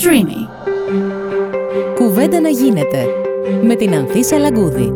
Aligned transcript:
Streamy. 0.00 0.48
Κουβέντα 1.94 2.40
να 2.40 2.48
γίνεται 2.48 3.06
με 3.62 3.74
την 3.74 3.94
Ανθίσα 3.94 4.38
Λαγκούδη. 4.38 4.92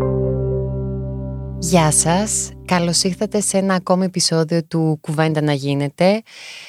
Γεια 1.59 1.91
σας, 1.91 2.51
καλώς 2.65 3.03
ήρθατε 3.03 3.41
σε 3.41 3.59
ένα 3.59 3.75
ακόμη 3.75 4.05
επεισόδιο 4.05 4.65
του 4.65 4.99
Κουβέντα 5.01 5.43
να 5.43 5.53
γίνεται. 5.53 6.23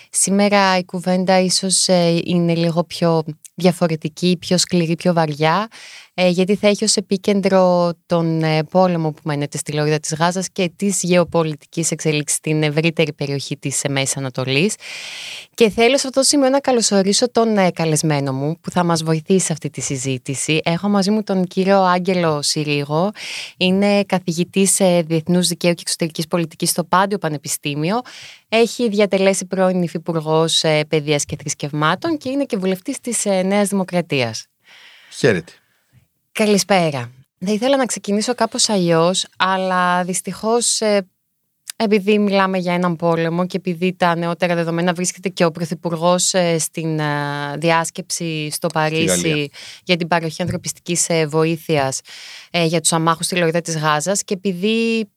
Σήμερα 0.09 0.77
η 0.77 0.85
κουβέντα 0.85 1.39
ίσως 1.39 1.88
ε, 1.88 2.19
είναι 2.23 2.55
λίγο 2.55 2.83
πιο 2.83 3.23
διαφορετική, 3.55 4.38
πιο 4.39 4.57
σκληρή, 4.57 4.95
πιο 4.95 5.13
βαριά, 5.13 5.68
ε, 6.12 6.12
γιατί 6.16 6.55
θα 6.55 6.68
έχει 6.68 6.84
ως 6.84 6.95
επίκεντρο 6.95 7.93
τον 8.05 8.43
ε, 8.43 8.64
πόλεμο 8.64 9.11
που 9.11 9.21
μένεται 9.23 9.57
στη 9.57 9.71
Λόριδα 9.71 10.00
της 10.00 10.14
Γάζας 10.14 10.50
και 10.52 10.71
της 10.75 11.04
γεωπολιτικής 11.04 11.91
εξέλιξης 11.91 12.38
στην 12.38 12.64
ευρύτερη 12.64 13.14
περιοχή 13.14 13.57
της 13.57 13.82
Μέσης 13.89 14.18
Ανατολής. 14.18 14.75
Και 15.54 15.70
θέλω 15.70 15.97
σε 15.97 16.07
αυτό 16.07 16.20
το 16.20 16.25
σημείο 16.25 16.50
να 16.50 16.60
καλωσορίσω 16.60 17.32
τον 17.32 17.47
καλεσμένο 17.73 18.34
μου 18.34 18.57
που 18.61 18.71
θα 18.71 18.84
μας 18.84 19.04
βοηθήσει 19.04 19.46
σε 19.46 19.54
αυτή 19.54 19.70
τη 19.70 19.82
συζήτηση. 19.82 20.60
Έχω 20.64 20.89
μαζί 20.89 21.11
μου 21.11 21.23
τον 21.23 21.46
κύριο 21.46 21.82
Άγγελο 21.82 22.42
Συρίγο, 22.42 23.11
είναι 23.57 24.04
καθηγητής 24.04 24.82
Διεθνούς 25.06 25.48
Δικαίου 25.48 25.73
και 25.73 25.82
Εξωτερικής 25.82 26.28
Πολιτικής 26.28 26.70
στο 26.70 26.84
Πάντιο 26.84 27.18
Πανεπιστήμιο, 27.18 28.01
έχει 28.50 28.89
διατελέσει 28.89 29.45
πρώην 29.45 29.82
υφυπουργός 29.82 30.64
Παιδείας 30.87 31.25
και 31.25 31.36
Θρησκευμάτων 31.39 32.17
και 32.17 32.30
είναι 32.30 32.44
και 32.44 32.58
βουλευτής 32.58 33.00
της 33.00 33.25
Νέας 33.25 33.67
Δημοκρατίας. 33.67 34.45
Χαίρετε. 35.09 35.53
Καλησπέρα. 36.33 37.11
Θα 37.45 37.52
ήθελα 37.52 37.78
να 37.78 37.86
ξεκινήσω 37.86 38.36
κάπως 38.36 38.69
αλλιώς, 38.69 39.25
αλλά 39.38 40.03
δυστυχώς 40.03 40.81
επειδή 41.75 42.19
μιλάμε 42.19 42.58
για 42.58 42.73
έναν 42.73 42.95
πόλεμο 42.95 43.45
και 43.45 43.58
επειδή 43.58 43.94
τα 43.94 44.16
νεότερα 44.16 44.56
δεδομένα 44.56 44.94
βρίσκεται 44.94 45.30
και 45.30 45.45
ο 45.45 45.52
Πρωθυπουργός 45.52 46.33
στην 46.58 47.00
διάσκεψη 47.58 48.50
στο 48.52 48.67
Παρίσι 48.67 49.50
για 49.83 49.97
την 49.97 50.08
παροχή 50.08 50.42
ανθρωπιστικής 50.42 51.08
βοήθειας 51.28 52.00
για 52.52 52.81
τους 52.81 52.94
αμάχους 52.94 53.26
στη 53.26 53.36
Λωρίδα 53.36 53.61
της 53.61 53.78
Γάζας 53.78 54.23
και 54.23 54.34
επειδή 54.34 55.08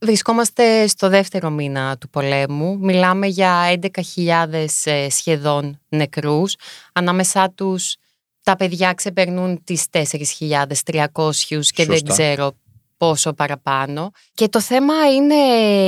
Βρισκόμαστε 0.00 0.86
στο 0.86 1.08
δεύτερο 1.08 1.50
μήνα 1.50 1.98
του 1.98 2.08
πολέμου. 2.08 2.78
Μιλάμε 2.78 3.26
για 3.26 3.78
11.000 4.14 4.64
ε, 4.84 5.08
σχεδόν 5.10 5.80
νεκρούς. 5.88 6.54
Ανάμεσά 6.92 7.50
τους 7.54 7.96
τα 8.42 8.56
παιδιά 8.56 8.92
ξεπερνούν 8.92 9.64
τις 9.64 9.86
4.300 9.90 11.60
και 11.74 11.86
δεν 11.86 12.04
ξέρω 12.04 12.52
πόσο 12.96 13.32
παραπάνω. 13.32 14.10
Και 14.32 14.48
το 14.48 14.60
θέμα 14.60 14.94
είναι, 15.14 15.34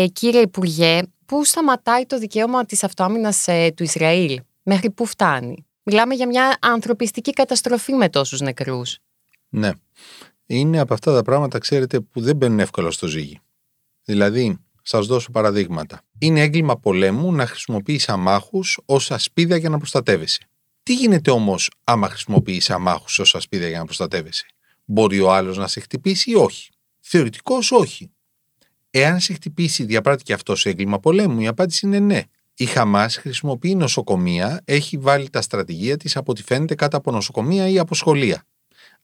κύριε 0.06 0.40
Υπουργέ, 0.40 1.02
πού 1.26 1.44
σταματάει 1.44 2.06
το 2.06 2.18
δικαίωμα 2.18 2.64
της 2.64 2.84
αυτοάμυνας 2.84 3.48
ε, 3.48 3.72
του 3.76 3.82
Ισραήλ; 3.82 4.40
Μέχρι 4.62 4.90
πού 4.90 5.06
φτάνει; 5.06 5.66
Μιλάμε 5.82 6.14
για 6.14 6.26
μια 6.26 6.56
ανθρωπιστική 6.60 7.32
καταστροφή 7.32 7.92
με 7.92 8.08
τόσους 8.08 8.40
νεκρούς. 8.40 8.98
Ναι. 9.48 9.70
Είναι 10.46 10.78
από 10.78 10.94
αυτά 10.94 11.14
τα 11.14 11.22
πράγματα, 11.22 11.58
ξέρετε, 11.58 12.00
που 12.00 12.20
δεν 12.20 12.36
μπαίνουν 12.36 12.60
εύκολα 12.60 12.90
στο 12.90 13.06
ζύγι. 13.06 13.40
Δηλαδή, 14.04 14.58
σας 14.82 15.06
δώσω 15.06 15.30
παραδείγματα. 15.30 16.02
Είναι 16.18 16.40
έγκλημα 16.40 16.76
πολέμου 16.76 17.32
να 17.32 17.46
χρησιμοποιείς 17.46 18.08
αμάχους 18.08 18.80
ως 18.84 19.10
ασπίδα 19.10 19.56
για 19.56 19.68
να 19.68 19.78
προστατεύεσαι. 19.78 20.49
Τι 20.90 20.96
γίνεται 20.96 21.30
όμως 21.30 21.70
άμα 21.84 22.08
χρησιμοποιείς 22.08 22.70
αμάχους 22.70 23.18
ω 23.18 23.24
ασπίδα 23.32 23.68
για 23.68 23.78
να 23.78 23.84
προστατεύεσαι; 23.84 24.46
Μπορεί 24.84 25.20
ο 25.20 25.32
άλλος 25.32 25.56
να 25.56 25.66
σε 25.66 25.80
χτυπήσει 25.80 26.30
ή 26.30 26.34
όχι; 26.34 26.70
Θεωρητικώ 27.00 27.58
όχι. 27.70 28.10
Εάν 28.90 29.20
σε 29.20 29.32
χτυπήσει, 29.32 29.84
διαπράττει 29.84 30.22
και 30.22 30.32
αυτό 30.32 30.54
έγκλημα 30.62 31.00
πολέμου, 31.00 31.40
η 31.40 31.46
απάντηση 31.46 31.86
είναι 31.86 31.98
ναι. 31.98 32.22
Η 32.54 32.64
Χαμάς 32.64 33.16
χρησιμοποιεί 33.16 33.74
νοσοκομεία, 33.74 34.62
έχει 34.64 34.98
βάλει 34.98 35.30
τα 35.30 35.40
στρατηγία 35.42 35.96
της 35.96 36.16
από 36.16 36.30
ό,τι 36.30 36.42
φαίνεται 36.42 36.74
κάτω 36.74 36.96
από 36.96 37.10
νοσοκομεία 37.10 37.68
ή 37.68 37.78
από 37.78 37.94
σχολεία. 37.94 38.46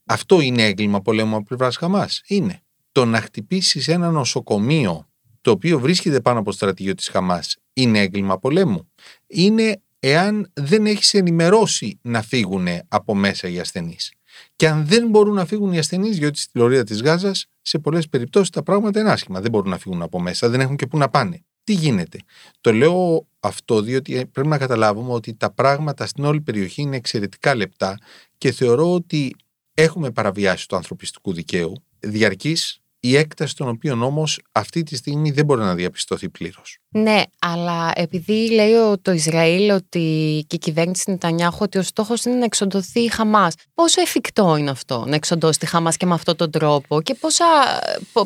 Αυτό 0.04 0.40
είναι 0.40 0.62
έγκλημα 0.62 1.00
πολέμου 1.00 1.34
από 1.36 1.44
πλευράς 1.44 1.76
Χαμάς; 1.76 2.22
Είναι 2.26 2.62
το 2.92 3.04
να 3.04 3.20
χτυπήσεις 3.20 3.88
ένα 3.88 4.10
νοσοκομείο 4.10 5.08
το 5.40 5.50
οποίο 5.50 5.78
βρίσκεται 5.78 6.20
πάνω 6.20 6.38
από 6.38 6.50
το 6.50 6.56
στρατηγείο 6.56 6.94
της 6.94 7.08
Χαμάς 7.08 7.56
είναι 7.72 8.00
έγκλημα 8.00 8.38
πολέμου; 8.38 8.90
Είναι 9.26 9.80
εάν 10.08 10.50
δεν 10.54 10.86
έχεις 10.86 11.14
ενημερώσει 11.14 11.98
να 12.02 12.22
φύγουν 12.22 12.66
από 12.88 13.14
μέσα 13.14 13.48
οι 13.48 13.58
ασθενείς. 13.58 14.12
Και 14.56 14.68
αν 14.68 14.86
δεν 14.86 15.08
μπορούν 15.08 15.34
να 15.34 15.46
φύγουν 15.46 15.72
οι 15.72 15.78
ασθενείς, 15.78 16.18
διότι 16.18 16.38
στη 16.38 16.58
λωρίδα 16.58 16.84
της 16.84 17.02
Γάζας 17.02 17.46
σε 17.62 17.78
πολλές 17.78 18.08
περιπτώσεις 18.08 18.50
τα 18.50 18.62
πράγματα 18.62 19.00
είναι 19.00 19.10
άσχημα. 19.10 19.40
Δεν 19.40 19.50
μπορούν 19.50 19.70
να 19.70 19.78
φύγουν 19.78 20.02
από 20.02 20.20
μέσα, 20.20 20.48
δεν 20.48 20.60
έχουν 20.60 20.76
και 20.76 20.86
πού 20.86 20.98
να 20.98 21.08
πάνε. 21.08 21.44
Τι 21.64 21.72
γίνεται; 21.72 22.18
Το 22.60 22.72
λέω 22.72 23.26
αυτό 23.40 23.80
διότι 23.80 24.26
πρέπει 24.26 24.48
να 24.48 24.58
καταλάβουμε 24.58 25.12
ότι 25.12 25.34
τα 25.34 25.52
πράγματα 25.52 26.06
στην 26.06 26.24
όλη 26.24 26.40
περιοχή 26.40 26.82
είναι 26.82 26.96
εξαιρετικά 26.96 27.54
λεπτά 27.54 27.98
και 28.38 28.52
θεωρώ 28.52 28.92
ότι 28.92 29.36
έχουμε 29.74 30.10
παραβιάσει 30.10 30.68
του 30.68 30.76
ανθρωπιστικού 30.76 31.32
δικαίου 31.32 31.72
διαρκής 31.98 32.80
η 33.08 33.16
έκταση 33.16 33.56
των 33.56 33.68
οποίων 33.68 34.02
όμως 34.02 34.40
αυτή 34.52 34.82
τη 34.82 34.96
στιγμή 34.96 35.30
δεν 35.30 35.44
μπορεί 35.44 35.60
να 35.60 35.74
διαπιστωθεί 35.74 36.28
πλήρως. 36.28 36.78
Ναι, 36.88 37.22
αλλά 37.38 37.92
επειδή 37.94 38.50
λέει 38.50 38.72
το 39.02 39.12
Ισραήλ 39.12 39.70
ότι 39.70 40.44
και 40.46 40.56
η 40.56 40.58
κυβέρνηση 40.58 41.10
Νετανιάχου 41.10 41.58
ότι 41.60 41.78
ο 41.78 41.82
στόχος 41.82 42.24
είναι 42.24 42.34
να 42.34 42.44
εξοντωθεί 42.44 43.00
η 43.00 43.08
Χαμάς. 43.08 43.54
Πόσο 43.74 44.00
εφικτό 44.00 44.56
είναι 44.56 44.70
αυτό 44.70 45.04
να 45.06 45.14
εξοντώσει 45.14 45.58
τη 45.58 45.66
Χαμάς 45.66 45.96
και 45.96 46.06
με 46.06 46.14
αυτόν 46.14 46.36
τον 46.36 46.50
τρόπο 46.50 47.02
και 47.02 47.14
πόσα, 47.14 47.44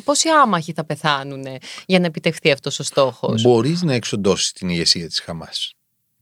πόσοι 0.04 0.28
άμαχοι 0.28 0.72
θα 0.72 0.84
πεθάνουν 0.84 1.44
για 1.86 1.98
να 1.98 2.06
επιτευχθεί 2.06 2.50
αυτός 2.50 2.78
ο 2.78 2.82
στόχος; 2.82 3.42
Μπορείς 3.42 3.82
να 3.82 3.94
εξοντώσεις 3.94 4.52
την 4.52 4.68
ηγεσία 4.68 5.06
της 5.06 5.20
Χαμάς. 5.20 5.74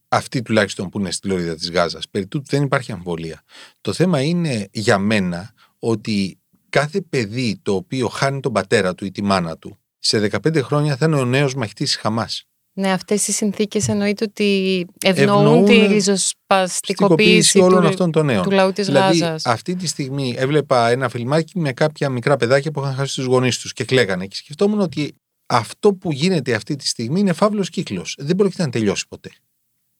Αυτή 0.09 0.43
τουλάχιστον 0.43 0.89
που 0.89 0.99
είναι 0.99 1.11
στη 1.11 1.29
λωρίδα 1.29 1.55
της 1.55 1.71
Γάζας. 1.71 2.09
Περί 2.09 2.27
τούτου 2.27 2.47
δεν 2.49 2.63
υπάρχει 2.63 2.93
αμβολία. 2.93 3.43
Το 3.81 3.93
θέμα 3.93 4.23
είναι 4.23 4.69
για 4.73 4.99
μένα 4.99 5.53
ότι 5.79 6.39
κάθε 6.69 7.01
παιδί 7.01 7.61
το 7.62 7.75
οποίο 7.75 8.09
χάνει 8.09 8.41
τον 8.41 8.53
πατέρα 8.53 8.95
του 8.95 9.05
ή 9.05 9.11
τη 9.11 9.23
μάνα 9.23 9.56
του, 9.56 9.77
σε 9.99 10.29
15 10.31 10.62
χρόνια 10.62 10.97
θα 10.97 11.06
είναι 11.06 11.17
ο 11.17 11.25
νέος 11.25 11.55
μαχητής 11.55 11.91
της 11.91 12.01
Χαμάς. 12.01 12.43
Ναι, 12.79 12.93
αυτές 12.93 13.29
οι 13.29 13.33
συνθήκες 13.33 13.89
εννοείται 13.89 14.25
ότι 14.25 14.87
ευνοούν, 15.05 15.47
ευνοούν 15.47 15.65
τη 15.65 15.87
ριζοσπαστικοποίηση 15.87 17.59
όλων 17.59 17.81
του, 17.81 17.89
αυτών 17.89 18.12
των 18.12 18.27
νέων. 18.27 18.43
του 18.43 18.51
λαού 18.51 18.73
της 18.73 18.87
δηλαδή, 18.87 19.19
Γάζας. 19.19 19.47
Αυτή 19.47 19.75
τη 19.75 19.87
στιγμή 19.87 20.34
έβλεπα 20.37 20.89
ένα 20.89 21.09
φιλμάκι 21.09 21.59
με 21.59 21.73
κάποια 21.73 22.09
μικρά 22.09 22.37
παιδάκια 22.37 22.71
που 22.71 22.81
είχαν 22.81 22.95
χάσει 22.95 23.15
τους 23.15 23.25
γονείς 23.25 23.59
τους 23.59 23.73
και 23.73 23.85
κλαίγανε. 23.85 24.27
Και 24.27 24.37
σκεφτόμουν 24.37 24.81
ότι 24.81 25.15
αυτό 25.47 25.95
που 25.95 26.12
γίνεται 26.12 26.55
αυτή 26.55 26.77
τη 26.77 26.87
στιγμή 26.87 27.21
είναι 27.21 27.33
φαύλος 27.33 27.71
κύκλος. 27.71 28.17
Δεν 28.19 28.37
πρόκειται 28.37 28.62
να 28.62 28.71
τελειώσει 28.71 29.09
ποτέ. 29.09 29.31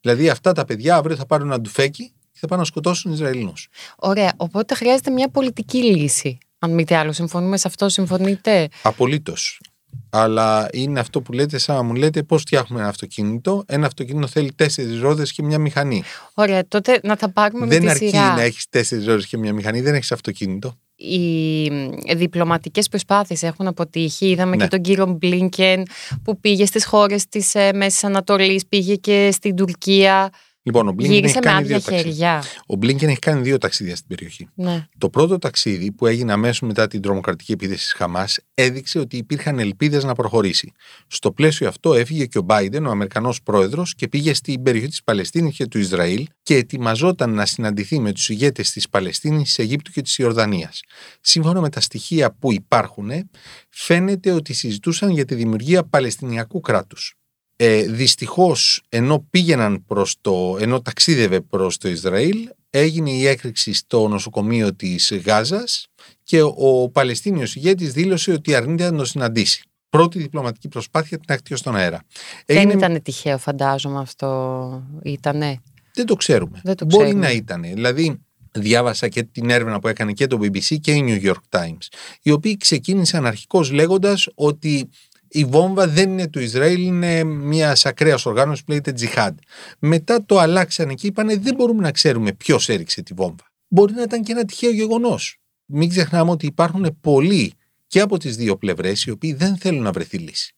Δηλαδή, 0.01 0.29
αυτά 0.29 0.53
τα 0.53 0.65
παιδιά 0.65 0.97
αύριο 0.97 1.17
θα 1.17 1.27
πάρουν 1.27 1.47
ένα 1.47 1.61
ντουφέκι 1.61 2.13
και 2.33 2.39
θα 2.39 2.47
πάνε 2.47 2.61
να 2.61 2.67
σκοτώσουν 2.67 3.13
Ισραηλινούς. 3.13 3.69
Ωραία. 3.97 4.33
Οπότε 4.37 4.75
χρειάζεται 4.75 5.11
μια 5.11 5.29
πολιτική 5.29 5.79
λύση. 5.79 6.39
Αν 6.59 6.71
μη 6.71 6.85
τι 6.85 6.95
άλλο, 6.95 7.13
συμφωνούμε 7.13 7.57
σε 7.57 7.69
αυτό, 7.69 7.89
συμφωνείτε; 7.89 8.69
Απολύτως. 8.83 9.61
Αλλά 10.11 10.69
είναι 10.73 11.01
αυτό 11.01 11.21
που 11.23 11.33
λέτε, 11.33 11.59
σαν 11.59 11.77
να 11.77 11.83
μου 11.83 11.95
λέτε 11.95 12.23
πώς 12.23 12.41
φτιάχνουμε 12.41 12.81
ένα 12.81 12.91
αυτοκίνητο. 12.91 13.65
Ένα 13.67 13.87
αυτοκίνητο 13.87 14.27
θέλει 14.27 14.53
τέσσερις 14.53 15.01
ρόδες 15.01 15.33
και 15.33 15.43
μια 15.43 15.59
μηχανή. 15.59 16.03
Ωραία, 16.35 16.69
τότε 16.69 17.01
να 17.03 17.17
τα 17.17 17.31
πάρουμε 17.33 17.67
δεν 17.67 17.79
με 17.83 17.85
τη 17.85 17.91
αρκεί 17.91 18.09
σειρά. 18.09 18.35
να 18.35 18.43
έχεις 18.43 18.67
τέσσερις 18.69 19.07
ρόδες 19.07 19.27
και 19.27 19.37
μια 19.39 19.53
μηχανή, 19.53 19.81
δεν 19.81 19.95
έχεις 19.95 20.13
αυτοκίνητο. 20.13 20.79
Οι 20.97 21.71
διπλωματικές 22.17 22.89
προσπάθειες 22.89 23.43
έχουν 23.43 23.67
αποτύχει. 23.67 24.31
Είδαμε 24.31 24.57
Ναι. 24.57 24.63
και 24.63 24.69
τον 24.69 24.81
κύριο 24.81 25.07
Μπλίνκεν 25.07 25.83
που 26.25 26.41
πήγε 26.41 26.67
στις 26.67 26.85
χώρες 26.85 27.29
της 27.29 27.55
ε, 27.55 27.73
Μέσης 27.73 28.05
Ανατολής, 28.05 28.67
πήγε 28.67 28.95
και 28.95 29.29
στην 29.33 29.57
Τουρκία. 29.57 30.31
Λοιπόν, 30.63 30.89
ο 30.89 30.93
Μπλίνκεν 30.93 31.17
έχει 31.17 31.21
Γύρισε 31.21 31.39
με 31.45 31.51
κάνει 31.53 31.67
δύο 31.67 31.77
άδεια 31.77 31.91
ταξίδια. 31.91 32.13
χέρια. 32.13 32.43
Ο 32.67 32.77
Μπλίνκεν 32.77 33.09
έχει 33.09 33.19
κάνει 33.19 33.43
δύο 33.43 33.59
ταξίδια 33.59 33.97
στην 33.97 34.09
περιοχή. 34.09 34.49
Ναι. 34.55 34.87
Το 34.99 35.11
πρώτο 35.11 35.39
ταξίδι 35.39 35.93
που 35.93 36.07
έγινε 36.07 36.33
αμέσως 36.33 36.61
μετά 36.61 36.87
την 36.87 37.01
τρομοκρατική 37.03 37.53
επίθεση 37.53 37.79
της 37.79 37.93
Χαμάς 37.93 38.39
έδειξε 38.55 38.99
ότι 38.99 39.17
υπήρχαν 39.17 39.59
ελπίδες 39.59 40.05
να 40.05 40.15
προχωρήσει. 40.15 40.73
Στο 41.07 41.33
πλαίσιο 41.33 41.69
αυτό 41.69 41.95
έφυγε 41.95 42.27
και 42.27 42.39
ο 42.39 42.43
Μπάιντεν, 42.43 42.87
ο 42.87 42.91
Αμερικανός 42.91 43.43
πρόεδρος, 43.43 43.95
και 43.95 44.09
πήγε 44.09 44.35
στην 44.35 44.63
περιοχή 44.63 44.89
της 44.89 45.03
Παλαιστίνης 45.05 45.57
και 45.57 45.67
του 45.67 45.79
Ισραήλ 45.79 46.27
και 46.43 46.55
ετοιμαζόταν 46.55 47.35
να 47.35 47.47
συναντηθεί 47.47 47.99
με 48.01 48.13
τους 48.13 48.29
ηγέτες 48.29 48.71
της 48.71 48.89
Παλαιστίνης, 48.89 49.43
της 49.43 49.59
Αιγύπτου 49.59 49.91
και 49.91 50.03
της 50.03 50.19
Ιορδανίας. 50.19 50.81
Σύμφωνα 51.21 51.61
με 51.61 51.69
τα 51.69 51.81
στοιχεία 51.81 52.35
που 52.35 52.53
υπάρχουν, 52.53 53.11
φαίνεται 53.71 54.31
ότι 54.33 54.53
συζητούσαν 54.53 55.11
για 55.11 55.25
τη 55.25 55.35
δημιουργία 55.35 55.85
Παλαιστινιακού 55.85 56.61
κράτους. 56.61 57.18
Ε, 57.61 57.83
Δυστυχώς, 57.83 58.83
ενώ 58.89 59.27
πήγαιναν 59.31 59.85
προς 59.87 60.17
το, 60.21 60.57
ενώ 60.61 60.83
ταξίδευε 60.83 61.41
προς 61.41 61.79
το 61.79 61.89
Ισραήλ, 61.89 62.49
έγινε 62.71 63.11
η 63.11 63.27
έκρηξη 63.27 63.73
στο 63.73 64.09
νοσοκομείο 64.09 64.75
της 64.75 65.13
Γάζας 65.25 65.87
και 66.23 66.43
ο 66.43 66.91
Παλαιστίνιος 66.93 67.57
ηγέτης 67.57 67.93
δήλωσε 67.93 68.33
ότι 68.33 68.55
αρνείται 68.55 68.91
να 68.91 68.97
τον 68.97 69.07
συναντήσει. 69.07 69.63
Πρώτη 69.91 70.19
διπλωματική 70.19 70.69
προσπάθεια 70.69 71.19
την 71.19 71.35
ακτιό 71.35 71.57
στον 71.57 71.77
αέρα. 71.77 72.03
Δεν 72.47 72.71
ήταν 72.71 73.03
τυχαίο, 73.03 73.39
φαντάζομαι 73.39 73.99
αυτό. 74.01 74.83
Ήτανε; 75.05 75.63
Δεν 75.95 76.07
το 76.07 76.15
ξέρουμε. 76.15 76.61
Δεν 76.65 76.77
το 76.77 76.85
Μπορεί 76.85 77.05
ξέρουμε. 77.05 77.27
να 77.27 77.33
ήταν. 77.33 77.63
Δηλαδή, 77.63 78.21
διάβασα 78.53 79.09
και 79.09 79.23
την 79.23 79.51
έρευνα 79.51 79.79
που 79.79 79.89
έκανε 79.89 80.13
και 80.13 80.27
το 80.27 80.39
BBC 80.43 80.77
και 80.81 80.93
η 80.93 81.05
New 81.07 81.27
York 81.29 81.59
Times, 81.61 81.87
οι 82.23 82.31
οποίοι 82.31 82.57
ξεκίνησαν 82.57 83.27
αρχικώς 83.27 83.71
λέγοντας 83.71 84.29
ότι 84.35 84.89
η 85.29 85.45
βόμβα 85.45 85.89
δεν 85.89 86.11
είναι 86.11 86.29
του 86.29 86.41
Ισραήλ, 86.41 86.83
είναι 86.83 87.25
μιας 87.25 87.87
ακραίας 87.87 88.27
οργάνωσης 88.27 88.65
που 88.65 88.71
λέγεται 88.71 88.93
Τζιχάντ. 88.93 89.39
Μετά 89.79 90.25
το 90.25 90.39
αλλάξανε 90.39 90.95
και 90.95 91.07
είπανε 91.07 91.37
δεν 91.37 91.55
μπορούμε 91.55 91.83
να 91.83 91.91
ξέρουμε 91.91 92.33
ποιος 92.33 92.69
έριξε 92.69 93.03
τη 93.03 93.15
βόμβα. 93.15 93.53
Μπορεί 93.69 93.95
να 93.95 94.03
ήταν 94.03 94.23
και 94.23 94.33
ένα 94.33 94.45
τυχαίο 94.45 94.71
γεγονός. 94.71 95.39
Μην 95.65 95.89
ξεχνάμε 95.89 96.31
ότι 96.31 96.47
υπάρχουν 96.47 96.99
πολλοί 97.01 97.53
και 97.87 98.01
από 98.01 98.19
τις 98.19 98.37
δύο 98.37 98.57
πλευρές 98.57 99.05
οι 99.05 99.11
οποίοι 99.11 99.33
δεν 99.33 99.57
θέλουν 99.57 99.83
να 99.83 99.93
βρεθεί 99.93 100.19
λύση. 100.19 100.53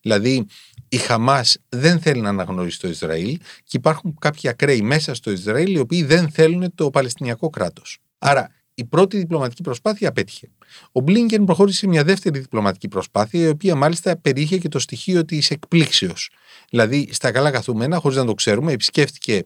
Δηλαδή, 0.00 0.46
η 0.88 0.96
Χαμάς 0.96 1.58
δεν 1.68 2.00
θέλει 2.00 2.20
να 2.20 2.28
αναγνωρίσει 2.28 2.80
το 2.80 2.88
Ισραήλ 2.88 3.38
και 3.64 3.76
υπάρχουν 3.76 4.16
κάποιοι 4.20 4.50
ακραίοι 4.50 4.82
μέσα 4.82 5.14
στο 5.14 5.30
Ισραήλ 5.30 5.74
οι 5.74 5.78
οποίοι 5.78 6.02
δεν 6.02 6.30
θέλουν 6.30 6.74
το 6.74 6.90
Παλαιστινιακό 6.90 7.50
κράτος. 7.50 7.98
Άρα, 8.18 8.50
η 8.78 8.84
πρώτη 8.84 9.16
διπλωματική 9.16 9.62
προσπάθεια 9.62 10.08
απέτυχε. 10.08 10.50
Ο 10.92 11.00
Μπλίνκεν 11.00 11.44
προχώρησε 11.44 11.78
σε 11.78 11.86
μια 11.86 12.04
δεύτερη 12.04 12.38
διπλωματική 12.38 12.88
προσπάθεια, 12.88 13.46
η 13.46 13.48
οποία 13.48 13.74
μάλιστα 13.74 14.16
περιείχε 14.16 14.58
και 14.58 14.68
το 14.68 14.78
στοιχείο 14.78 15.24
της 15.24 15.50
εκπλήξεως. 15.50 16.30
Δηλαδή, 16.70 17.08
στα 17.12 17.32
καλά 17.32 17.50
καθούμενα, 17.50 17.98
χωρίς 17.98 18.16
να 18.16 18.24
το 18.24 18.34
ξέρουμε, 18.34 18.72
επισκέφτηκε 18.72 19.42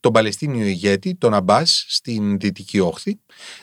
τον 0.00 0.12
Παλαιστίνιο 0.12 0.66
ηγέτη, 0.66 1.14
τον 1.14 1.34
Αμπάς, 1.34 1.84
στην 1.88 2.38
Δυτική 2.38 2.80
Όχθη, 2.80 3.18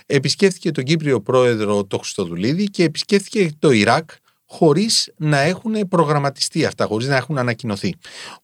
επισκέφτηκε 0.06 0.72
τον 0.72 0.84
Κύπριο 0.84 1.22
πρόεδρο, 1.22 1.86
τον 1.86 2.00
Χριστοδουλίδη 2.00 2.66
και 2.66 2.84
επισκέφτηκε 2.84 3.50
το 3.60 3.72
Ιράκ, 3.72 4.10
χωρίς 4.46 5.14
να 5.18 5.40
έχουν 5.40 5.88
προγραμματιστεί 5.88 6.66
αυτά, 6.66 6.86
χωρίς 6.86 7.08
να 7.08 7.16
έχουν 7.16 7.38
ανακοινωθεί. 7.38 7.96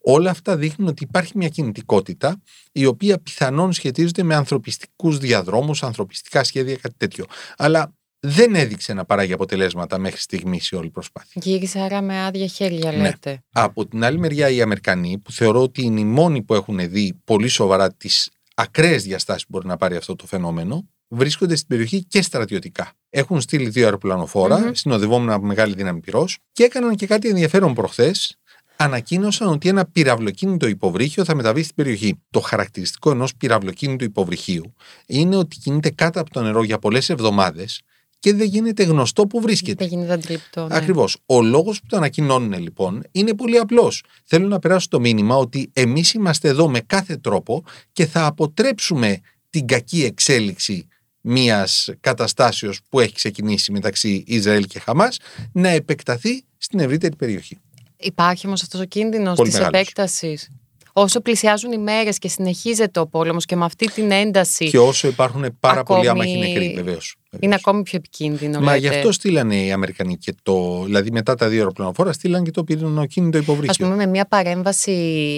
Όλα 0.02 0.30
αυτά 0.30 0.56
δείχνουν 0.58 0.88
ότι 0.88 1.04
υπάρχει 1.04 1.32
μια 1.36 1.48
κινητικότητα 1.48 2.42
η 2.72 2.86
οποία 2.86 3.20
πιθανόν 3.20 3.74
σχετίζεται 3.74 4.24
με 4.24 4.36
ανθρωπιστικούς 4.36 5.18
διαδρόμους, 5.18 5.84
ανθρωπιστικά 5.84 6.44
σχέδια, 6.44 6.76
κάτι 6.76 6.96
τέτοιο. 6.98 7.26
Αλλά 7.58 7.94
δεν 8.20 8.56
έδειξε 8.56 8.94
να 8.94 9.06
παράγει 9.06 9.34
αποτελέσματα 9.34 9.98
μέχρι 9.98 10.20
στιγμής 10.20 10.70
η 10.70 10.76
όλη 10.76 10.90
προσπάθεια. 10.90 11.42
Γύρισε 11.46 11.80
άρα 11.80 12.02
με 12.02 12.24
άδεια 12.26 12.48
χέρια, 12.48 12.92
Ναι. 12.92 12.98
λέτε. 12.98 13.44
Από 13.52 13.86
την 13.88 14.04
άλλη 14.04 14.18
μεριά, 14.18 14.50
οι 14.50 14.62
Αμερικανοί, 14.62 15.18
που 15.18 15.32
θεωρώ 15.32 15.62
ότι 15.62 15.82
είναι 15.84 16.00
οι 16.00 16.06
μόνοι 16.06 16.42
που 16.42 16.54
έχουν 16.54 16.90
δει 16.90 17.22
πολύ 17.24 17.48
σοβαρά 17.48 17.94
τις 17.94 18.30
ακραίες 18.56 19.04
διαστάσεις 19.04 19.42
που 19.44 19.48
μπορεί 19.52 19.68
να 19.68 19.78
πάρει 19.78 19.96
αυτό 19.96 20.16
το 20.16 20.26
φαινόμενο, 20.28 20.88
βρίσκονται 21.12 21.56
στην 21.56 21.68
περιοχή 21.68 22.04
και 22.04 22.22
στρατιωτικά. 22.22 22.94
Έχουν 23.10 23.42
στείλει 23.42 23.70
δύο 23.70 23.84
αεροπλανοφόρα, 23.84 24.60
Μμμ. 24.60 24.72
συνοδευόμενα 24.74 25.34
από 25.34 25.46
μεγάλη 25.46 25.74
δύναμη 25.74 26.00
πυρός 26.00 26.38
και 26.52 26.64
έκαναν 26.64 26.96
και 26.96 27.08
κάτι 27.08 27.30
ενδιαφέρον 27.30 27.74
προχθές. 27.74 28.36
Ανακοίνωσαν 28.76 29.48
ότι 29.48 29.70
ένα 29.70 29.86
πυραυλοκίνητο 29.86 30.68
υποβρύχιο 30.68 31.24
θα 31.24 31.36
μεταβεί 31.36 31.64
στην 31.64 31.76
περιοχή. 31.76 32.22
Το 32.30 32.40
χαρακτηριστικό 32.40 33.12
ενός 33.12 33.36
πυραυλοκίνητου 33.36 34.04
υποβρυχίου 34.04 34.74
είναι 35.06 35.36
ότι 35.36 35.58
κινείται 35.58 35.90
κάτω 35.90 36.20
από 36.20 36.30
το 36.30 36.42
νερό 36.42 36.64
για 36.64 36.80
πολλές 36.80 37.10
εβδομάδες 37.10 37.82
και 38.20 38.34
δεν 38.34 38.48
γίνεται 38.48 38.84
γνωστό 38.84 39.28
που 39.28 39.42
βρίσκεται. 39.42 39.86
Δεν 39.86 39.98
γίνεται 39.98 40.14
αντιληπτό. 40.14 40.68
Ναι. 40.68 40.76
Ακριβώς. 40.76 41.18
Ο 41.26 41.42
λόγος 41.42 41.80
που 41.80 41.86
το 41.88 41.98
ανακοινώνουν 41.98 42.60
λοιπόν 42.60 43.04
είναι 43.12 43.36
πολύ 43.36 43.58
απλός. 43.58 44.04
Θέλουν 44.26 44.50
να 44.50 44.60
περάσουν 44.60 44.90
το 44.90 45.00
μήνυμα 45.00 45.36
ότι 45.36 45.70
εμείς 45.74 46.14
είμαστε 46.14 46.48
εδώ 46.48 46.70
με 46.70 46.80
κάθε 46.80 47.18
τρόπο 47.18 47.64
και 47.92 48.06
θα 48.06 48.26
αποτρέψουμε 48.26 49.20
την 49.50 49.68
κακή 49.68 50.04
εξέλιξη 50.04 50.88
μιας 51.22 51.90
καταστάσεως 52.00 52.80
που 52.90 53.00
έχει 53.00 53.14
ξεκινήσει 53.14 53.72
μεταξύ 53.72 54.24
Ισραήλ 54.28 54.66
και 54.66 54.80
Χαμάς 54.80 55.18
να 55.52 55.70
επεκταθεί 55.70 56.44
στην 56.58 56.80
ευρύτερη 56.80 57.16
περιοχή. 57.16 57.58
Υπάρχει 57.98 58.48
όμως 58.48 58.62
αυτός 58.62 58.80
ο 58.82 58.86
κίνδυνος 58.86 59.36
Πολύ 59.36 59.50
της 59.50 59.58
μεγάλος. 59.60 59.80
επέκτασης; 59.82 60.50
Όσο 60.94 61.22
πλησιάζουν 61.22 61.72
οι 61.72 61.78
μέρες 61.78 62.18
και 62.18 62.28
συνεχίζεται 62.28 63.00
ο 63.00 63.08
πόλεμος 63.08 63.46
και 63.46 63.56
με 63.56 63.66
αυτή 63.66 63.92
την 63.92 64.12
ένταση, 64.12 64.70
Και 64.70 64.78
όσο 64.80 65.08
υπάρχουν 65.08 65.58
πάρα 65.60 65.80
Ακόμη 65.80 66.00
πολλοί 66.00 66.10
άμαχοι 66.10 66.38
νεκροί, 66.38 66.74
βεβαίως. 66.76 67.16
είναι 67.40 67.56
ακόμη 67.56 67.84
πιο 67.84 67.98
επικίνδυνο. 67.98 68.60
Μα 68.60 68.66
λέτε. 68.66 68.78
γι' 68.78 68.88
αυτό 68.96 69.12
στείλανε 69.12 69.56
οι 69.66 69.72
Αμερικανοί 69.72 70.18
και 70.18 70.36
το. 70.44 70.84
Δηλαδή, 70.86 71.12
μετά 71.12 71.36
τα 71.36 71.48
δύο 71.50 71.58
αεροπλανοφόρα, 71.58 72.14
στείλαν 72.14 72.44
και 72.44 72.52
το 72.52 72.64
πυρηνοκίνητο 72.64 73.38
Α 73.38 73.42
υποβρύχιο. 73.42 73.86
πούμε, 73.86 73.96
με 73.96 74.06
μια 74.06 74.26
παρέμβαση, 74.26 74.92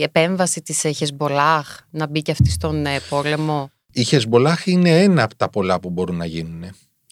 επέμβαση 0.04 0.62
της 0.62 0.80
Χεσμολάχ 0.96 1.80
να 1.90 2.08
μπει 2.08 2.22
και 2.22 2.32
αυτή 2.32 2.50
στον 2.50 2.86
ε, 2.86 3.00
πόλεμο. 3.10 3.72
Η 3.94 4.04
Χεσμολάχ 4.04 4.66
είναι 4.68 5.02
ένα 5.02 5.24
από 5.24 5.36
τα 5.36 5.50
πολλά 5.50 5.80
που 5.80 5.90
μπορούν 5.90 6.16
να 6.16 6.26
γίνουν. 6.26 6.64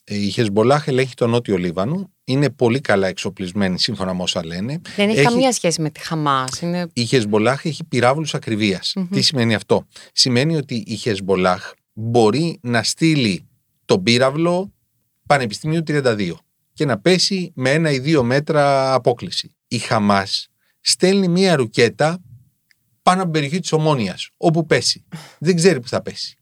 Ε, 0.03 0.15
Η 0.15 0.29
Χεσμολάχ 0.29 0.87
ελέγχει 0.87 1.13
το 1.13 1.27
νότιο 1.27 1.57
Λίβανο. 1.57 2.09
Είναι 2.23 2.49
πολύ 2.49 2.79
καλά 2.79 3.07
εξοπλισμένη 3.07 3.79
σύμφωνα 3.79 4.13
με 4.13 4.21
όσα 4.23 4.45
λένε. 4.45 4.81
Δεν 4.95 5.09
έχει, 5.09 5.17
Έχει- 5.19 5.27
καμία 5.27 5.51
σχέση 5.51 5.81
με 5.81 5.89
τη 5.89 5.99
Χαμάς. 5.99 6.61
Είναι... 6.61 6.87
Η 6.93 7.05
Χεσμολάχ 7.05 7.65
έχει 7.65 7.83
πυράβλους 7.83 8.33
ακριβίας. 8.33 8.93
Μμμ. 8.95 9.07
Τι 9.09 9.21
σημαίνει 9.21 9.55
αυτό; 9.55 9.85
Σημαίνει 10.13 10.55
ότι 10.55 10.83
η 10.87 10.95
Χεσμολάχ 10.95 11.71
μπορεί 11.93 12.59
να 12.61 12.83
στείλει 12.83 13.47
τον 13.85 14.03
πύραυλο 14.03 14.73
Πανεπιστημίου 15.27 15.81
32 15.87 16.31
και 16.73 16.85
να 16.85 16.99
πέσει 16.99 17.51
με 17.55 17.71
ένα 17.71 17.91
ή 17.91 17.99
δύο 17.99 18.23
μέτρα 18.23 18.93
απόκληση. 18.93 19.55
Η 19.67 19.77
Χαμάς 19.77 20.47
στέλνει 20.81 21.27
μία 21.27 21.55
ρουκέτα 21.55 22.21
πάνω 23.03 23.21
από 23.21 23.31
την 23.31 23.41
περιοχή 23.41 23.59
της 23.59 23.71
Ομόνιας, 23.71 24.29
όπου 24.37 24.65
πέσει. 24.65 25.03
Δεν 25.39 25.55
ξέρει 25.55 25.79
που 25.79 25.87
θα 25.87 26.01
πέσει. 26.01 26.35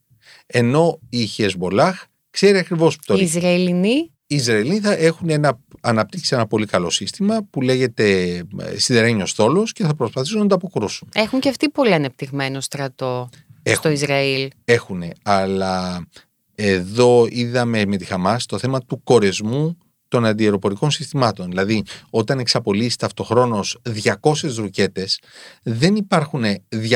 Ενώ 0.51 0.99
η 1.09 1.25
Χεσμολάχ 1.25 2.03
ξέρει 2.29 2.57
ακριβώς 2.57 2.95
που 2.95 3.01
το 3.05 3.13
Οι 3.13 3.17
ρίχνει. 3.17 3.37
Ισραηλινοί 3.37 4.11
Οι 4.27 4.35
Ισραηλοί 4.35 4.79
θα 4.79 4.91
έχουν 4.91 5.29
ένα, 5.29 5.59
αναπτύξει 5.81 6.35
ένα 6.35 6.47
πολύ 6.47 6.65
καλό 6.65 6.89
σύστημα 6.89 7.47
που 7.49 7.61
λέγεται 7.61 8.33
ε, 8.59 8.77
σιδερένιος 8.77 9.33
θόλος 9.33 9.71
και 9.71 9.83
θα 9.83 9.95
προσπαθήσουν 9.95 10.39
να 10.39 10.47
το 10.47 10.55
αποκρούσουν. 10.55 11.09
έχουν 11.13 11.39
και 11.39 11.49
αυτοί 11.49 11.69
πολύ 11.69 11.93
ανεπτυγμένο 11.93 12.61
στρατό 12.61 13.29
στο 13.63 13.71
Έχουν, 13.71 13.91
Ισραήλ. 13.91 14.49
έχουν, 14.65 15.03
αλλά 15.23 16.07
εδώ 16.55 17.25
είδαμε 17.29 17.85
με 17.85 17.97
τη 17.97 18.05
Χαμάς 18.05 18.45
το 18.45 18.57
θέμα 18.57 18.79
του 18.79 19.03
κορεσμού 19.03 19.77
των 20.07 20.25
αντιεροπορικών 20.25 20.91
συστημάτων. 20.91 21.47
Δηλαδή, 21.49 21.83
όταν 22.09 22.39
εξαπολύσει 22.39 22.97
ταυτοχρόνως 22.97 23.81
200 24.03 24.55
ρουκέτες, 24.55 25.19
δεν 25.63 25.95
υπάρχουν 25.95 26.43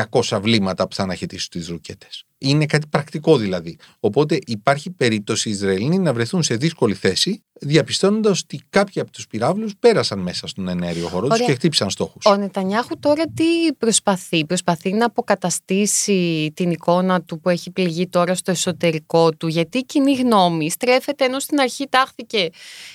200 0.10 0.40
βλήματα 0.42 0.88
που 0.88 0.96
θα 0.96 1.04
αναχαιτήσουν 1.04 1.50
τις 1.50 1.68
ρουκέτες. 1.68 2.24
Είναι 2.46 2.66
κάτι 2.66 2.88
πρακτικό 2.88 3.38
δηλαδή. 3.38 3.78
Οπότε 4.00 4.40
υπάρχει 4.46 4.90
περίπτωση 4.90 5.50
οι 5.50 5.52
Ισραηλοί 5.52 5.98
να 5.98 6.14
βρεθούν 6.14 6.44
σε 6.44 6.56
δύσκολη 6.56 6.94
θέση, 6.94 7.44
διαπιστώνοντας 7.60 8.40
ότι 8.40 8.62
κάποιοι 8.70 9.02
από 9.02 9.12
τους 9.12 9.28
πυράβλους 9.28 9.74
πέρασαν 9.80 10.20
μέσα 10.20 10.48
στον 10.48 10.68
ενέργειο 10.68 11.08
χώρο 11.08 11.28
τους 11.28 11.36
Ωραία. 11.36 11.48
και 11.48 11.54
χτύπησαν 11.54 11.90
στόχους. 11.90 12.26
Ο 12.26 12.36
Νετανιάχου 12.36 13.00
τώρα 13.00 13.24
τι 13.34 13.74
προσπαθεί; 13.78 14.46
Προσπαθεί 14.46 14.94
να 14.94 15.06
αποκαταστήσει 15.06 16.52
την 16.56 16.72
εικόνα 16.72 17.22
του 17.22 17.40
που 17.40 17.50
έχει 17.50 17.72
πληγεί 17.72 18.08
τώρα 18.08 18.36
στο 18.36 18.52
εσωτερικό 18.52 19.32
του; 19.32 19.48
Γιατί 19.48 19.78
η 19.78 19.84
κοινή 19.84 20.14
γνώμη 20.14 20.70
στρέφεται 20.70 21.26
ενώ 21.26 21.40
στην 21.40 21.60
αρχή 21.60 21.88
τάχθηκε 21.90 22.50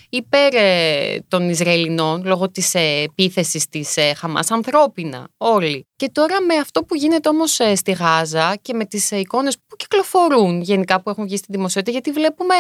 υπέρ 0.08 0.54
ε, 0.54 1.18
των 1.28 1.48
Ισραηλινών 1.48 2.22
λόγω 2.24 2.50
της 2.50 2.74
ε, 2.74 3.02
επίθεσης 3.02 3.68
της 3.68 3.96
ε, 3.96 4.14
Χαμάς 4.14 4.50
ανθρώπινα 4.50 5.28
όλοι. 5.36 5.87
Και 5.98 6.10
τώρα 6.12 6.42
με 6.42 6.54
αυτό 6.54 6.82
που 6.82 6.94
γίνεται 6.94 7.28
όμως 7.28 7.60
ε, 7.60 7.74
στη 7.74 7.92
Γάζα 7.92 8.56
και 8.62 8.74
με 8.74 8.84
τις 8.84 9.12
ε, 9.12 9.18
εικόνες 9.18 9.56
που 9.66 9.76
κυκλοφορούν 9.76 10.60
γενικά 10.60 11.00
που 11.00 11.10
έχουν 11.10 11.24
βγει 11.24 11.36
στη 11.36 11.46
δημοσιότητα 11.50 11.92
γιατί 11.92 12.10
βλέπουμε 12.10 12.54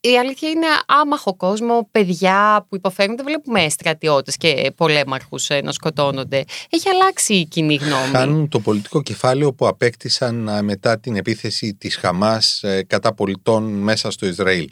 η 0.00 0.18
αλήθεια 0.18 0.48
είναι 0.48 0.66
άμαχο 0.86 1.34
κόσμο, 1.36 1.88
παιδιά 1.90 2.66
που 2.68 2.76
υποφέρουν 2.76 3.16
δεν 3.16 3.24
βλέπουμε 3.24 3.68
στρατιώτες 3.68 4.36
και 4.36 4.72
πολέμαρχους 4.76 5.50
ε, 5.50 5.60
να 5.60 5.72
σκοτώνονται. 5.72 6.44
Έχει 6.70 6.88
αλλάξει 6.88 7.34
η 7.34 7.44
κοινή 7.44 7.74
γνώμη. 7.74 8.10
Χάνουν 8.12 8.48
το 8.48 8.60
πολιτικό 8.60 9.02
κεφάλαιο 9.02 9.52
που 9.52 9.66
απέκτησαν 9.66 10.48
α, 10.48 10.62
μετά 10.62 10.98
την 10.98 11.16
επίθεση 11.16 11.74
της 11.74 11.96
Χαμάς 11.96 12.62
ε, 12.62 12.82
κατά 12.82 13.14
πολιτών 13.14 13.64
μέσα 13.64 14.10
στο 14.10 14.26
Ισραήλ. 14.26 14.68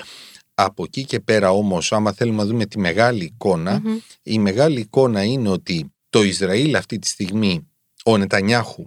Από 0.54 0.82
εκεί 0.82 1.04
και 1.04 1.20
πέρα 1.20 1.50
όμως, 1.50 1.92
άμα 1.92 2.12
θέλουμε 2.12 2.42
να 2.42 2.48
δούμε 2.48 2.66
τη 2.66 2.78
μεγάλη 2.78 3.24
εικόνα, 3.24 3.80
Μμμ. 3.84 3.96
η 4.22 4.38
μεγάλη 4.38 4.80
εικόνα 4.80 5.22
είναι 5.22 5.48
ότι 5.48 5.92
το 6.10 6.22
Ισραήλ 6.22 6.76
αυτή 6.76 6.98
τη 6.98 7.08
στιγμή, 7.08 7.68
ο 8.10 8.16
Νετανιάχου, 8.16 8.84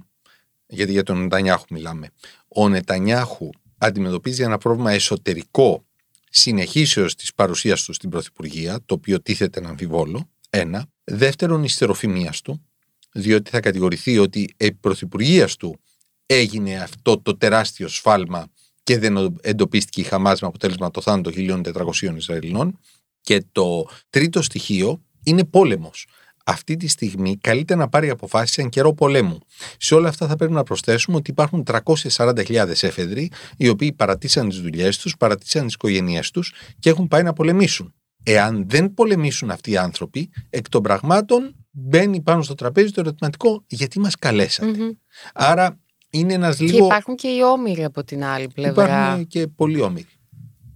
γιατί 0.68 0.92
για 0.92 1.04
τον 1.04 1.22
Νετανιάχου 1.22 1.66
μιλάμε, 1.70 2.10
ο 2.48 2.70
Νετανιάχου 2.70 3.50
αντιμετωπίζει 3.78 4.44
ένα 4.44 4.58
πρόβλημα 4.58 4.92
εσωτερικό 4.92 5.86
συνεχίσεως 6.30 7.16
της 7.16 7.34
παρουσίας 7.34 7.84
του 7.84 7.94
στην 7.94 8.10
Πρωθυπουργία, 8.10 8.80
το 8.86 8.94
οποίο 8.94 9.22
τίθεται 9.22 9.62
να 9.62 9.70
αμφιβόλο, 9.70 10.30
ένα. 10.50 10.86
Δεύτερον, 11.04 11.64
ιστεροφημίας 11.64 12.42
του, 12.42 12.66
διότι 13.12 13.50
θα 13.50 13.60
κατηγορηθεί 13.60 14.18
ότι 14.18 14.54
επί 14.58 14.78
Πρωθυπουργίας 14.80 15.56
του 15.56 15.80
έγινε 16.26 16.76
αυτό 16.76 17.20
το 17.20 17.38
τεράστιο 17.38 17.88
σφάλμα 17.88 18.48
και 18.84 19.00
δεν 19.00 19.38
εντοπίστηκε 19.42 20.02
η 20.02 20.04
Χαμάς 20.04 20.42
με 20.42 20.48
αποτέλεσμα 20.48 20.92
το 20.92 21.02
θάνατο 21.02 21.32
1.400 21.36 22.16
Ισραηλινών. 22.16 22.80
Και 23.22 23.44
το 23.52 23.88
τρίτο 24.10 24.42
στοιχείο 24.42 25.02
είναι 25.24 25.44
πόλεμος. 25.46 26.08
Αυτή 26.46 26.78
τη 26.78 26.88
στιγμή 26.88 27.38
καλείται 27.38 27.76
να 27.76 27.90
πάρει 27.90 28.10
αποφάσεις 28.10 28.58
εν 28.58 28.70
καιρό 28.70 28.94
πολέμου. 28.94 29.38
Σε 29.78 29.96
όλα 29.96 30.10
αυτά 30.10 30.28
θα 30.28 30.36
πρέπει 30.36 30.54
να 30.54 30.64
προσθέσουμε 30.64 31.18
ότι 31.18 31.32
υπάρχουν 31.32 31.64
340.000 31.68 32.68
έφεδροι 32.82 33.32
οι 33.58 33.68
οποίοι 33.68 33.94
παρατήσαν 33.94 34.50
τις 34.50 34.62
δουλειές 34.62 34.98
τους, 34.98 35.18
παρατήσαν 35.18 35.66
τις 35.66 35.74
οικογένειές 35.74 36.32
τους 36.32 36.54
και 36.80 36.90
έχουν 36.90 37.08
πάει 37.08 37.24
να 37.24 37.34
πολεμήσουν. 37.34 37.94
Εάν 38.24 38.66
δεν 38.70 38.94
πολεμήσουν 38.94 39.52
αυτοί 39.52 39.72
οι 39.72 39.78
άνθρωποι, 39.78 40.30
εκ 40.50 40.70
των 40.70 40.82
πραγμάτων 40.82 41.56
μπαίνει 41.72 42.22
πάνω 42.22 42.42
στο 42.42 42.56
τραπέζι 42.56 42.92
το 42.92 43.00
ερωτηματικό 43.00 43.64
γιατί 43.68 44.00
μας 44.00 44.16
καλέσατε; 44.16 44.78
Μμμ. 44.78 44.90
Άρα 45.34 45.80
είναι 46.10 46.34
ένας 46.34 46.58
Και 46.58 46.64
λίγο... 46.66 46.86
υπάρχουν 46.86 47.16
και 47.16 47.28
οι 47.28 47.42
όμοιροι 47.44 47.84
από 47.84 48.04
την 48.04 48.24
άλλη 48.24 48.48
πλευρά. 48.54 48.84
Υπάρχουν 48.84 49.28
και 49.28 49.48
πολλοί 49.48 49.82
όμοιροι. 49.82 50.08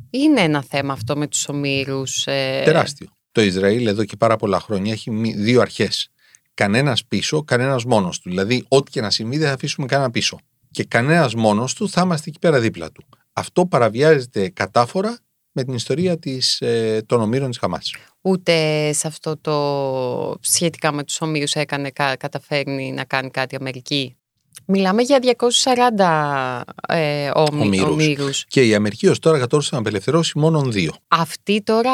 Είναι 0.10 0.42
ένα 0.42 0.64
θέμα 0.64 0.94
αυτό 0.94 1.18
με 1.18 1.28
τους 1.28 1.48
ομήρους. 1.50 2.28
ε, 2.28 2.62
Τεράστιο. 2.66 3.08
Το 3.36 3.42
Ισραήλ 3.42 3.88
εδώ 3.88 4.04
και 4.04 4.16
πάρα 4.16 4.36
πολλά 4.36 4.60
χρόνια 4.60 4.92
έχει 4.92 5.12
δύο 5.36 5.62
αρχές. 5.62 6.10
Κανένας 6.54 7.06
πίσω, 7.06 7.44
κανένας 7.44 7.84
μόνος 7.84 8.20
του. 8.20 8.30
Δηλαδή, 8.30 8.66
ό,τι 8.68 8.92
και 8.92 9.02
να 9.02 9.10
συμβεί, 9.10 9.38
δεν 9.38 9.48
θα 9.48 9.54
αφήσουμε 9.54 9.88
κανένα 9.88 10.12
πίσω. 10.12 10.40
Και 10.72 10.84
κανένας 10.84 11.36
μόνος 11.36 11.74
του 11.74 11.90
θα 11.90 12.02
είμαστε 12.02 12.30
εκεί 12.30 12.40
πέρα 12.40 12.60
δίπλα 12.60 12.92
του. 12.92 13.06
Αυτό 13.34 13.66
παραβιάζεται 13.66 14.50
κατάφορα 14.50 15.18
με 15.52 15.64
την 15.64 15.74
ιστορία 15.74 16.20
της, 16.20 16.62
ε, 16.62 17.04
των 17.06 17.22
ομήρων 17.22 17.50
της 17.50 17.58
Χαμάς. 17.58 17.96
Ούτε 18.22 18.54
σε 18.94 19.08
αυτό 19.08 19.38
το 19.38 20.36
σχετικά 20.40 20.92
με 20.92 21.04
τους 21.04 21.22
ομήρους 21.22 21.54
έκανε, 21.54 21.92
καταφέρνει 22.18 22.92
να 22.92 23.04
κάνει 23.04 23.30
κάτι 23.30 23.56
Αμερική; 23.56 24.16
Μιλάμε 24.66 25.02
για 25.02 25.20
240 26.88 26.96
ε, 26.96 27.30
ομήρους. 27.34 28.46
Και 28.48 28.62
η 28.62 28.76
Αμερική 28.76 29.08
ως 29.08 29.20
τώρα 29.20 29.40
κατόρθωσε 29.40 29.76
να 29.76 29.82
απελευθερώσει 29.82 30.40
μόνο 30.40 30.62
δύο. 30.62 30.94
Αυτή 31.08 31.62
τώρα 31.62 31.92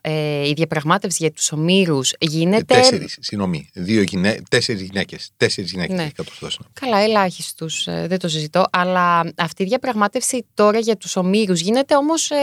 ε, 0.00 0.48
η 0.48 0.52
διαπραγμάτευση 0.52 1.16
για 1.20 1.32
τους 1.32 1.52
ομήρους 1.52 2.12
γίνεται... 2.18 2.74
Ε, 2.74 2.78
τέσσερις, 2.78 3.18
συγγνώμη. 3.20 3.68
Δύο 3.72 4.02
γυναί... 4.02 4.42
Τέσσερις 4.50 4.82
γυναίκες. 4.82 5.30
Τέσσερις 5.36 5.70
γυναίκες 5.70 5.96
ναι. 5.96 6.02
έχει 6.02 6.12
κατορθώσει. 6.12 6.58
Καλά, 6.72 6.98
ελάχιστους. 6.98 7.86
Ε, 7.86 8.06
δεν 8.08 8.18
το 8.18 8.28
συζητώ. 8.28 8.64
Αλλά 8.70 9.32
αυτή 9.36 9.62
η 9.62 9.66
διαπραγμάτευση 9.66 10.46
τώρα 10.54 10.78
για 10.78 10.96
τους 10.96 11.16
ομήρους 11.16 11.60
γίνεται 11.60 11.96
όμως... 11.96 12.30
Ε, 12.30 12.36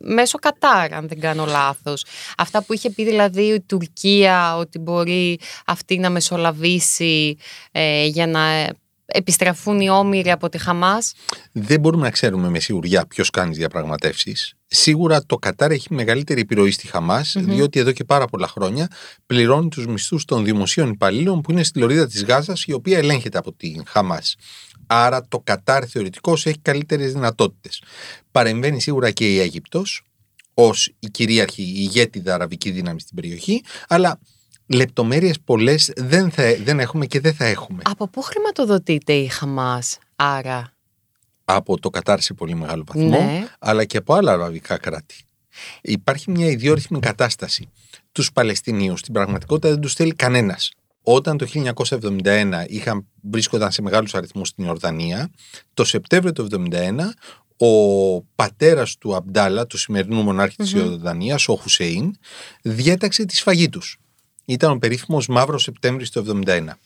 μέσω 0.00 0.38
Κατάρ, 0.38 0.94
αν 0.94 1.08
δεν 1.08 1.20
κάνω 1.20 1.44
λάθος. 1.44 2.04
Αυτά 2.36 2.62
που 2.62 2.72
είχε 2.72 2.90
πει 2.90 3.04
δηλαδή 3.04 3.42
η 3.42 3.60
Τουρκία 3.60 4.56
ότι 4.56 4.78
μπορεί 4.78 5.38
αυτή 5.66 5.98
να 5.98 6.10
μεσολαβήσει 6.10 7.36
ε, 7.72 8.06
για 8.06 8.26
να 8.26 8.40
επιστραφούν 9.06 9.80
οι 9.80 9.90
όμοιροι 9.90 10.30
από 10.30 10.48
τη 10.48 10.58
Χαμάς. 10.58 11.12
Δεν 11.52 11.80
μπορούμε 11.80 12.02
να 12.02 12.10
ξέρουμε 12.10 12.48
με 12.48 12.58
σιγουριά 12.58 13.06
ποιος 13.06 13.30
κάνει 13.30 13.54
διαπραγματεύσεις. 13.54 14.54
Σίγουρα 14.66 15.26
το 15.26 15.36
Κατάρ 15.36 15.70
έχει 15.70 15.94
μεγαλύτερη 15.94 16.40
επιρροή 16.40 16.70
στη 16.70 16.86
χαμας 16.86 17.36
διότι 17.38 17.78
εδώ 17.80 17.92
και 17.92 18.04
πάρα 18.04 18.26
πολλά 18.26 18.48
χρόνια 18.48 18.88
πληρώνει 19.26 19.68
τους 19.68 19.86
μισθούς 19.86 20.24
των 20.24 20.44
δημοσίων 20.44 20.90
υπαλλήλων 20.90 21.40
που 21.40 21.52
είναι 21.52 21.62
στη 21.62 21.78
λωρίδα 21.78 22.06
της 22.06 22.24
Γάζας, 22.24 22.64
η 22.64 22.72
οποία 22.72 22.98
ελέγχεται 22.98 23.38
από 23.38 23.52
τη 23.52 23.74
Χαμάς. 23.86 24.36
Άρα 24.86 25.26
το 25.28 25.40
Κατάρ 25.40 25.84
θεωρητικώ 25.88 26.32
έχει 26.32 26.58
καλύτερες 26.62 27.12
δυνατότητες. 27.12 27.82
Παρεμβαίνει 28.30 28.80
σίγουρα 28.80 29.10
και 29.10 29.34
η 29.34 29.40
Αίγυπτος 29.40 30.02
ως 30.54 30.92
η 30.98 31.08
κυρίαρχη 31.08 31.62
η 31.62 31.72
ηγέτιδα 31.76 32.34
αραβική 32.34 32.70
δύναμη 32.70 33.00
στην 33.00 33.16
περιοχή, 33.16 33.62
αλλά 33.88 34.18
λεπτομέρειες 34.66 35.40
πολλές 35.44 35.92
δεν, 35.96 36.32
δεν 36.62 36.80
έχουμε 36.80 37.06
και 37.06 37.20
δεν 37.20 37.34
θα 37.34 37.44
έχουμε. 37.44 37.82
Από 37.84 38.08
πού 38.08 38.22
χρηματοδοτείται 38.22 39.12
η 39.12 39.26
Χαμάς, 39.26 39.98
άρα; 40.16 40.72
Από 41.44 41.78
το 41.78 41.90
Κατάρ 41.90 42.20
σε 42.20 42.34
πολύ 42.34 42.54
μεγάλο 42.54 42.84
βαθμό, 42.86 43.08
ναι. 43.08 43.46
αλλά 43.58 43.84
και 43.84 43.96
από 43.96 44.14
άλλα 44.14 44.32
αραβικά 44.32 44.78
κράτη. 44.78 45.14
Υπάρχει 45.82 46.30
μια 46.30 46.46
ιδιόρυθμη 46.46 47.00
κατάσταση. 47.00 47.70
Τους 48.12 48.32
Παλαιστινίους 48.32 49.00
στην 49.00 49.12
πραγματικότητα 49.12 49.68
δεν 49.68 49.80
τους 49.80 49.94
θέλει 49.94 50.14
κανένας. 50.14 50.72
Όταν 51.08 51.36
το 51.36 51.46
1971 52.00 52.64
είχαν, 52.66 53.06
βρίσκονταν 53.30 53.72
σε 53.72 53.82
μεγάλους 53.82 54.14
αριθμούς 54.14 54.48
στην 54.48 54.64
Ιορδανία, 54.64 55.30
το 55.74 55.84
Σεπτέμβριο 55.84 56.32
του 56.32 56.48
1971 56.70 57.14
ο 57.56 58.22
πατέρας 58.22 58.96
του 58.98 59.14
Αμπτάλα, 59.14 59.66
του 59.66 59.78
σημερινού 59.78 60.22
μονάρχη 60.22 60.56
της 60.56 60.72
Ιορδανίας, 60.72 61.48
ο 61.48 61.56
Χουσέιν, 61.56 62.16
διέταξε 62.62 63.24
τη 63.24 63.36
σφαγή 63.36 63.68
τους. 63.68 63.98
Ήταν 64.44 64.70
ο 64.70 64.78
περίφημος 64.78 65.26
Μαύρος 65.26 65.62
Σεπτέμβρης 65.62 66.10
του 66.10 66.20
1971. 66.20 66.78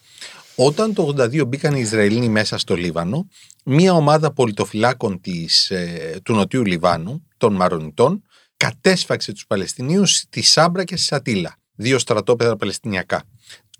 Όταν 0.54 0.94
το 0.94 1.02
82 1.02 1.46
μπήκαν 1.46 1.74
οι 1.74 1.80
Ισραηλοί 1.80 2.28
μέσα 2.28 2.58
στο 2.58 2.74
Λίβανο, 2.74 3.28
μία 3.64 3.92
ομάδα 3.92 4.32
πολιτοφυλάκων 4.32 5.20
της, 5.20 5.70
ε, 5.70 6.20
του 6.22 6.34
Νοτιού 6.34 6.64
Λιβάνου, 6.64 7.26
των 7.36 7.54
Μαρονιτών, 7.54 8.22
κατέσφαξε 8.56 9.32
τους 9.32 9.46
Παλαιστινίους 9.46 10.14
στη 10.14 10.42
Σάμπρα 10.42 10.84
και 10.84 10.96
στη 10.96 11.06
Σατήλα, 11.06 11.56
δύο 11.74 11.98
στρατόπεδα 11.98 12.56
Παλαιστινιακά. 12.56 13.22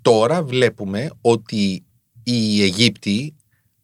Τώρα 0.03 0.43
βλέπουμε 0.43 1.11
ότι 1.21 1.85
οι 2.23 2.63
Αιγύπτιοι 2.63 3.37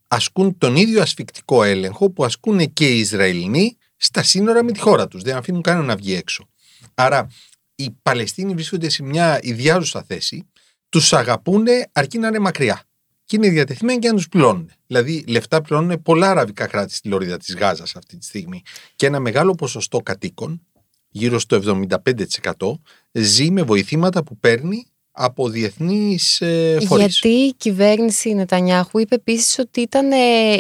ασκούν 0.09 0.59
τον 0.59 0.77
ίδιο 0.77 1.03
ασφικτικό 1.03 1.63
έλεγχο 1.63 2.11
που 2.11 2.25
ασκούν 2.25 2.73
και 2.73 2.89
οι 2.95 2.99
Ισραηλινοί 2.99 3.77
στα 3.97 4.23
σύνορα 4.23 4.65
με 4.65 4.73
τη 4.73 4.81
χώρα 4.81 5.09
τους. 5.09 5.23
Δεν 5.23 5.37
αφήνουν 5.37 5.63
κανένα 5.63 5.87
να 5.87 5.97
βγει 5.97 6.15
έξω. 6.15 6.49
Άρα 6.95 7.31
οι 7.75 7.91
Παλαιστίνοι 8.03 8.55
βρίσκονται 8.55 8.89
σε 8.89 9.03
μια 9.03 9.39
ιδιάζουσα 9.43 10.03
θέση, 10.03 10.49
τους 10.89 11.13
αγαπούν 11.13 11.65
αρκεί 11.93 12.19
να 12.19 12.29
είναι 12.29 12.39
μακριά. 12.39 12.83
Και 13.25 13.37
είναι 13.37 13.49
διατεθειμένοι 13.49 13.99
και 13.99 14.09
να 14.09 14.15
τους 14.15 14.29
πληρώνουν. 14.29 14.71
Δηλαδή, 14.87 15.25
λεφτά 15.27 15.63
πληρώνουν 15.63 16.03
πολλά 16.03 16.31
αραβικά 16.31 16.67
κράτη 16.67 16.95
στη 16.95 17.09
λωρίδα 17.09 17.37
της 17.37 17.55
Γάζας 17.55 17.97
αυτή 17.97 18.17
τη 18.17 18.25
στιγμή. 18.25 18.63
Και 18.97 19.07
ένα 19.07 19.21
μεγάλο 19.21 19.55
ποσοστό 19.55 19.99
κατοίκων, 19.99 20.67
γύρω 21.09 21.39
στο 21.39 21.57
75%, 21.57 22.81
ζει 23.13 23.51
με 23.51 23.63
βοηθήματα 23.63 24.23
που 24.23 24.39
παίρνει 24.39 24.87
από 25.19 25.49
διεθνείς 25.49 26.41
ε, 26.41 26.79
Γιατί 26.97 27.29
η 27.29 27.55
κυβέρνηση 27.57 28.35
Νετανιάχου 28.35 28.99
είπε 28.99 29.15
επίσης 29.15 29.59
ότι 29.59 29.81
ήταν 29.81 30.13
ε, 30.13 30.17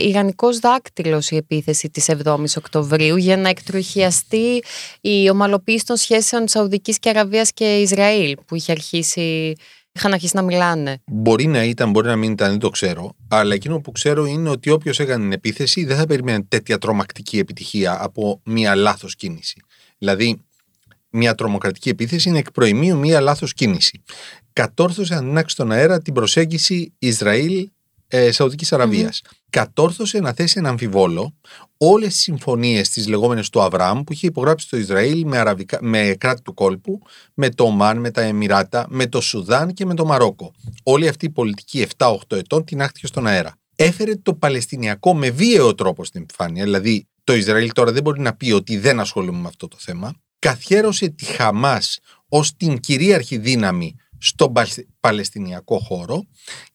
ηρανικό 0.08 0.48
δάκτυλος 0.60 1.30
η 1.30 1.36
επίθεση 1.36 1.90
της 1.90 2.10
7η 2.10 2.44
Οκτωβρίου 2.56 3.16
για 3.16 3.36
να 3.36 3.48
εκτροχιαστεί 3.48 4.62
η 5.00 5.30
ομαλοποίηση 5.30 5.84
των 5.84 5.96
σχέσεων 5.96 6.48
Σαουδικής 6.48 6.98
και 6.98 7.08
Αραβίας 7.08 7.52
και 7.52 7.76
Ισραήλ 7.76 8.36
που 8.46 8.54
είχε 8.54 8.72
αρχίσει. 8.72 9.52
Είχαν 9.92 10.12
αρχίσει 10.12 10.36
να 10.36 10.42
μιλάνε. 10.42 11.02
Μπορεί 11.06 11.46
να 11.46 11.64
ήταν, 11.64 11.90
μπορεί 11.90 12.06
να 12.06 12.16
μην 12.16 12.32
ήταν, 12.32 12.50
δεν 12.50 12.58
το 12.58 12.70
ξέρω. 12.70 13.12
Αλλά 13.28 13.54
εκείνο 13.54 13.80
που 13.80 13.92
ξέρω 13.92 14.24
είναι 14.24 14.48
ότι 14.48 14.70
όποιος 14.70 15.00
έκανε 15.00 15.22
την 15.22 15.32
επίθεση 15.32 15.84
δεν 15.84 15.96
θα 15.96 16.06
περιμένει 16.06 16.44
τέτοια 16.44 16.78
τρομακτική 16.78 17.38
επιτυχία 17.38 17.96
από 18.00 18.40
μία 18.44 18.74
λάθος 18.74 19.16
κίνηση. 19.16 19.62
Δηλαδή, 19.98 20.40
μια 21.10 21.34
τρομοκρατική 21.34 21.88
επίθεση 21.88 22.28
είναι 22.28 22.38
εκ 22.38 22.52
προημίου 22.52 22.98
μια 22.98 23.20
λάθος 23.20 23.52
κίνηση. 23.52 24.02
Κατόρθωσε 24.56 25.14
να 25.14 25.20
ανάξει 25.20 25.54
στον 25.54 25.72
αέρα 25.72 26.02
την 26.02 26.14
προσέγγιση 26.14 26.94
Ισραήλ 26.98 27.68
ε, 28.08 28.32
Σαουδικής 28.32 28.72
Κατόρθωσε 29.50 30.18
να 30.20 30.32
θέσει 30.32 30.54
ένα 30.58 30.68
αμφιβόλο 30.68 31.36
όλες 31.76 32.12
τις 32.12 32.22
συμφωνίες 32.22 32.88
τις 32.88 33.08
λεγόμενες 33.08 33.50
του 33.50 33.62
Αβραάμ 33.62 34.02
που 34.02 34.12
είχε 34.12 34.26
υπογράψει 34.26 34.68
το 34.68 34.76
Ισραήλ 34.76 35.26
με, 35.26 35.38
αραβικα, 35.38 35.78
με 35.80 36.16
κράτη 36.18 36.42
του 36.42 36.54
κόλπου, 36.54 37.00
με 37.34 37.50
το 37.50 37.64
Ομάν, 37.64 37.98
με 37.98 38.10
τα 38.10 38.20
Εμμυράτα, 38.20 38.86
με 38.88 39.06
το 39.06 39.20
Σουδάν 39.20 39.72
και 39.72 39.86
με 39.86 39.94
το 39.94 40.04
Μαρόκο. 40.04 40.52
Όλη 40.82 41.08
αυτή 41.08 41.24
η 41.24 41.30
πολιτική 41.30 41.86
7-8 41.96 42.16
ετών 42.28 42.64
την 42.64 42.82
άχτηκε 42.82 43.06
στον 43.06 43.26
αέρα. 43.26 43.54
Έφερε 43.76 44.16
το 44.16 44.34
Παλαιστινιακό 44.34 45.14
με 45.14 45.30
βίαιο 45.30 45.74
τρόπο 45.74 46.04
στην 46.04 46.22
επιφάνεια, 46.22 46.64
δηλαδή 46.64 47.06
το 47.24 47.34
Ισραήλ 47.34 47.72
τώρα 47.72 47.92
δεν 47.92 48.02
μπορεί 48.02 48.20
να 48.20 48.34
πει 48.34 48.52
ότι 48.52 48.78
δεν 48.78 49.00
ασχολούμαι 49.00 49.40
με 49.40 49.48
αυτό 49.48 49.68
το 49.68 49.76
θέμα 49.80 50.12
καθιέρωσε 50.38 51.08
τη 51.08 51.24
Χαμάς 51.24 51.98
ως 52.28 52.56
την 52.56 52.80
κυρίαρχη 52.80 53.38
δύναμη 53.38 53.94
στον 54.18 54.52
Παλαιστινιακό 55.00 55.78
χώρο 55.78 56.26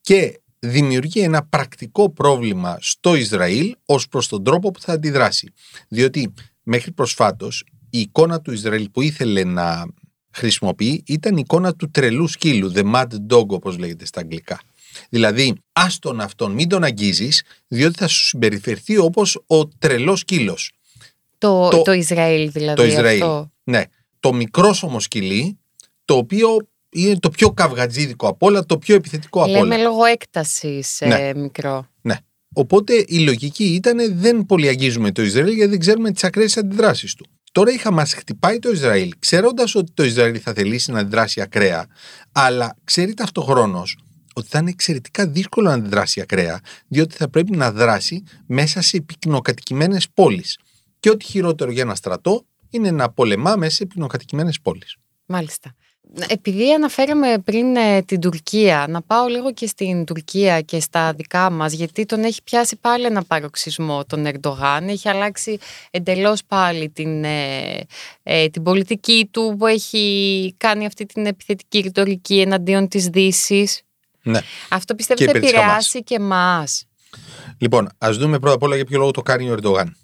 και 0.01 0.41
δημιουργεί 0.59 1.19
ένα 1.19 1.45
πρακτικό 1.45 2.09
πρόβλημα 2.09 2.77
στο 2.81 3.15
Ισραήλ 3.15 3.75
ως 3.85 4.07
προς 4.07 4.27
τον 4.27 4.43
τρόπο 4.43 4.71
που 4.71 4.79
θα 4.79 4.93
αντιδράσει. 4.93 5.53
Διότι 5.87 6.33
μέχρι 6.63 6.91
προσφάτως 6.91 7.65
η 7.89 7.99
εικόνα 7.99 8.41
του 8.41 8.51
Ισραήλ 8.51 8.89
που 8.89 9.01
ήθελε 9.01 9.43
να 9.43 9.85
χρησιμοποιεί 10.31 11.03
ήταν 11.07 11.37
η 11.37 11.41
εικόνα 11.43 11.75
του 11.75 11.91
τρελού 11.91 12.27
σκύλου, 12.27 12.71
the 12.75 12.93
mad 12.93 13.07
dog 13.29 13.47
όπως 13.47 13.77
λέγεται 13.77 14.05
στα 14.05 14.19
αγγλικά. 14.19 14.61
Δηλαδή, 15.09 15.55
άστον 15.73 16.21
αυτόν, 16.21 16.51
μην 16.51 16.69
τον 16.69 16.83
αγγίζεις, 16.83 17.43
διότι 17.67 17.97
θα 17.97 18.07
σου 18.07 18.25
συμπεριφερθεί 18.25 18.97
όπως 18.97 19.43
ο 19.47 19.67
τρελός 19.67 20.19
σκύλος. 20.19 20.71
Το, 21.37 21.69
το, 21.69 21.81
το 21.81 21.91
Ισραήλ 21.91 22.51
δηλαδή. 22.51 22.81
Το 22.81 22.87
Ισραήλ. 22.87 23.21
Αυτό. 23.21 23.51
Ναι. 23.63 23.83
Το 24.19 24.33
μικρό 24.33 24.75
όμως 24.81 25.03
σκυλί, 25.03 25.59
το 26.05 26.15
οποίο 26.15 26.69
είναι 26.91 27.19
το 27.19 27.29
πιο 27.29 27.51
καυγατζίδικο 27.51 28.27
από 28.27 28.45
όλα, 28.45 28.65
το 28.65 28.77
πιο 28.77 28.95
επιθετικό 28.95 29.41
από 29.41 29.51
όλα. 29.51 29.61
Λέμε 29.61 29.83
λόγω 29.83 30.05
έκταση 30.05 30.83
ναι. 30.99 31.31
μικρό. 31.35 31.87
Ναι. 32.01 32.15
Οπότε 32.53 33.05
η 33.07 33.19
λογική 33.19 33.63
ήταν 33.63 34.19
δεν 34.19 34.45
πολύ 34.45 34.67
αγγίζουμε 34.67 35.11
το 35.11 35.21
Ισραήλ 35.21 35.53
γιατί 35.53 35.69
δεν 35.69 35.79
ξέρουμε 35.79 36.11
τις 36.11 36.23
ακραίες 36.23 36.57
αντιδράσεις 36.57 37.13
του. 37.13 37.25
Τώρα 37.51 37.71
η 37.71 37.77
Χαμά 37.77 38.05
χτυπάει 38.05 38.59
το 38.59 38.69
Ισραήλ, 38.69 39.13
ξέροντας 39.19 39.75
ότι 39.75 39.91
το 39.91 40.03
Ισραήλ 40.03 40.39
θα 40.43 40.53
θελήσει 40.53 40.91
να 40.91 40.99
αντιδράσει 40.99 41.41
ακραία, 41.41 41.87
αλλά 42.31 42.77
ξέρει 42.83 43.13
ταυτοχρόνως 43.13 43.97
ότι 44.33 44.47
θα 44.47 44.59
είναι 44.59 44.69
εξαιρετικά 44.69 45.27
δύσκολο 45.27 45.67
να 45.67 45.73
αντιδράσει 45.73 46.21
ακραία, 46.21 46.59
διότι 46.87 47.15
θα 47.15 47.29
πρέπει 47.29 47.57
να 47.57 47.71
δράσει 47.71 48.23
μέσα 48.45 48.81
σε 48.81 49.01
πυκνοκατοικημένες 49.01 50.09
πόλεις. 50.13 50.59
Και 50.99 51.09
ό,τι 51.09 51.25
χειρότερο 51.25 51.71
για 51.71 51.81
ένα 51.81 51.95
στρατό 51.95 52.45
είναι 52.69 52.91
να 52.91 53.11
πολεμά 53.11 53.55
μέσα 53.55 53.75
σε 53.75 53.85
πυρηνοκατοικημένε 53.85 54.51
πόλεις. 54.61 54.95
Μάλιστα. 55.25 55.75
Επειδή 56.27 56.73
αναφέραμε 56.73 57.37
πριν 57.45 57.75
ε, 57.75 58.01
την 58.01 58.19
Τουρκία, 58.19 58.85
να 58.89 59.01
πάω 59.01 59.27
λίγο 59.27 59.53
και 59.53 59.67
στην 59.67 60.05
Τουρκία 60.05 60.61
και 60.61 60.79
στα 60.79 61.13
δικά 61.13 61.49
μας, 61.49 61.73
γιατί 61.73 62.05
τον 62.05 62.23
έχει 62.23 62.43
πιάσει 62.43 62.75
πάλι 62.81 63.05
ένα 63.05 63.23
παροξισμό 63.23 64.05
τον 64.05 64.25
Ερντογάν, 64.25 64.87
έχει 64.87 65.09
αλλάξει 65.09 65.57
εντελώς 65.91 66.43
πάλι 66.43 66.89
την, 66.89 67.23
ε, 67.23 67.85
ε, 68.23 68.49
την 68.49 68.63
πολιτική 68.63 69.29
του 69.31 69.55
που 69.57 69.67
έχει 69.67 70.53
κάνει 70.57 70.85
αυτή 70.85 71.05
την 71.05 71.25
επιθετική 71.25 71.79
ρητορική 71.79 72.39
εναντίον 72.39 72.87
της 72.87 73.07
δύσης. 73.07 73.81
Ναι. 74.23 74.39
Αυτό 74.69 74.95
πιστεύω 74.95 75.23
θα 75.23 75.37
επηρεάσει 75.37 76.03
και 76.03 76.15
εμάς; 76.15 76.85
Λοιπόν, 77.57 77.89
ας 77.97 78.17
δούμε 78.17 78.39
πρώτα 78.39 78.55
απ' 78.55 78.63
όλα 78.63 78.75
για 78.75 78.85
ποιο 78.85 78.99
λόγο 78.99 79.11
το 79.11 79.21
κάνει 79.21 79.49
ο 79.49 79.53
Ερντογάν. 79.53 79.95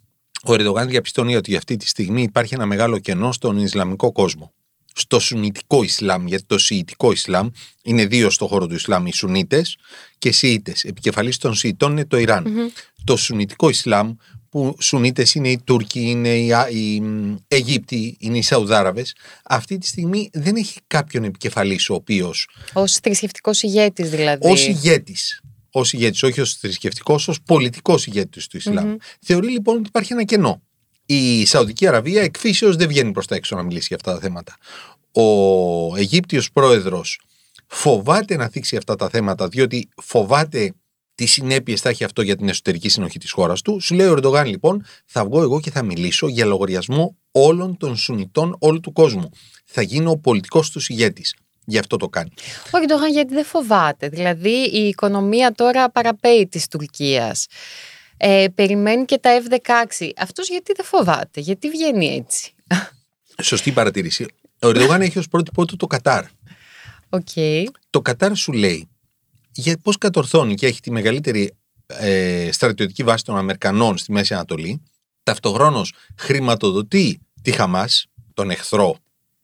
Ο 0.44 0.54
Ερντογάν 0.54 0.88
διαπιστώνει 0.88 1.36
ότι 1.36 1.56
αυτή 1.56 1.76
τη 1.76 1.88
στιγμή 1.88 2.22
υπάρχει 2.22 2.54
ένα 2.54 2.66
μεγάλο 2.66 3.00
κενό 3.00 3.32
στον 3.32 3.58
Ισλαμικό 3.58 4.12
κόσμο. 4.12 4.52
Στο 4.98 5.20
Σουνιτικό 5.20 5.84
Ισλάμ, 5.84 6.28
γιατί 6.28 6.44
το 6.48 6.58
Σιητικό 6.58 7.12
Ισλάμ 7.12 7.50
είναι 7.84 8.06
δύο 8.06 8.30
στο 8.30 8.48
χώρο 8.48 8.68
του 8.68 8.76
Ισλάμ, 8.76 9.08
οι 9.08 9.14
Σουνίτες 9.14 9.78
και 10.18 10.32
Σιήτες. 10.32 10.84
Επικεφαλής 10.84 11.38
των 11.38 11.56
Σιητών 11.56 11.92
είναι 11.92 12.06
το 12.06 12.18
Ιράν. 12.18 12.72
Το 13.04 13.16
Σουνιτικό 13.16 13.70
Ισλάμ, 13.70 14.16
που 14.50 14.76
Σουνίτες 14.80 15.36
είναι 15.36 15.50
οι 15.50 15.62
Τούρκοι, 15.64 16.00
είναι 16.00 16.30
οι, 16.30 16.48
οι 16.72 17.02
Αιγύπτιοι, 17.48 18.18
είναι 18.20 18.38
οι 18.38 18.42
Σαουδάραβες, 18.42 19.16
αυτή 19.44 19.78
τη 19.78 19.88
στιγμή 19.88 20.30
δεν 20.34 20.56
έχει 20.56 20.80
κάποιον 20.88 21.24
επικεφαλής 21.24 21.90
ο 21.90 21.94
οποίος... 21.94 22.50
Ως 22.74 22.94
θρησκευτικός 22.94 23.62
ηγέτης 23.62 24.10
δηλαδή. 24.10 24.48
Ως 24.50 24.68
ηγέτης. 24.68 25.42
Ως 25.72 25.94
ηγέτης, 25.94 26.24
όχι 26.24 26.42
ως 26.42 26.54
θρησκευτικός, 26.54 27.28
ως 27.28 27.42
πολιτικός 27.46 28.06
ηγέτης 28.06 28.48
του 28.48 28.58
Ισλάμ. 28.58 28.96
Θεωρεί 29.22 29.50
λοιπόν 29.50 29.78
ότι 29.78 29.88
υπάρχει 29.88 30.14
ένα 30.14 30.24
κενό 30.24 30.62
η 31.10 31.46
Σαουδική 31.46 31.88
Αραβία 31.88 32.22
εκφύσεως 32.22 32.76
δεν 32.76 32.88
βγαίνει 32.88 33.12
προς 33.12 33.28
τα 33.28 33.36
έξω 33.36 33.56
να 33.56 33.64
μιλήσει 33.64 33.86
για 33.88 33.96
αυτά 33.96 34.14
τα 34.14 34.20
θέματα. 34.20 34.58
Ο 35.12 35.96
Αιγύπτιος 35.96 36.52
πρόεδρος 36.52 37.22
φοβάται 37.68 38.36
να 38.36 38.48
θίξει 38.48 38.76
αυτά 38.76 38.96
τα 38.96 39.10
θέματα 39.10 39.48
διότι 39.48 39.90
φοβάται 39.96 40.74
τι 41.16 41.26
συνέπειες 41.26 41.82
θα 41.82 41.90
έχει 41.90 42.04
αυτό 42.04 42.22
για 42.22 42.36
την 42.36 42.50
εσωτερική 42.50 42.90
συνοχή 42.90 43.20
της 43.20 43.32
χώρας 43.32 43.62
του. 43.62 43.80
Σου 43.80 43.96
λέει 43.96 44.08
ο 44.08 44.12
Ερντογάν, 44.12 44.46
λοιπόν, 44.46 44.86
θα 45.06 45.26
βγω 45.26 45.42
εγώ 45.42 45.60
και 45.60 45.72
θα 45.72 45.84
μιλήσω 45.84 46.28
για 46.28 46.46
λογαριασμό 46.46 47.18
όλων 47.32 47.78
των 47.78 47.96
Σουνιτών 47.96 48.56
όλου 48.60 48.80
του 48.80 48.92
κόσμου. 48.92 49.30
Θα 49.66 49.82
γίνω 49.82 50.12
ο 50.12 50.18
πολιτικός 50.18 50.70
τους 50.70 50.90
ηγέτης. 50.90 51.36
Γι' 51.66 51.78
αυτό 51.78 51.98
το 51.98 52.08
κάνει. 52.10 52.32
Ο 52.72 52.78
Ερντογάν 52.78 53.12
γιατί 53.12 53.34
δεν 53.34 53.46
φοβάται. 53.46 54.10
Δηλαδή 54.10 54.70
η 54.72 54.88
οικονομία 54.88 55.52
τώρα 55.52 55.92
παραπέει 55.92 56.48
της 56.48 56.68
Τουρκίας 56.68 57.46
ε, 58.18 58.46
περιμένει 58.56 59.06
και 59.06 59.18
τα 59.18 59.42
F-16. 59.42 60.10
Αυτός 60.18 60.50
γιατί 60.50 60.74
δεν 60.76 60.86
φοβάται, 60.86 61.40
γιατί 61.40 61.70
βγαίνει 61.70 62.16
έτσι; 62.16 62.54
Σωστή 63.42 63.72
παρατήρηση. 63.72 64.26
Ο 64.62 64.68
Ερντογάν 64.68 65.02
έχει 65.02 65.20
ως 65.20 65.28
πρότυπό 65.28 65.66
του 65.66 65.76
το 65.76 65.88
Κατάρ. 65.88 66.24
Okay. 67.10 67.64
Το 67.90 68.02
Κατάρ 68.02 68.36
σου 68.36 68.52
λέει 68.52 68.90
για 69.52 69.78
πώς 69.82 69.98
κατορθώνει 69.98 70.56
και 70.56 70.68
έχει 70.68 70.82
τη 70.82 70.92
μεγαλύτερη 70.92 71.54
ε, 71.88 72.50
στρατιωτική 72.52 73.04
βάση 73.04 73.24
των 73.24 73.38
Αμερικανών 73.38 73.98
στη 73.98 74.12
Μέση 74.12 74.34
Ανατολή, 74.34 74.82
ταυτοχρόνως 75.24 75.94
χρηματοδοτεί 76.18 77.20
τη 77.42 77.52
Χαμάς, 77.52 78.06
τον 78.34 78.50
εχθρό 78.50 78.98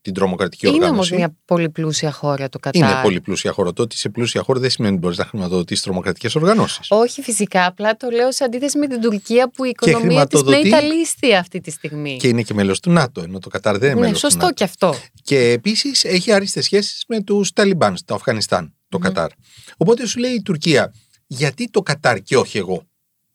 την 0.04 0.14
τρομοκρατική 0.14 0.66
είναι 0.66 0.76
οργάνωση. 0.76 1.14
Είναι 1.14 1.22
όμω 1.22 1.30
μια 1.30 1.40
πολύ 1.44 1.70
πλούσια 1.70 2.12
χώρα 2.12 2.48
το 2.48 2.58
Κατάρ. 2.58 2.90
Είναι 2.90 3.00
πολύ 3.02 3.20
πλούσια 3.20 3.52
χώρα. 3.52 3.72
Το 3.72 3.82
ότι 3.82 3.94
είσαι 3.94 4.08
πλούσια 4.08 4.42
χώρα 4.42 4.60
δεν 4.60 4.70
σημαίνει 4.70 4.92
ότι 4.92 5.02
μπορείς 5.02 5.18
να 5.18 5.24
χρηματοδοτήσεις 5.24 5.84
τρομοκρατικές 5.84 6.34
οργανώσεις. 6.34 6.86
Όχι, 6.90 7.22
φυσικά. 7.22 7.66
Απλά 7.66 7.96
το 7.96 8.10
λέω 8.10 8.32
σε 8.32 8.44
αντίθεση 8.44 8.78
με 8.78 8.86
την 8.86 9.00
Τουρκία 9.00 9.50
που 9.50 9.64
η 9.64 9.68
οικονομία 9.68 10.26
της 10.26 10.42
πνέει 10.42 10.68
τα 10.68 10.80
λύστη 10.80 11.34
αυτή 11.34 11.60
τη 11.60 11.70
στιγμή. 11.70 12.16
Και 12.16 12.28
είναι 12.28 12.42
και 12.42 12.54
μέλος 12.54 12.80
του 12.80 12.90
ΝΑΤΟ, 12.90 13.20
ενώ 13.20 13.38
το 13.38 13.48
Κατάρ 13.48 13.78
δεν 13.78 13.90
είναι 13.90 14.00
ναι, 14.00 14.06
μέλος 14.06 14.20
του 14.20 14.36
ΝΑΤΟ. 14.36 14.52
και 14.52 14.64
αυτό. 14.64 14.94
Και 15.22 15.38
επίσης 15.38 16.04
έχει 16.04 16.32
άριστες 16.32 16.64
σχέσεις 16.64 17.04
με 17.08 17.20
τους 17.20 17.52
Ταλιμπάν 17.52 17.96
στο 17.96 18.14
Αφγανιστάν, 18.14 18.74
το 18.88 18.98
mm. 18.98 19.00
Κατάρ. 19.00 19.30
Οπότε 19.76 20.06
σου 20.06 20.18
λέει 20.18 20.32
η 20.32 20.42
Τουρκία, 20.42 20.94
γιατί 21.26 21.70
το 21.70 21.82
Κατάρ 21.82 22.20
και 22.20 22.36
όχι 22.36 22.58
εγώ; 22.58 22.86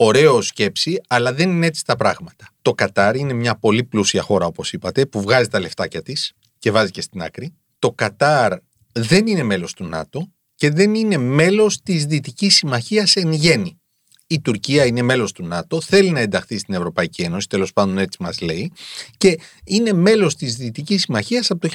Ωραίο 0.01 0.41
σκέψη, 0.41 1.01
αλλά 1.07 1.33
δεν 1.33 1.49
είναι 1.49 1.65
έτσι 1.65 1.85
τα 1.85 1.95
πράγματα. 1.95 2.47
Το 2.61 2.71
Κατάρ 2.71 3.15
είναι 3.15 3.33
μια 3.33 3.55
πολύ 3.55 3.83
πλούσια 3.83 4.21
χώρα, 4.21 4.45
όπως 4.45 4.73
είπατε, 4.73 5.05
που 5.05 5.21
βγάζει 5.21 5.47
τα 5.47 5.59
λεφτάκια 5.59 6.01
της 6.01 6.33
και 6.59 6.71
βάζει 6.71 6.91
και 6.91 7.01
στην 7.01 7.21
άκρη. 7.21 7.53
Το 7.79 7.91
Κατάρ 7.91 8.53
δεν 8.91 9.27
είναι 9.27 9.43
μέλος 9.43 9.73
του 9.73 9.85
ΝΑΤΟ 9.85 10.31
και 10.55 10.69
δεν 10.69 10.95
είναι 10.95 11.17
μέλος 11.17 11.81
της 11.81 12.05
Δυτικής 12.05 12.55
Συμμαχίας 12.55 13.15
εν 13.15 13.31
γέννη. 13.31 13.79
Η 14.27 14.41
Τουρκία 14.41 14.85
είναι 14.85 15.01
μέλος 15.01 15.31
του 15.31 15.45
ΝΑΤΟ, 15.45 15.81
θέλει 15.81 16.09
να 16.09 16.19
ενταχθεί 16.19 16.57
στην 16.57 16.73
Ευρωπαϊκή 16.73 17.21
Ένωση, 17.21 17.47
τέλος 17.47 17.73
πάντων 17.73 17.97
έτσι 17.97 18.17
μας 18.21 18.41
λέει, 18.41 18.71
και 19.17 19.39
είναι 19.63 19.93
μέλος 19.93 20.35
της 20.35 20.55
Δυτικής 20.55 21.01
Συμμαχίας 21.01 21.51
από 21.51 21.67
το 21.67 21.73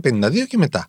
1952 0.00 0.46
και 0.46 0.56
μετά. 0.56 0.88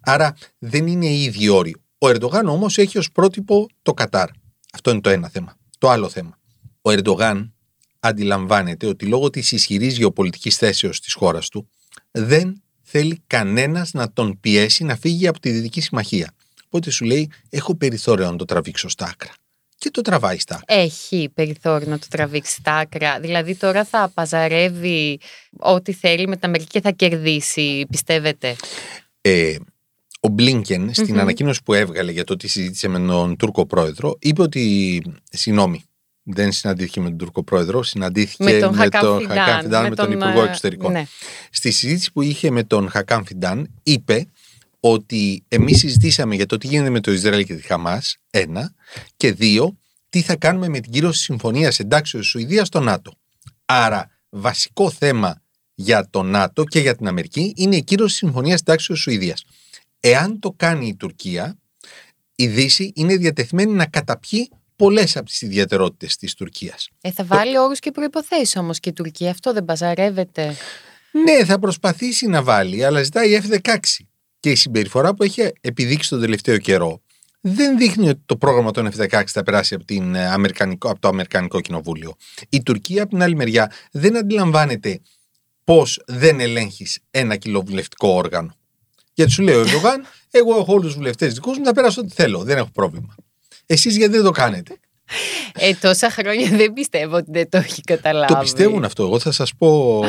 Άρα 0.00 0.36
δεν 0.58 0.86
είναι 0.86 1.06
οι 1.06 1.22
ίδιοι 1.22 1.48
όροι. 1.48 1.74
Ο 1.98 2.08
Ερντογάν 2.08 2.48
όμως 2.48 2.78
έχει 2.78 2.98
ως 2.98 3.12
πρότυπο 3.12 3.68
το 3.82 3.94
Κατάρ. 3.94 4.28
Αυτό 4.72 4.90
είναι 4.90 5.00
το 5.00 5.10
ένα 5.10 5.28
θέμα. 5.28 5.56
Το 5.78 5.88
άλλο 5.88 6.08
θέμα. 6.08 6.38
Ο 6.82 6.90
Ερντογάν 6.90 7.54
αντιλαμβάνεται 8.00 8.86
ότι 8.86 9.06
λόγω 9.06 9.30
της 9.30 9.52
ισχυρής 9.52 9.96
γεωπολιτικής 9.96 10.56
θέσεως 10.56 11.00
της 11.00 11.12
χώρας 11.12 11.48
του 11.48 11.68
δεν 12.10 12.62
θέλει 12.90 13.22
κανένας 13.26 13.92
να 13.92 14.12
τον 14.12 14.40
πιέσει 14.40 14.84
να 14.84 14.96
φύγει 14.96 15.26
από 15.26 15.40
τη 15.40 15.50
Δυτική 15.50 15.80
Συμμαχία. 15.80 16.34
Οπότε 16.66 16.90
σου 16.90 17.04
λέει: 17.04 17.30
Έχω 17.50 17.74
περιθώριο 17.74 18.30
να 18.30 18.36
το 18.36 18.44
τραβήξω 18.44 18.88
στα 18.88 19.04
άκρα. 19.04 19.32
Και 19.78 19.90
το 19.90 20.00
τραβάει 20.00 20.38
στα 20.38 20.54
άκρα. 20.54 20.80
Έχει 20.80 21.30
περιθώριο 21.34 21.88
να 21.88 21.98
το 21.98 22.06
τραβήξει 22.10 22.52
στα 22.52 22.74
άκρα. 22.76 23.20
Δηλαδή 23.20 23.54
τώρα 23.54 23.84
θα 23.84 24.10
παζαρεύει 24.14 25.20
ό,τι 25.56 25.92
θέλει 25.92 26.28
με 26.28 26.36
τα 26.36 26.48
μερική 26.48 26.70
και 26.70 26.80
θα 26.80 26.90
κερδίσει, 26.90 27.86
πιστεύετε; 27.90 28.56
Ε, 29.20 29.56
ο 30.20 30.28
Μπλίνκεν 30.28 30.94
στην 30.94 31.20
ανακοίνωση 31.20 31.62
που 31.64 31.74
έβγαλε 31.74 32.12
για 32.12 32.24
το 32.24 32.32
ότι 32.32 32.48
συζήτησε 32.48 32.88
με 32.88 32.98
τον 32.98 33.36
Τούρκο 33.36 33.66
πρόεδρο 33.66 34.16
είπε 34.20 34.42
ότι, 34.42 35.02
συγγνώμη, 35.30 35.82
δεν 36.30 36.52
συναντήθηκε 36.52 37.00
με 37.00 37.08
τον 37.08 37.18
Τούρκο 37.18 37.42
πρόεδρο, 37.42 37.82
συναντήθηκε 37.82 38.44
με 38.44 38.58
τον 38.58 38.74
Χακάν 38.74 39.18
Φιντάν, 39.60 39.88
με, 39.88 39.94
τον, 39.94 40.12
Υπουργό 40.12 40.42
Εξωτερικών. 40.42 40.92
Ναι. 40.92 41.06
Στη 41.50 41.70
συζήτηση 41.70 42.12
που 42.12 42.22
είχε 42.22 42.50
με 42.50 42.62
τον 42.62 42.90
Χακάν 42.90 43.24
Φιντάν, 43.24 43.70
είπε 43.82 44.26
ότι 44.80 45.44
εμείς 45.48 45.78
συζητήσαμε 45.78 46.34
για 46.34 46.46
το 46.46 46.56
τι 46.56 46.66
γίνεται 46.66 46.90
με 46.90 47.00
το 47.00 47.12
Ισραήλ 47.12 47.44
και 47.44 47.54
τη 47.54 47.62
Χαμάς, 47.62 48.16
ένα, 48.30 48.74
και 49.16 49.32
δύο, 49.32 49.78
τι 50.08 50.20
θα 50.20 50.36
κάνουμε 50.36 50.68
με 50.68 50.80
την 50.80 50.92
κύρωση 50.92 51.22
συμφωνίας 51.22 51.78
εντάξεως 51.78 52.26
Σουηδίας 52.26 52.66
στο 52.66 52.80
ΝΑΤΟ. 52.80 53.12
Άρα, 53.64 54.10
βασικό 54.28 54.90
θέμα 54.90 55.42
για 55.74 56.08
το 56.10 56.22
ΝΑΤΟ 56.22 56.64
και 56.64 56.80
για 56.80 56.96
την 56.96 57.08
Αμερική 57.08 57.52
είναι 57.56 57.76
η 57.76 57.82
κύρωση 57.82 58.16
συμφωνίας 58.16 58.60
εντάξεως 58.60 59.00
Σουηδίας. 59.00 59.44
Εάν 60.00 60.38
το 60.38 60.54
κάνει 60.56 60.86
η 60.86 60.94
Τουρκία, 60.94 61.58
η 62.34 62.46
Δύση 62.46 62.92
είναι 62.94 63.16
διατεθειμένη 63.16 63.72
να 63.72 63.86
καταπιεί 63.86 64.50
πολλές 64.78 65.16
από 65.16 65.26
τις 65.26 65.42
ιδιαιτερότητες 65.42 66.16
της 66.16 66.34
Τουρκίας. 66.34 66.88
Ε, 67.00 67.10
θα 67.10 67.24
βάλει 67.24 67.58
όρους 67.58 67.78
και 67.78 67.90
προποθέσει 67.90 68.58
όμως 68.58 68.80
και 68.80 68.88
η 68.88 68.92
Τουρκία. 68.92 69.30
Αυτό 69.30 69.52
δεν 69.52 69.64
παζαρεύεται. 69.64 70.56
Ναι, 71.10 71.44
θα 71.44 71.58
προσπαθήσει 71.58 72.26
να 72.26 72.42
βάλει, 72.42 72.84
αλλά 72.84 73.02
ζητάει 73.02 73.40
F-16. 73.42 73.76
Και 74.40 74.50
η 74.50 74.54
συμπεριφορά 74.54 75.14
που 75.14 75.22
έχει 75.22 75.52
επιδείξει 75.60 76.08
τον 76.08 76.20
τελευταίο 76.20 76.58
καιρό 76.58 77.02
δεν 77.40 77.78
δείχνει 77.78 78.08
ότι 78.08 78.22
το 78.26 78.36
πρόγραμμα 78.36 78.70
των 78.70 78.90
F-16 78.96 79.22
θα 79.26 79.42
περάσει 79.42 79.74
από, 79.74 79.84
την 79.84 80.14
ε, 80.14 80.26
Αμερικανικό, 80.26 80.90
από 80.90 81.00
το 81.00 81.08
Αμερικανικό 81.08 81.60
Κοινοβούλιο. 81.60 82.14
Η 82.48 82.62
Τουρκία, 82.62 83.02
από 83.02 83.10
την 83.10 83.22
άλλη 83.22 83.34
μεριά, 83.34 83.72
δεν 83.90 84.16
αντιλαμβάνεται 84.16 85.00
πώς 85.64 86.02
δεν 86.06 86.40
ελέγχεις 86.40 86.98
ένα 87.10 87.36
κοινοβουλευτικό 87.36 88.08
όργανο. 88.08 88.54
Γιατί 89.14 89.32
σου 89.32 89.42
λέει 89.42 89.54
ο 89.54 89.60
Ερντογάν, 89.66 90.04
εγώ 90.30 90.56
έχω 90.58 90.72
όλους 90.72 90.86
τους 90.86 90.94
βουλευτές 90.94 91.34
δικούς 91.34 91.58
μου, 91.58 91.64
θα 91.64 91.72
περάσω 91.72 92.00
ό,τι 92.00 92.14
θέλω. 92.14 92.42
Δεν 92.42 92.56
έχω 92.56 92.70
πρόβλημα. 92.72 93.14
Εσείς 93.70 93.96
γιατί 93.96 94.12
δεν 94.12 94.22
το 94.22 94.30
κάνετε; 94.30 94.76
Ε, 95.54 95.74
τόσα 95.74 96.10
χρόνια 96.10 96.50
δεν 96.50 96.72
πιστεύω 96.72 97.16
ότι 97.16 97.30
δεν 97.30 97.48
το 97.48 97.58
έχει 97.58 97.80
καταλάβει. 97.80 98.32
Το 98.32 98.38
πιστεύουν 98.40 98.84
αυτό. 98.84 99.02
Εγώ 99.02 99.18
θα 99.18 99.32
σας 99.32 99.54
πω 99.54 100.00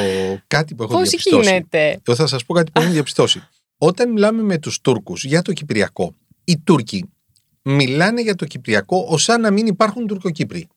κάτι 0.47 0.75
που 0.75 0.83
έχω 0.83 0.91
Πώς 0.91 1.09
διαπιστώσει. 1.09 1.49
γίνεται; 1.49 1.99
Εγώ 2.05 2.17
θα 2.17 2.27
σας 2.27 2.45
πω 2.45 2.53
κάτι 2.53 2.71
που 2.71 2.81
έχω 2.81 2.91
διαπιστώσει. 2.91 3.47
Όταν 3.77 4.11
μιλάμε 4.11 4.41
με 4.43 4.57
τους 4.57 4.81
Τούρκους 4.81 5.23
για 5.23 5.41
το 5.41 5.53
Κυπριακό, 5.53 6.15
οι 6.43 6.57
Τούρκοι 6.57 7.09
μιλάνε 7.61 8.21
για 8.21 8.35
το 8.35 8.45
Κυπριακό 8.45 9.05
ως 9.09 9.29
αν 9.29 9.41
να 9.41 9.51
μην 9.51 9.67
υπάρχουν 9.67 10.07
Τουρκοκύπροι. 10.07 10.67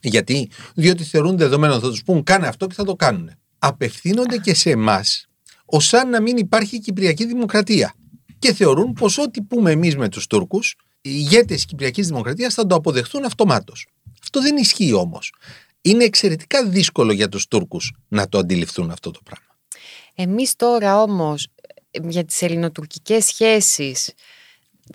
Γιατί, 0.00 0.50
διότι 0.74 1.04
θεωρούν 1.04 1.36
δεδομένο 1.36 1.80
θα 1.80 1.88
τους 1.88 2.02
πούν 2.02 2.22
κάνε 2.22 2.46
αυτό 2.46 2.66
και 2.66 2.74
θα 2.74 2.84
το 2.84 2.94
κάνουν. 2.94 3.30
Απευθύνονται 3.58 4.36
και 4.36 4.54
σε 4.54 4.70
εμάς 4.70 5.26
ως 5.64 5.94
αν 5.94 6.08
να 6.10 6.20
μην 6.20 6.36
υπάρχει 6.36 6.80
Κυπριακή 6.80 7.26
Δημοκρατία. 7.26 7.94
Και 8.38 8.52
θεωρούν 8.52 8.92
πως 8.92 9.18
ό,τι 9.18 9.42
πούμε 9.42 9.70
εμείς 9.70 9.96
με 9.96 10.08
τους 10.08 10.26
Τούρκους 10.26 10.70
οι 10.70 10.76
ηγέτες 11.02 11.56
της 11.56 11.64
Κυπριακής 11.64 12.06
Δημοκρατίας 12.06 12.54
θα 12.54 12.66
το 12.66 12.74
αποδεχθούν 12.74 13.24
αυτομάτως. 13.24 13.86
Αυτό 14.22 14.40
δεν 14.40 14.56
ισχύει 14.56 14.92
όμως. 14.92 15.32
Είναι 15.80 16.04
εξαιρετικά 16.04 16.68
δύσκολο 16.68 17.12
για 17.12 17.28
τους 17.28 17.48
Τούρκους 17.48 17.92
να 18.08 18.28
το 18.28 18.38
αντιληφθούν 18.38 18.90
αυτό 18.90 19.10
το 19.10 19.20
πράγμα. 19.24 19.56
Εμείς 20.14 20.56
τώρα 20.56 21.02
όμως 21.02 21.46
για 22.02 22.24
τις 22.24 22.42
ελληνοτουρκικές 22.42 23.24
σχέσεις 23.24 24.12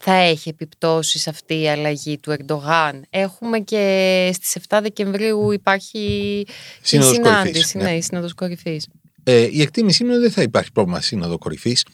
θα 0.01 0.13
έχει 0.13 0.49
επιπτώσεις 0.49 1.27
αυτή 1.27 1.61
η 1.61 1.69
αλλαγή 1.69 2.17
του 2.17 2.31
Ερντογάν. 2.31 3.05
Έχουμε 3.09 3.59
και 3.59 4.31
στις 4.33 4.57
7 4.67 4.79
Δεκεμβρίου 4.81 5.51
υπάρχει 5.51 6.45
σύνοδος 6.81 7.11
η 7.11 7.15
συνάντηση, 7.15 7.53
κορυφής, 7.53 7.73
ναι, 7.75 7.95
η 7.95 8.01
Σύνοδος 8.01 8.33
Κορυφής. 8.33 8.87
Ε, 9.23 9.47
η 9.51 9.61
εκτίμησή 9.61 10.03
μου 10.03 10.09
είναι 10.09 10.17
ότι 10.17 10.25
δεν 10.25 10.35
θα 10.35 10.41
υπάρχει 10.41 10.71
πρόβλημα 10.71 11.01
Σύνοδο 11.01 11.37
Κορυφής. 11.37 11.85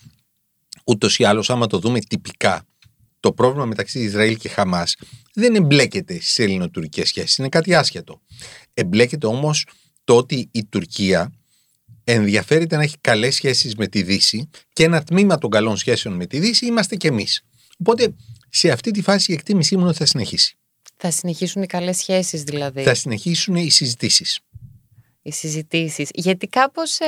Ούτως 0.85 1.19
ή 1.19 1.23
άλλως 1.23 1.49
άμα 1.49 1.67
το 1.67 1.79
δούμε 1.79 1.99
τυπικά 1.99 2.65
το 3.23 3.31
πρόβλημα 3.31 3.65
μεταξύ 3.65 3.99
Ισραήλ 3.99 4.37
και 4.37 4.49
Χαμάς 4.49 4.95
δεν 5.33 5.55
εμπλέκεται 5.55 6.13
στις 6.13 6.39
ελληνοτουρκικές 6.39 7.07
σχέσεις. 7.07 7.37
Είναι 7.37 7.49
κάτι 7.49 7.75
άσχετο. 7.75 8.21
Εμπλέκεται 8.73 9.27
όμως 9.27 9.67
το 10.03 10.15
ότι 10.15 10.49
η 10.51 10.65
Τουρκία 10.65 11.33
ενδιαφέρεται 12.03 12.75
να 12.75 12.83
έχει 12.83 12.97
καλές 13.01 13.35
σχέσεις 13.35 13.75
με 13.75 13.87
τη 13.87 14.03
Δύση 14.03 14.49
και 14.73 14.83
ένα 14.83 15.03
τμήμα 15.03 15.37
των 15.37 15.49
καλών 15.49 15.77
σχέσεων 15.77 16.15
με 16.15 16.25
τη 16.25 16.39
Δύση 16.39 16.65
είμαστε 16.65 16.95
κι 16.95 17.07
εμείς. 17.07 17.43
Οπότε 17.79 18.13
σε 18.49 18.71
αυτή 18.71 18.91
τη 18.91 19.01
φάση 19.01 19.31
η 19.31 19.33
εκτίμησή 19.33 19.77
μου 19.77 19.87
ότι 19.87 19.97
θα 19.97 20.05
συνεχίσει. 20.05 20.57
Θα 20.97 21.11
συνεχίσουν 21.11 21.61
οι 21.61 21.65
καλές 21.65 21.97
σχέσεις 21.97 22.43
δηλαδή. 22.43 22.83
Θα 22.83 22.93
συνεχίσουν 22.93 23.55
οι 23.55 23.69
συζητήσεις. 23.69 24.39
Οι 25.23 25.31
συζητήσεις. 25.31 26.09
Γιατί 26.13 26.47
κάπως 26.47 26.99
ε, 26.99 27.05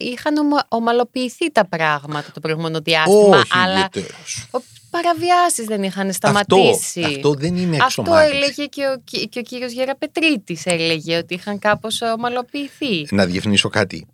είχαν 0.00 0.36
ομα, 0.36 0.64
ομαλοποιηθεί 0.68 1.50
τα 1.52 1.66
πράγματα 1.66 2.30
το 2.32 2.40
προηγούμενο 2.40 2.80
διάστημα. 2.80 3.36
Όχι 3.38 3.48
αλλά 3.52 3.72
ιδιαίτερος. 3.92 4.48
ο- 4.50 4.58
παραβιάσεις 4.90 5.66
δεν 5.66 5.82
είχαν 5.82 6.12
σταματήσει. 6.12 7.00
Αυτό, 7.02 7.14
αυτό 7.16 7.34
δεν 7.34 7.56
είναι 7.56 7.76
Αυτό 7.82 8.00
εξομάλυνση. 8.02 8.36
έλεγε 8.36 8.66
και 8.66 8.86
ο, 8.86 9.00
και- 9.04 9.24
και 9.26 9.38
ο 9.38 9.42
κύριος 9.42 9.72
Γεραπετρίτης 9.72 10.66
έλεγε 10.66 11.16
ότι 11.16 11.34
είχαν 11.34 11.58
κάπως 11.58 12.00
ομαλοποιηθεί. 12.02 13.06
Να 13.10 13.26
διευκρινίσω 13.26 13.68
κάτι. 13.68 14.06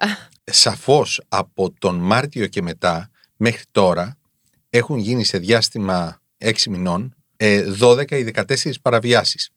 Σαφώς 0.44 1.20
από 1.29 1.73
τον 1.79 1.94
Μάρτιο 1.99 2.47
και 2.47 2.62
μετά 2.62 3.11
μέχρι 3.37 3.62
τώρα 3.70 4.16
έχουν 4.70 4.99
γίνει 4.99 5.25
σε 5.25 5.38
διάστημα 5.38 6.20
6 6.44 6.53
μηνών 6.70 7.14
ε, 7.37 7.64
12 7.81 8.11
ή 8.11 8.31
14 8.35 8.42
παραβιάσεις. 8.83 9.51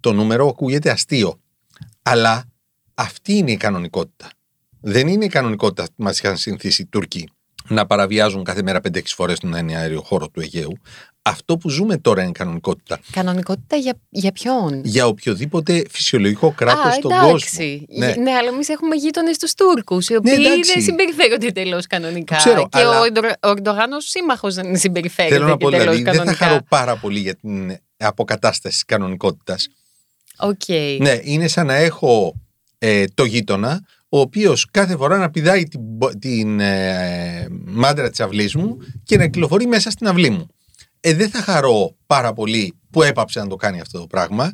Το 0.00 0.12
νούμερο 0.12 0.48
ακούγεται 0.48 0.90
αστείο. 0.90 1.40
Αλλά 2.02 2.44
αυτή 2.94 3.32
είναι 3.32 3.50
η 3.50 3.56
κανονικότητα. 3.56 4.28
Δεν 4.80 5.08
είναι 5.08 5.24
η 5.24 5.28
κανονικότητα 5.28 5.84
που 5.84 6.02
μας 6.02 6.18
είχαν 6.18 6.36
συνηθίσει 6.36 6.82
οι 6.82 6.86
Τούρκοι 6.86 7.28
να 7.68 7.86
παραβιάζουν 7.86 8.44
κάθε 8.44 8.62
μέρα 8.62 8.80
5-6 8.92 9.00
φορές 9.06 9.38
τον 9.38 9.54
ένα 9.54 9.78
αέριο 9.78 10.02
χώρο 10.02 10.28
του 10.28 10.40
Αιγαίου. 10.40 10.72
Αυτό 11.22 11.56
που 11.56 11.68
ζούμε 11.68 11.96
τώρα 11.98 12.20
είναι 12.20 12.30
η 12.30 12.32
κανονικότητα. 12.32 13.00
Κανονικότητα 13.12 13.76
για, 13.76 13.94
για 14.08 14.32
ποιον; 14.32 14.80
Για 14.84 15.06
οποιοδήποτε 15.06 15.84
φυσιολογικό 15.90 16.52
κράτος 16.52 16.84
Α, 16.84 16.92
στον 16.92 17.10
εντάξει. 17.12 17.86
κόσμο. 17.88 18.06
Ναι. 18.06 18.14
ναι, 18.22 18.30
αλλά 18.32 18.48
εμείς 18.48 18.68
έχουμε 18.68 18.94
γείτονες 18.96 19.38
τους 19.38 19.54
Τούρκους, 19.54 20.08
οι 20.08 20.16
οποίοι 20.16 20.32
εντάξει. 20.36 20.72
δεν 20.72 20.82
συμπεριφέρονται 20.82 21.50
τελείως 21.50 21.86
κανονικά. 21.86 22.34
Το 22.36 22.40
ξέρω, 22.40 22.68
και 22.68 22.78
αλλά- 22.78 23.00
ο 23.00 23.04
Ερντο- 23.04 23.24
ο 23.42 23.48
Ερντογάν 23.48 23.92
ως 23.92 24.00
σύμμαχος 24.00 24.54
δεν 24.54 24.76
συμπεριφέρεται 24.76 25.34
Θέλω 25.34 25.46
να 25.46 25.56
και 25.56 25.64
πω 25.64 25.70
τελείως 25.70 25.84
δηλαδή, 25.84 26.02
δεν 26.02 26.12
θα 26.12 26.18
κανονικά. 26.18 26.44
χαρώ 26.46 26.60
πάρα 26.68 26.96
πολύ 26.96 27.18
για 27.20 27.34
την 27.34 27.76
αποκατάσταση 27.96 28.74
της 28.74 28.84
κανονικότητας. 28.84 29.68
ΟΚ. 30.38 30.68
Ναι, 30.98 31.18
είναι 31.22 31.48
σαν 31.48 31.66
να 31.66 31.74
έχω 31.74 32.34
ε, 32.84 33.04
το 33.14 33.24
γείτονα, 33.24 33.80
ο 34.08 34.20
οποίος 34.20 34.66
κάθε 34.70 34.96
φορά 34.96 35.18
να 35.18 35.30
πηδάει 35.30 35.62
την, 35.62 35.80
μπο- 35.82 36.18
την 36.18 36.60
ε, 36.60 37.46
μάντρα 37.64 38.10
της 38.10 38.20
αυλής 38.20 38.54
μου 38.54 38.76
και 39.04 39.16
να 39.16 39.24
κυκλοφορεί 39.24 39.66
μέσα 39.66 39.90
στην 39.90 40.06
αυλή 40.06 40.30
μου. 40.30 40.46
Ε, 41.00 41.14
δεν 41.14 41.30
θα 41.30 41.42
χαρώ 41.42 41.96
πάρα 42.06 42.32
πολύ 42.32 42.74
που 42.90 43.02
έπαψε 43.02 43.40
να 43.40 43.46
το 43.46 43.56
κάνει 43.56 43.80
αυτό 43.80 43.98
το 43.98 44.06
πράγμα. 44.06 44.52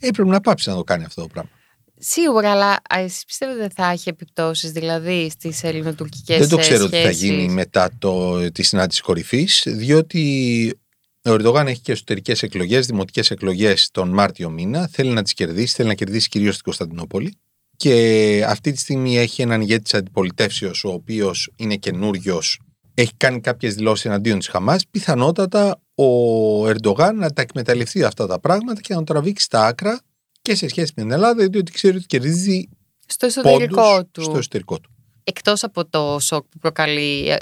Έπρεπε 0.00 0.28
να 0.28 0.40
πάψει 0.40 0.68
να 0.68 0.74
το 0.74 0.84
κάνει 0.84 1.04
αυτό 1.04 1.20
το 1.22 1.26
πράγμα. 1.26 1.50
Σίγουρα, 1.98 2.50
αλλά 2.50 2.72
α, 2.72 2.98
εσείς 2.98 3.24
πιστεύετε 3.24 3.58
δεν 3.58 3.70
θα 3.70 3.90
έχει 3.90 4.08
επιπτώσεις 4.08 4.70
δηλαδή 4.70 5.30
στις 5.30 5.62
ελληνοτουρκικές 5.62 6.38
δεν 6.38 6.48
το 6.48 6.56
ξέρω 6.56 6.88
τι 6.88 6.96
θα 6.96 7.02
σχέσεις; 7.02 7.22
γίνει 7.22 7.48
μετά 7.48 7.90
το, 7.98 8.38
τη 8.52 8.62
συνάντηση 8.62 9.02
κορυφής, 9.02 9.62
διότι 9.66 10.72
ο 11.22 11.30
Ερντογάν 11.30 11.66
έχει 11.66 11.80
και 11.80 11.92
εσωτερικές 11.92 12.42
εκλογές, 12.42 12.86
δημοτικές 12.86 13.30
εκλογές 13.30 13.90
τον 13.90 14.08
Μάρτιο 14.08 14.50
μήνα. 14.50 14.88
Θέλει 14.92 15.10
να 15.10 15.22
τις 15.22 15.32
κερδίσει, 15.32 15.74
θέλει 15.74 15.88
να 15.88 15.94
κερδίσει 15.94 16.28
κυρίως 16.28 16.52
στην 16.52 16.64
Κωνσταντινούπολη. 16.64 17.36
Και 17.78 18.44
αυτή 18.46 18.72
τη 18.72 18.78
στιγμή 18.78 19.18
έχει 19.18 19.42
έναν 19.42 19.60
ηγέτη 19.60 19.82
της 19.82 19.94
αντιπολιτεύσεως, 19.94 20.84
ο 20.84 20.88
οποίος 20.88 21.50
είναι 21.56 21.76
καινούριος, 21.76 22.60
έχει 22.94 23.12
κάνει 23.16 23.40
κάποιες 23.40 23.74
δηλώσεις 23.74 24.04
εναντίον 24.04 24.38
της 24.38 24.48
Χαμάς. 24.48 24.86
Πιθανότατα 24.90 25.80
ο 25.94 26.06
Ερντογάν 26.68 27.16
να 27.16 27.30
τα 27.30 27.42
εκμεταλλευτεί 27.42 28.04
αυτά 28.04 28.26
τα 28.26 28.40
πράγματα 28.40 28.80
και 28.80 28.94
να 28.94 28.98
το 28.98 29.12
τραβήξει 29.12 29.44
στα 29.44 29.66
άκρα 29.66 30.00
και 30.42 30.54
σε 30.54 30.68
σχέση 30.68 30.92
με 30.96 31.02
την 31.02 31.12
Ελλάδα, 31.12 31.48
διότι 31.48 31.72
ξέρει 31.72 31.96
ότι 31.96 32.06
κερδίζει 32.06 32.68
Στο 33.06 33.26
εσωτερικό 33.26 33.82
πόντους 33.82 34.08
του. 34.12 34.22
στο 34.22 34.36
εσωτερικό 34.36 34.80
του. 34.80 34.90
Εκτός 35.24 35.64
από 35.64 35.88
το 35.88 36.18
σοκ 36.20 36.44
που 36.48 36.58
προκαλεί, 36.58 37.28
ε, 37.28 37.36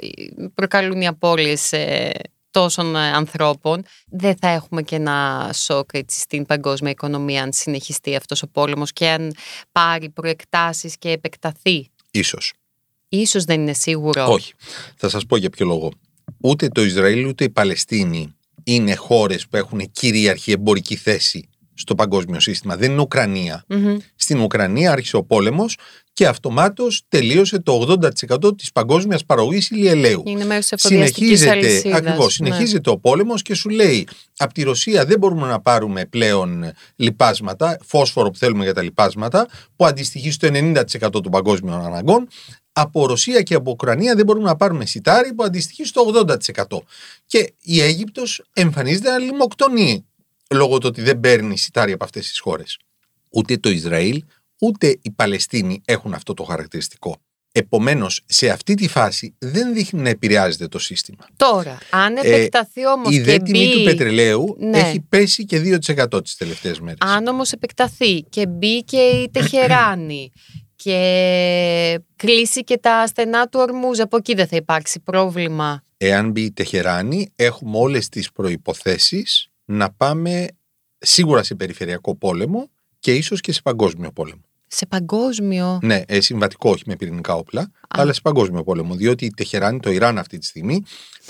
προκαλούν 0.55 1.01
οι 1.01 1.07
απώλειες 1.07 1.73
ε, 1.73 2.11
τόσων 2.57 2.97
ε, 2.97 2.99
ανθρώπων, 2.99 3.85
δεν 4.07 4.37
θα 4.37 4.49
έχουμε 4.49 4.83
και 4.83 4.97
ένα 4.97 5.51
σοκ 5.55 5.89
έτσι, 5.93 6.21
στην 6.21 6.47
παγκόσμια 6.47 6.91
οικονομία 6.91 7.43
αν 7.43 7.53
συνεχιστεί 7.53 8.17
αυτός 8.17 8.43
ο 8.43 8.47
πόλεμος 8.47 8.93
και 8.93 9.09
αν 9.09 9.35
πάρει 9.73 10.09
προεκτάσεις 10.09 10.97
και 10.99 11.11
επεκταθεί. 11.11 11.91
Ίσως. 12.11 12.53
Ίσως 13.09 13.45
δεν 13.45 13.61
είναι 13.61 13.73
σίγουρο. 13.73 14.27
Όχι. 14.29 14.53
Θα 14.97 15.09
σας 15.09 15.27
πω 15.27 15.37
για 15.37 15.51
ποιο 15.51 15.67
λόγο. 15.67 15.93
Ούτε 16.41 16.69
το 16.69 16.85
Ισραήλ 16.85 17.27
ούτε 17.27 17.45
η 17.45 17.51
Παλαιστίνη 17.51 18.35
είναι 18.65 18.95
χώρες 18.95 19.47
που 19.49 19.57
έχουν 19.57 19.91
κυρίαρχη 19.93 20.53
εμπορική 20.53 20.97
θέση 20.97 21.49
στο 21.75 21.95
παγκόσμιο 21.95 22.41
σύστημα. 22.41 22.77
Δεν 22.77 22.91
είναι 22.91 23.01
Ουκρανία. 23.01 23.65
Μμμ. 23.69 23.97
Στην 24.27 24.41
Ουκρανία 24.41 24.93
άρχισε 24.93 25.17
ο 25.17 25.25
πόλεμος 25.25 25.77
και 26.13 26.27
αυτομάτως 26.27 27.03
τελείωσε 27.09 27.59
το 27.61 27.99
80% 28.43 28.57
της 28.59 28.73
παγκόσμιας 28.73 29.25
παραγωγής 29.25 29.71
ηλιελαίου. 29.71 30.23
Είναι 30.27 30.45
μέρος 30.45 30.67
της 30.67 30.73
εφοδιαστικής 30.85 31.39
Συνεχίζεται, 31.41 31.69
αλυσίδας. 31.69 31.99
ακριβώς, 31.99 32.39
Ναι. 32.39 32.47
συνεχίζεται 32.47 32.91
ο 32.91 32.99
πόλεμος 32.99 33.43
και 33.43 33.55
σου 33.55 33.69
λέει 33.69 34.09
από 34.37 34.55
τη 34.55 34.63
Ρωσία 34.63 35.05
δεν 35.05 35.19
μπορούμε 35.19 35.47
να 35.47 35.61
πάρουμε 35.61 36.07
πλέον 36.07 36.73
λιπάσματα, 36.97 37.79
φόσφορο 37.87 38.31
που 38.31 38.39
θέλουμε 38.39 38.65
για 38.65 38.75
τα 38.75 38.83
λιπάσματα, 38.83 39.47
που 39.77 39.87
αντιστοιχεί 39.87 40.31
στο 40.31 40.47
90% 40.47 41.21
των 41.23 41.31
παγκόσμιων 41.31 41.85
αναγκών. 41.85 42.29
Από 42.73 43.07
Ρωσία 43.07 43.43
και 43.43 43.55
από 43.55 43.71
Ουκρανία 43.71 44.15
δεν 44.15 44.25
μπορούμε 44.25 44.49
να 44.49 44.57
πάρουμε 44.57 44.87
σιτάρι 44.87 45.35
που 45.35 45.43
αντιστοιχεί 45.45 45.85
στο 45.85 46.03
80%. 46.03 46.83
Και 47.27 47.53
η 47.61 47.81
Αίγυπτος 47.81 48.43
εμφανίζεται 48.53 49.11
να 49.11 49.19
λιμοκτονεί 49.19 50.07
λόγω 50.51 50.79
του 50.79 50.87
ότι 50.89 51.03
δεν 51.03 51.21
παίρνει 51.21 51.59
σιτάρι 51.59 51.93
από 51.93 52.05
αυτές 52.05 52.29
τις 52.29 52.39
χώρες. 52.39 52.79
Ούτε 53.31 53.57
το 53.57 53.69
Ισραήλ, 53.71 54.23
ούτε 54.61 54.99
η 55.03 55.11
Παλαιστίνη 55.11 55.81
έχουν 55.85 56.15
αυτό 56.15 56.35
το 56.35 56.43
χαρακτηριστικό. 56.45 57.17
Επομένως, 57.53 58.23
σε 58.27 58.49
αυτή 58.51 58.75
τη 58.75 58.89
φάση 58.89 59.35
δεν 59.39 59.75
δείχνει 59.75 60.01
να 60.01 60.09
επηρεάζεται 60.09 60.69
το 60.69 60.79
σύστημα. 60.79 61.27
Τώρα, 61.37 61.79
αν 61.91 62.17
Ε, 62.17 62.21
επεκταθεί 62.21 62.87
όμως 62.87 63.15
Η 63.15 63.17
και 63.17 63.23
δε 63.23 63.39
τιμή 63.39 63.59
μπει... 63.67 63.73
του 63.73 63.83
πετρελαίου 63.85 64.57
Ναι. 64.59 64.79
έχει 64.79 65.01
πέσει 65.01 65.45
και 65.45 65.79
2% 65.87 66.23
τις 66.25 66.37
τελευταίες 66.37 66.81
μέρες. 66.81 66.99
Αν 67.01 67.27
όμως 67.27 67.53
επεκταθεί 67.53 68.21
και 68.23 68.47
μπει 68.47 68.85
και 68.85 68.97
η 68.97 69.31
Τεχεράνη 69.33 70.33
και 70.83 72.01
κλείσει 72.17 72.65
και 72.65 72.79
τα 72.79 73.07
στενά 73.07 73.47
του 73.49 73.59
Ορμούζ, 73.63 74.01
από 74.01 74.17
εκεί 74.17 74.35
δεν 74.35 74.47
θα 74.47 74.57
υπάρξει 74.57 75.01
πρόβλημα. 75.01 75.85
Εάν 75.97 76.31
μπει 76.31 76.41
η 76.43 76.53
Τεχεράνη, 76.53 77.33
έχουμε 77.37 77.79
όλες 77.79 78.09
τις 78.09 78.33
προϋποθέσεις 78.33 79.49
να 79.65 79.91
πάμε 79.93 80.47
σίγουρα 80.99 81.43
σε 81.43 81.55
περιφερειακό 81.55 82.17
πόλεμο 82.17 82.71
και 83.07 83.15
ίσως 83.15 83.41
και 83.41 83.53
σε 83.53 83.61
παγκόσμιο 83.63 84.13
πόλεμο. 84.13 84.41
Σε 84.67 84.87
παγκόσμιο; 84.87 85.79
Ναι, 85.83 86.03
ε, 86.07 86.21
συμβατικό, 86.21 86.71
όχι 86.71 86.83
με 86.87 86.97
πυρηνικά 86.97 87.35
όπλα, 87.35 87.71
αλλά 87.89 88.13
σε 88.13 88.21
παγκόσμιο 88.21 88.65
πόλεμο. 88.65 88.95
Διότι 88.95 89.25
η 89.25 89.33
Τεχεράνη, 89.37 89.81
το 89.81 89.91
Ιράν 89.91 90.19
αυτή 90.19 90.39
τη 90.39 90.47
στιγμή, 90.47 90.83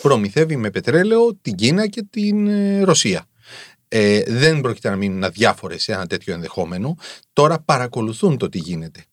προμηθεύει 0.03 0.57
με 0.57 0.71
πετρέλαιο 0.71 1.35
την 1.35 1.55
Κίνα 1.55 1.87
και 1.87 2.03
την 2.11 2.47
ε, 2.47 2.83
Ρωσία. 2.83 3.27
Ε, 3.89 4.23
δεν 4.27 4.61
πρόκειται 4.61 4.89
να 4.89 4.97
μείνουν 4.97 5.25
αδιάφορες 5.25 5.83
σε 5.83 5.93
ένα 5.93 6.07
τέτοιο 6.07 6.35
ενδεχόμενο. 6.35 6.97
Τώρα 7.33 7.61
παρακολουθούν 7.61 8.37
το 8.37 8.49
τι 8.49 8.59
γίνεται. 8.59 9.05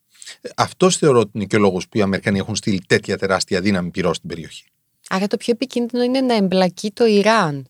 Αυτός 0.56 0.98
θεωρώ 0.98 1.20
ότι 1.20 1.32
είναι 1.34 1.46
και 1.46 1.56
ο 1.56 1.60
λόγος 1.60 1.88
που 1.88 1.98
οι 1.98 2.02
Αμερικανοί 2.02 2.40
έχουν 2.40 2.56
στείλει 2.56 2.82
τέτοια 2.88 3.18
τεράστια 3.18 3.62
δύναμη 3.62 3.90
πυρό 3.90 4.14
στην 4.14 4.30
περιοχή. 4.30 4.64
Άρα 5.10 5.28
το 5.28 5.38
πιο 5.38 5.54
επικίνδυνο 5.54 6.04
είναι 6.04 6.22
να 6.22 6.36
εμπλακεί 6.36 6.92
το 6.92 7.06
Ιράν. 7.06 7.68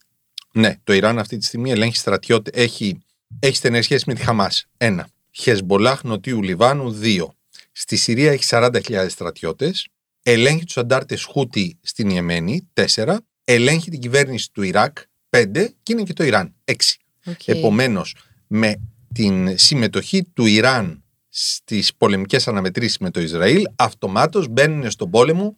Ναι, 0.51 0.75
το 0.83 0.93
Ιράν 0.93 1.19
αυτή 1.19 1.37
τη 1.37 1.45
στιγμή 1.45 1.71
ελέγχει 1.71 1.97
στρατιώτε, 1.97 2.51
έχει, 2.53 3.03
έχει 3.39 3.55
στενές 3.55 3.83
σχέσεις 3.83 4.05
με 4.05 4.13
τη 4.13 4.21
Χαμάς. 4.21 4.65
Ένα. 4.77 5.07
Χεσμολάχ 5.31 6.03
Νοτιού 6.03 6.41
Λιβάνου. 6.41 6.91
Δύο. 6.91 7.33
Στη 7.71 7.95
Συρία 7.95 8.31
έχει 8.31 8.43
40.000 8.47 9.05
στρατιώτες. 9.09 9.87
Ελέγχει 10.23 10.65
τους 10.65 10.77
αντάρτες 10.77 11.23
Χούτι 11.23 11.79
στην 11.81 12.09
Ιεμένη. 12.09 12.69
Τέσσερα. 12.73 13.21
Ελέγχει 13.43 13.89
την 13.89 13.99
κυβέρνηση 13.99 14.51
του 14.51 14.61
Ιράκ. 14.61 14.97
Πέντε. 15.29 15.73
Και 15.83 15.93
είναι 15.93 16.03
και 16.03 16.13
το 16.13 16.23
Ιράν. 16.23 16.55
Έξι. 16.63 16.97
Okay. 17.25 17.33
Επομένως, 17.45 18.15
με 18.47 18.75
την 19.13 19.57
συμμετοχή 19.57 20.23
του 20.23 20.45
Ιράν 20.45 21.03
στις 21.29 21.95
πολεμικές 21.95 22.47
αναμετρήσεις 22.47 22.97
με 22.97 23.11
το 23.11 23.21
Ισραήλ, 23.21 23.63
αυτομάτως 23.75 24.47
μπαίνουν 24.47 24.91
στον 24.91 25.09
πόλεμο 25.09 25.55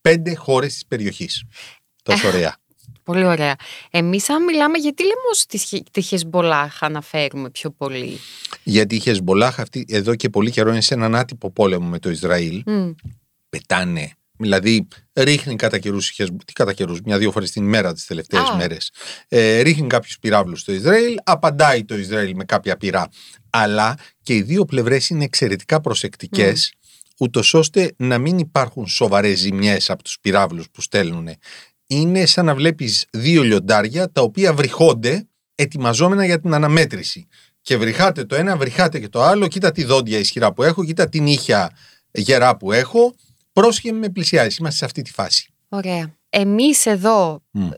πέντε 0.00 0.34
χώρες 0.34 0.72
της 0.72 0.86
περιοχής. 0.86 1.44
Τόσο 2.02 2.28
ωραία. 2.28 2.56
Πολύ 3.04 3.24
ωραία. 3.24 3.56
Εμείς, 3.90 4.28
αν 4.28 4.44
μιλάμε, 4.44 4.78
γιατί 4.78 5.02
λέμε 5.02 5.20
ως 5.32 5.46
τη 5.90 6.00
Χεσμολάχ 6.00 6.82
αναφέρουμε 6.82 7.50
πιο 7.50 7.70
πολύ; 7.70 8.18
Γιατί 8.62 8.94
η 8.94 8.98
Χεσμολάχ 8.98 9.60
αυτή 9.60 9.84
εδώ 9.88 10.14
και 10.14 10.28
πολύ 10.28 10.50
καιρό 10.50 10.70
είναι 10.70 10.80
σε 10.80 10.94
έναν 10.94 11.14
άτυπο 11.14 11.50
πόλεμο 11.50 11.88
με 11.88 11.98
το 11.98 12.10
Ισραήλ. 12.10 12.62
Mm. 12.66 12.94
Πετάνε. 13.48 14.12
Δηλαδή, 14.36 14.88
ρίχνει 15.12 15.56
κατά 15.56 15.78
καιρούς. 15.78 16.14
Τι 16.44 16.52
κατά 16.52 16.72
καιρούς, 16.72 17.00
μια-δύο 17.00 17.30
φορές 17.30 17.50
την 17.50 17.64
ημέρα 17.64 17.92
τις 17.92 18.06
τελευταίες 18.06 18.54
μέρες. 18.56 18.90
Ε, 19.28 19.60
ρίχνει 19.60 19.86
κάποιους 19.86 20.18
πυράβλους 20.18 20.60
στο 20.60 20.72
Ισραήλ, 20.72 21.14
απαντάει 21.24 21.84
το 21.84 21.96
Ισραήλ 21.96 22.34
με 22.34 22.44
κάποια 22.44 22.76
πυρά. 22.76 23.08
Αλλά 23.50 23.96
και 24.22 24.34
οι 24.34 24.42
δύο 24.42 24.64
πλευρές 24.64 25.08
είναι 25.08 25.24
εξαιρετικά 25.24 25.80
προσεκτικές, 25.80 26.72
mm. 26.72 26.78
ούτως 27.18 27.54
ώστε 27.54 27.94
να 27.96 28.18
μην 28.18 28.38
υπάρχουν 28.38 28.86
σοβαρές 28.86 29.38
ζημιές 29.38 29.90
από 29.90 30.02
τους 30.02 30.18
πυράβλους 30.20 30.70
που 30.70 30.80
στέλνουν. 30.80 31.28
Είναι 31.94 32.26
σαν 32.26 32.44
να 32.44 32.54
βλέπεις 32.54 33.06
δύο 33.10 33.42
λιοντάρια 33.42 34.12
τα 34.12 34.22
οποία 34.22 34.52
βρυχώνται 34.52 35.28
ετοιμαζόμενα 35.54 36.24
για 36.24 36.40
την 36.40 36.54
αναμέτρηση. 36.54 37.26
Και 37.60 37.76
βρυχάτε 37.76 38.24
το 38.24 38.34
ένα, 38.34 38.56
βρυχάτε 38.56 38.98
και 38.98 39.08
το 39.08 39.22
άλλο. 39.22 39.48
Κοίτα 39.48 39.72
τη 39.72 39.84
δόντια 39.84 40.18
ισχυρά 40.18 40.52
που 40.52 40.62
έχω, 40.62 40.84
κοίτα 40.84 41.08
την 41.08 41.26
ήχια 41.26 41.70
γερά 42.10 42.56
που 42.56 42.72
έχω. 42.72 43.14
Πρόσχε 43.52 43.92
με 43.92 44.08
πλησιάζει. 44.08 44.56
Είμαστε 44.58 44.78
σε 44.78 44.84
αυτή 44.84 45.02
τη 45.02 45.12
φάση. 45.12 45.52
Ωραία. 45.68 46.16
Εμείς 46.28 46.86
εδώ 46.86 47.42
Mm. 47.58 47.70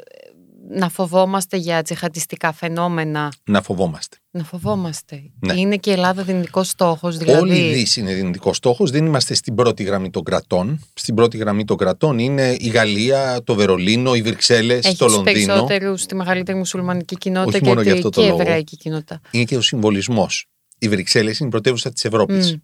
Να 0.69 0.89
φοβόμαστε 0.89 1.57
για 1.57 1.83
τζιχαντιστικά 1.83 2.53
φαινόμενα; 2.53 3.33
Να 3.45 3.63
φοβόμαστε. 3.63 4.17
Να 4.31 4.45
φοβόμαστε. 4.45 5.23
Ναι. 5.41 5.53
Είναι 5.61 5.77
και 5.77 5.91
η 5.91 5.93
Ελλάδα 5.93 6.23
δυνητικός 6.23 6.69
στόχος. 6.69 7.17
Δηλαδή... 7.17 7.41
Όλη 7.41 7.59
η 7.59 7.73
Δύση 7.73 8.01
είναι 8.01 8.15
δυνητικός 8.15 8.57
στόχος. 8.57 8.91
Δεν 8.91 9.07
είμαστε 9.07 9.35
στην 9.35 9.55
πρώτη 9.55 9.83
γραμμή 9.83 10.11
των 10.11 10.23
κρατών. 10.23 10.87
Στην 10.95 11.15
πρώτη 11.15 11.37
γραμμή 11.37 11.65
των 11.65 11.77
κρατών 11.77 12.19
είναι 12.19 12.57
η 12.59 12.69
Γαλλία, 12.69 13.43
το 13.45 13.55
Βερολίνο, 13.55 14.15
οι 14.15 14.23
Βρυξέλλες, 14.23 14.85
Έχεις 14.85 14.99
το 14.99 15.05
τους 15.05 15.15
Λονδίνο. 15.15 15.47
περισσότερους 15.47 16.01
στη 16.01 16.15
μεγαλύτερη 16.15 16.59
μουσουλμανική 16.59 17.17
κοινότητα 17.17 17.57
Όχι 17.57 17.67
μόνο 17.67 17.83
και, 17.83 17.89
γι' 17.91 17.95
αυτό 17.95 18.09
το 18.09 18.21
και 18.21 18.27
λόγο. 18.29 18.41
εβραϊκή 18.41 18.77
κοινότητα. 18.77 19.21
Είναι 19.31 19.45
και 19.45 19.57
ο 19.57 19.61
συμβολισμός. 19.61 20.47
Οι 20.79 20.89
Βρυξέλλες 20.89 21.39
είναι 21.39 21.49
η 21.49 21.51
πρωτεύουσα 21.51 21.93
της 21.93 22.05
Ευρώπης. 22.05 22.53
Μμ. 22.53 22.59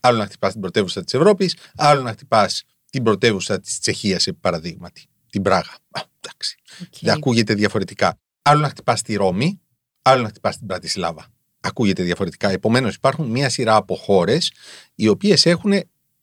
Άλλο 0.00 0.18
να 0.18 0.24
χτυπάς 0.24 0.52
την 0.52 0.60
πρωτεύουσα 0.60 1.04
της 1.04 1.14
Ευρώπης, 1.14 1.56
άλλο 1.76 2.02
να 2.02 2.10
χτυπάς 2.10 2.62
την 2.90 3.02
πρωτεύουσα 3.02 3.60
της 3.60 3.80
Τσεχίας, 3.80 4.26
επί 4.26 4.38
παραδείγματι. 4.40 5.04
Την 5.30 5.42
Πράγα. 5.42 5.70
Α, 5.90 6.00
εντάξει. 6.20 6.56
Οκ. 6.82 6.94
Δεν 7.00 7.14
ακούγεται 7.14 7.54
διαφορετικά. 7.54 8.18
Άλλο 8.42 8.60
να 8.60 8.68
χτυπάς 8.68 9.02
τη 9.02 9.14
Ρώμη, 9.14 9.60
άλλο 10.02 10.22
να 10.22 10.28
χτυπάς 10.28 10.58
την 10.58 10.66
Μπρατισλάβα. 10.66 11.26
Ακούγεται 11.60 12.02
διαφορετικά. 12.02 12.50
Επομένως, 12.50 12.94
υπάρχουν 12.94 13.26
μία 13.30 13.48
σειρά 13.48 13.76
από 13.76 13.96
χώρες 13.96 14.52
οι 14.94 15.08
οποίες 15.08 15.46
έχουν 15.46 15.72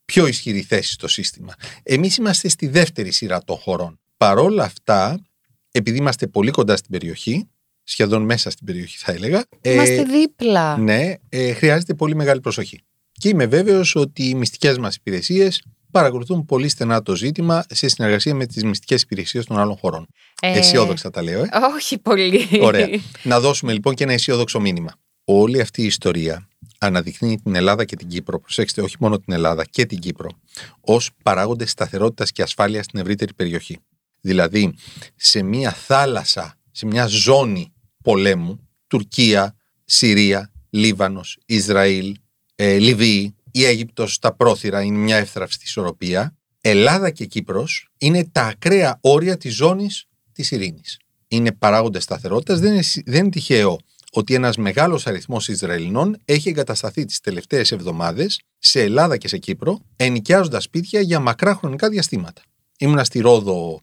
πιο 0.05 0.27
ισχυρή 0.27 0.61
θέση 0.61 0.91
στο 0.91 1.07
σύστημα. 1.07 1.53
Εμείς 1.83 2.17
είμαστε 2.17 2.47
στη 2.47 2.67
δεύτερη 2.67 3.11
σειρά 3.11 3.43
των 3.43 3.57
χωρών. 3.57 3.99
Παρόλα 4.17 4.63
αυτά, 4.63 5.19
επειδή 5.71 5.97
είμαστε 5.97 6.27
πολύ 6.27 6.51
κοντά 6.51 6.75
στην 6.75 6.91
περιοχή, 6.91 7.49
σχεδόν 7.83 8.23
μέσα 8.23 8.49
στην 8.49 8.65
περιοχή 8.65 8.97
θα 8.97 9.11
έλεγα. 9.11 9.43
ε, 9.61 9.73
Είμαστε 9.73 10.03
δίπλα. 10.03 10.77
ναι, 10.77 11.13
ε, 11.29 11.53
χρειάζεται 11.53 11.93
πολύ 11.93 12.15
μεγάλη 12.15 12.39
προσοχή. 12.39 12.81
Και 13.11 13.29
είμαι 13.29 13.45
βέβαιος 13.45 13.95
ότι 13.95 14.23
οι 14.29 14.35
μυστικές 14.35 14.77
μας 14.77 14.95
υπηρεσίες 14.95 15.63
παρακολουθούν 15.91 16.45
πολύ 16.45 16.67
στενά 16.69 17.01
το 17.01 17.15
ζήτημα 17.15 17.63
σε 17.69 17.87
συνεργασία 17.87 18.35
με 18.35 18.45
τις 18.45 18.63
μυστικές 18.63 19.01
υπηρεσίες 19.01 19.45
των 19.45 19.59
άλλων 19.59 19.77
χωρών. 19.77 20.07
Ε, 20.41 20.57
Αισιόδοξα 20.57 21.09
τα 21.09 21.21
λέω, 21.21 21.41
ε. 21.41 21.49
Όχι 21.75 21.97
πολύ. 21.97 22.47
Ωραία. 22.61 22.87
Να 23.23 23.39
δώσουμε 23.39 23.73
λοιπόν 23.73 23.93
και 23.93 24.03
ένα 24.03 24.13
αισιόδοξο 24.13 24.59
μήνυμα. 24.59 24.91
Όλη 25.25 25.61
αυτή 25.61 25.81
η 25.81 25.85
ιστορία 25.85 26.47
αναδεικνύει 26.79 27.39
την 27.43 27.55
Ελλάδα 27.55 27.85
και 27.85 27.95
την 27.95 28.07
Κύπρο, 28.07 28.39
προσέξτε, 28.39 28.81
όχι 28.81 28.95
μόνο 28.99 29.19
την 29.19 29.33
Ελλάδα 29.33 29.65
και 29.65 29.85
την 29.85 29.99
Κύπρο, 29.99 30.29
ως 30.81 31.09
παράγοντες 31.23 31.71
σταθερότητας 31.71 32.31
και 32.31 32.41
ασφάλειας 32.41 32.85
στην 32.85 32.99
ευρύτερη 32.99 33.33
περιοχή. 33.33 33.79
Δηλαδή, 34.21 34.73
σε 35.15 35.43
μια 35.43 35.71
θάλασσα, 35.71 36.57
σε 36.71 36.85
μια 36.85 37.05
ζώνη 37.07 37.73
πολέμου, 38.03 38.67
Τουρκία, 38.87 39.55
Συρία, 39.85 40.51
Λίβανος, 40.69 41.37
Ισραήλ, 41.45 42.15
ε, 42.55 42.77
Λιβύη, 42.77 43.35
η 43.51 43.65
Αίγυπτος 43.65 44.13
στα 44.13 44.33
πρόθυρα 44.33 44.81
είναι 44.81 44.97
μια 44.97 45.17
εύθραυστη 45.17 45.63
ισορροπία. 45.65 46.35
Ελλάδα 46.61 47.09
και 47.09 47.25
Κύπρος 47.25 47.89
είναι 47.97 48.25
τα 48.31 48.41
ακραία 48.41 48.97
όρια 49.01 49.37
της 49.37 49.55
ζώνης 49.55 50.05
της 50.31 50.51
ειρήνης. 50.51 50.99
Είναι 51.27 51.51
παράγοντες 51.51 52.03
σταθερότητας. 52.03 52.59
Δεν 52.59 52.73
είναι, 52.73 52.83
δεν 53.05 53.19
είναι 53.19 53.29
τυχαίο 53.29 53.79
ότι 54.11 54.33
ένας 54.33 54.57
μεγάλος 54.57 55.07
αριθμός 55.07 55.47
Ισραηλινών 55.47 56.17
έχει 56.25 56.49
εγκατασταθεί 56.49 57.05
τις 57.05 57.19
τελευταίες 57.19 57.71
εβδομάδες 57.71 58.41
σε 58.57 58.81
Ελλάδα 58.81 59.17
και 59.17 59.27
σε 59.27 59.37
Κύπρο, 59.37 59.79
ενοικιάζοντας 59.95 60.63
σπίτια 60.63 61.01
για 61.01 61.19
μακρά 61.19 61.55
χρονικά 61.55 61.89
διαστήματα. 61.89 62.41
Ήμουνα 62.77 63.03
στη 63.03 63.19
Ρόδο 63.19 63.81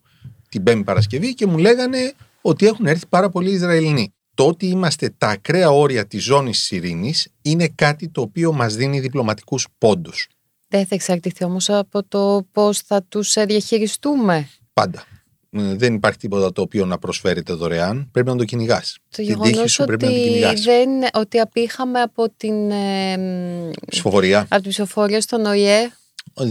την 0.49 0.63
Πέμπτη 0.63 0.85
Παρασκευή 0.85 1.35
και 1.35 1.47
μου 1.47 1.59
λέγανε 1.59 2.13
ότι 2.41 2.67
έχουν 2.67 2.87
έρθει 2.87 3.07
πάρα 3.07 3.29
πολλοί 3.29 3.51
Ισραηλινοί. 3.51 4.13
Το 4.39 4.47
ότι 4.47 4.67
είμαστε 4.67 5.15
τα 5.19 5.29
ακραία 5.29 5.71
όρια 5.71 6.07
της 6.07 6.25
ζώνης 6.25 6.59
της 6.59 6.71
ειρήνης 6.71 7.29
είναι 7.43 7.69
κάτι 7.75 8.09
το 8.09 8.21
οποίο 8.21 8.53
μας 8.53 8.75
δίνει 8.75 9.01
διπλωματικούς 9.01 9.67
πόντους. 9.79 10.29
Δεν 10.69 10.87
θα 10.87 10.95
εξαρτηθεί 10.95 11.45
όμως 11.45 11.69
από 11.71 12.03
το 12.05 12.47
πώς 12.53 12.79
θα 12.81 13.03
τους 13.03 13.33
διαχειριστούμε. 13.47 14.49
Πάντα. 14.73 15.05
Ε, 15.51 15.75
Δεν 15.75 15.95
υπάρχει 15.95 16.19
τίποτα 16.19 16.53
το 16.53 16.63
οποίο 16.63 16.85
να 16.87 16.99
προσφέρεται 16.99 17.53
δωρεάν. 17.53 18.09
Πρέπει 18.13 18.29
να 18.29 18.37
το 18.37 18.45
κυνηγάς. 18.45 18.97
Το 19.09 19.17
Την 19.17 19.25
γεγονός 19.25 19.53
τύχη 19.53 19.69
σου 19.69 19.85
πρέπει 19.85 20.05
να 20.05 20.11
την 20.11 20.19
ότι, 20.21 20.29
κυνηγάς. 20.29 20.61
δεν, 20.63 20.89
ότι 21.15 21.39
απήχαμε 21.39 22.01
από 22.01 22.31
την, 22.37 22.71
ε, 22.71 23.17
μ, 23.17 23.71
Ψηφοφορία. 23.91 24.41
από 24.51 24.63
την 24.63 24.71
ψηφοφορία 24.71 25.21
στον 25.21 25.45
ΟΗΕ. 25.47 25.91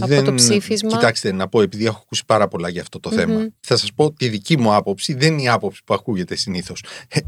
Από 0.00 0.22
το 0.22 0.34
ψήφισμα. 0.34 0.90
Κοιτάξτε, 0.90 1.32
να 1.32 1.48
πω, 1.48 1.60
επειδή 1.60 1.84
έχω 1.84 2.00
ακούσει 2.02 2.22
πάρα 2.26 2.48
πολλά 2.48 2.68
για 2.68 2.80
αυτό 2.80 3.00
το 3.00 3.10
Μμμ. 3.10 3.18
θέμα. 3.18 3.48
Θα 3.60 3.76
σας 3.76 3.92
πω 3.92 4.12
τη 4.12 4.28
δική 4.28 4.58
μου 4.58 4.74
άποψη, 4.74 5.14
δεν 5.14 5.32
είναι 5.32 5.42
η 5.42 5.48
άποψη 5.48 5.80
που 5.84 5.94
ακούγεται 5.94 6.34
συνήθως. 6.34 6.82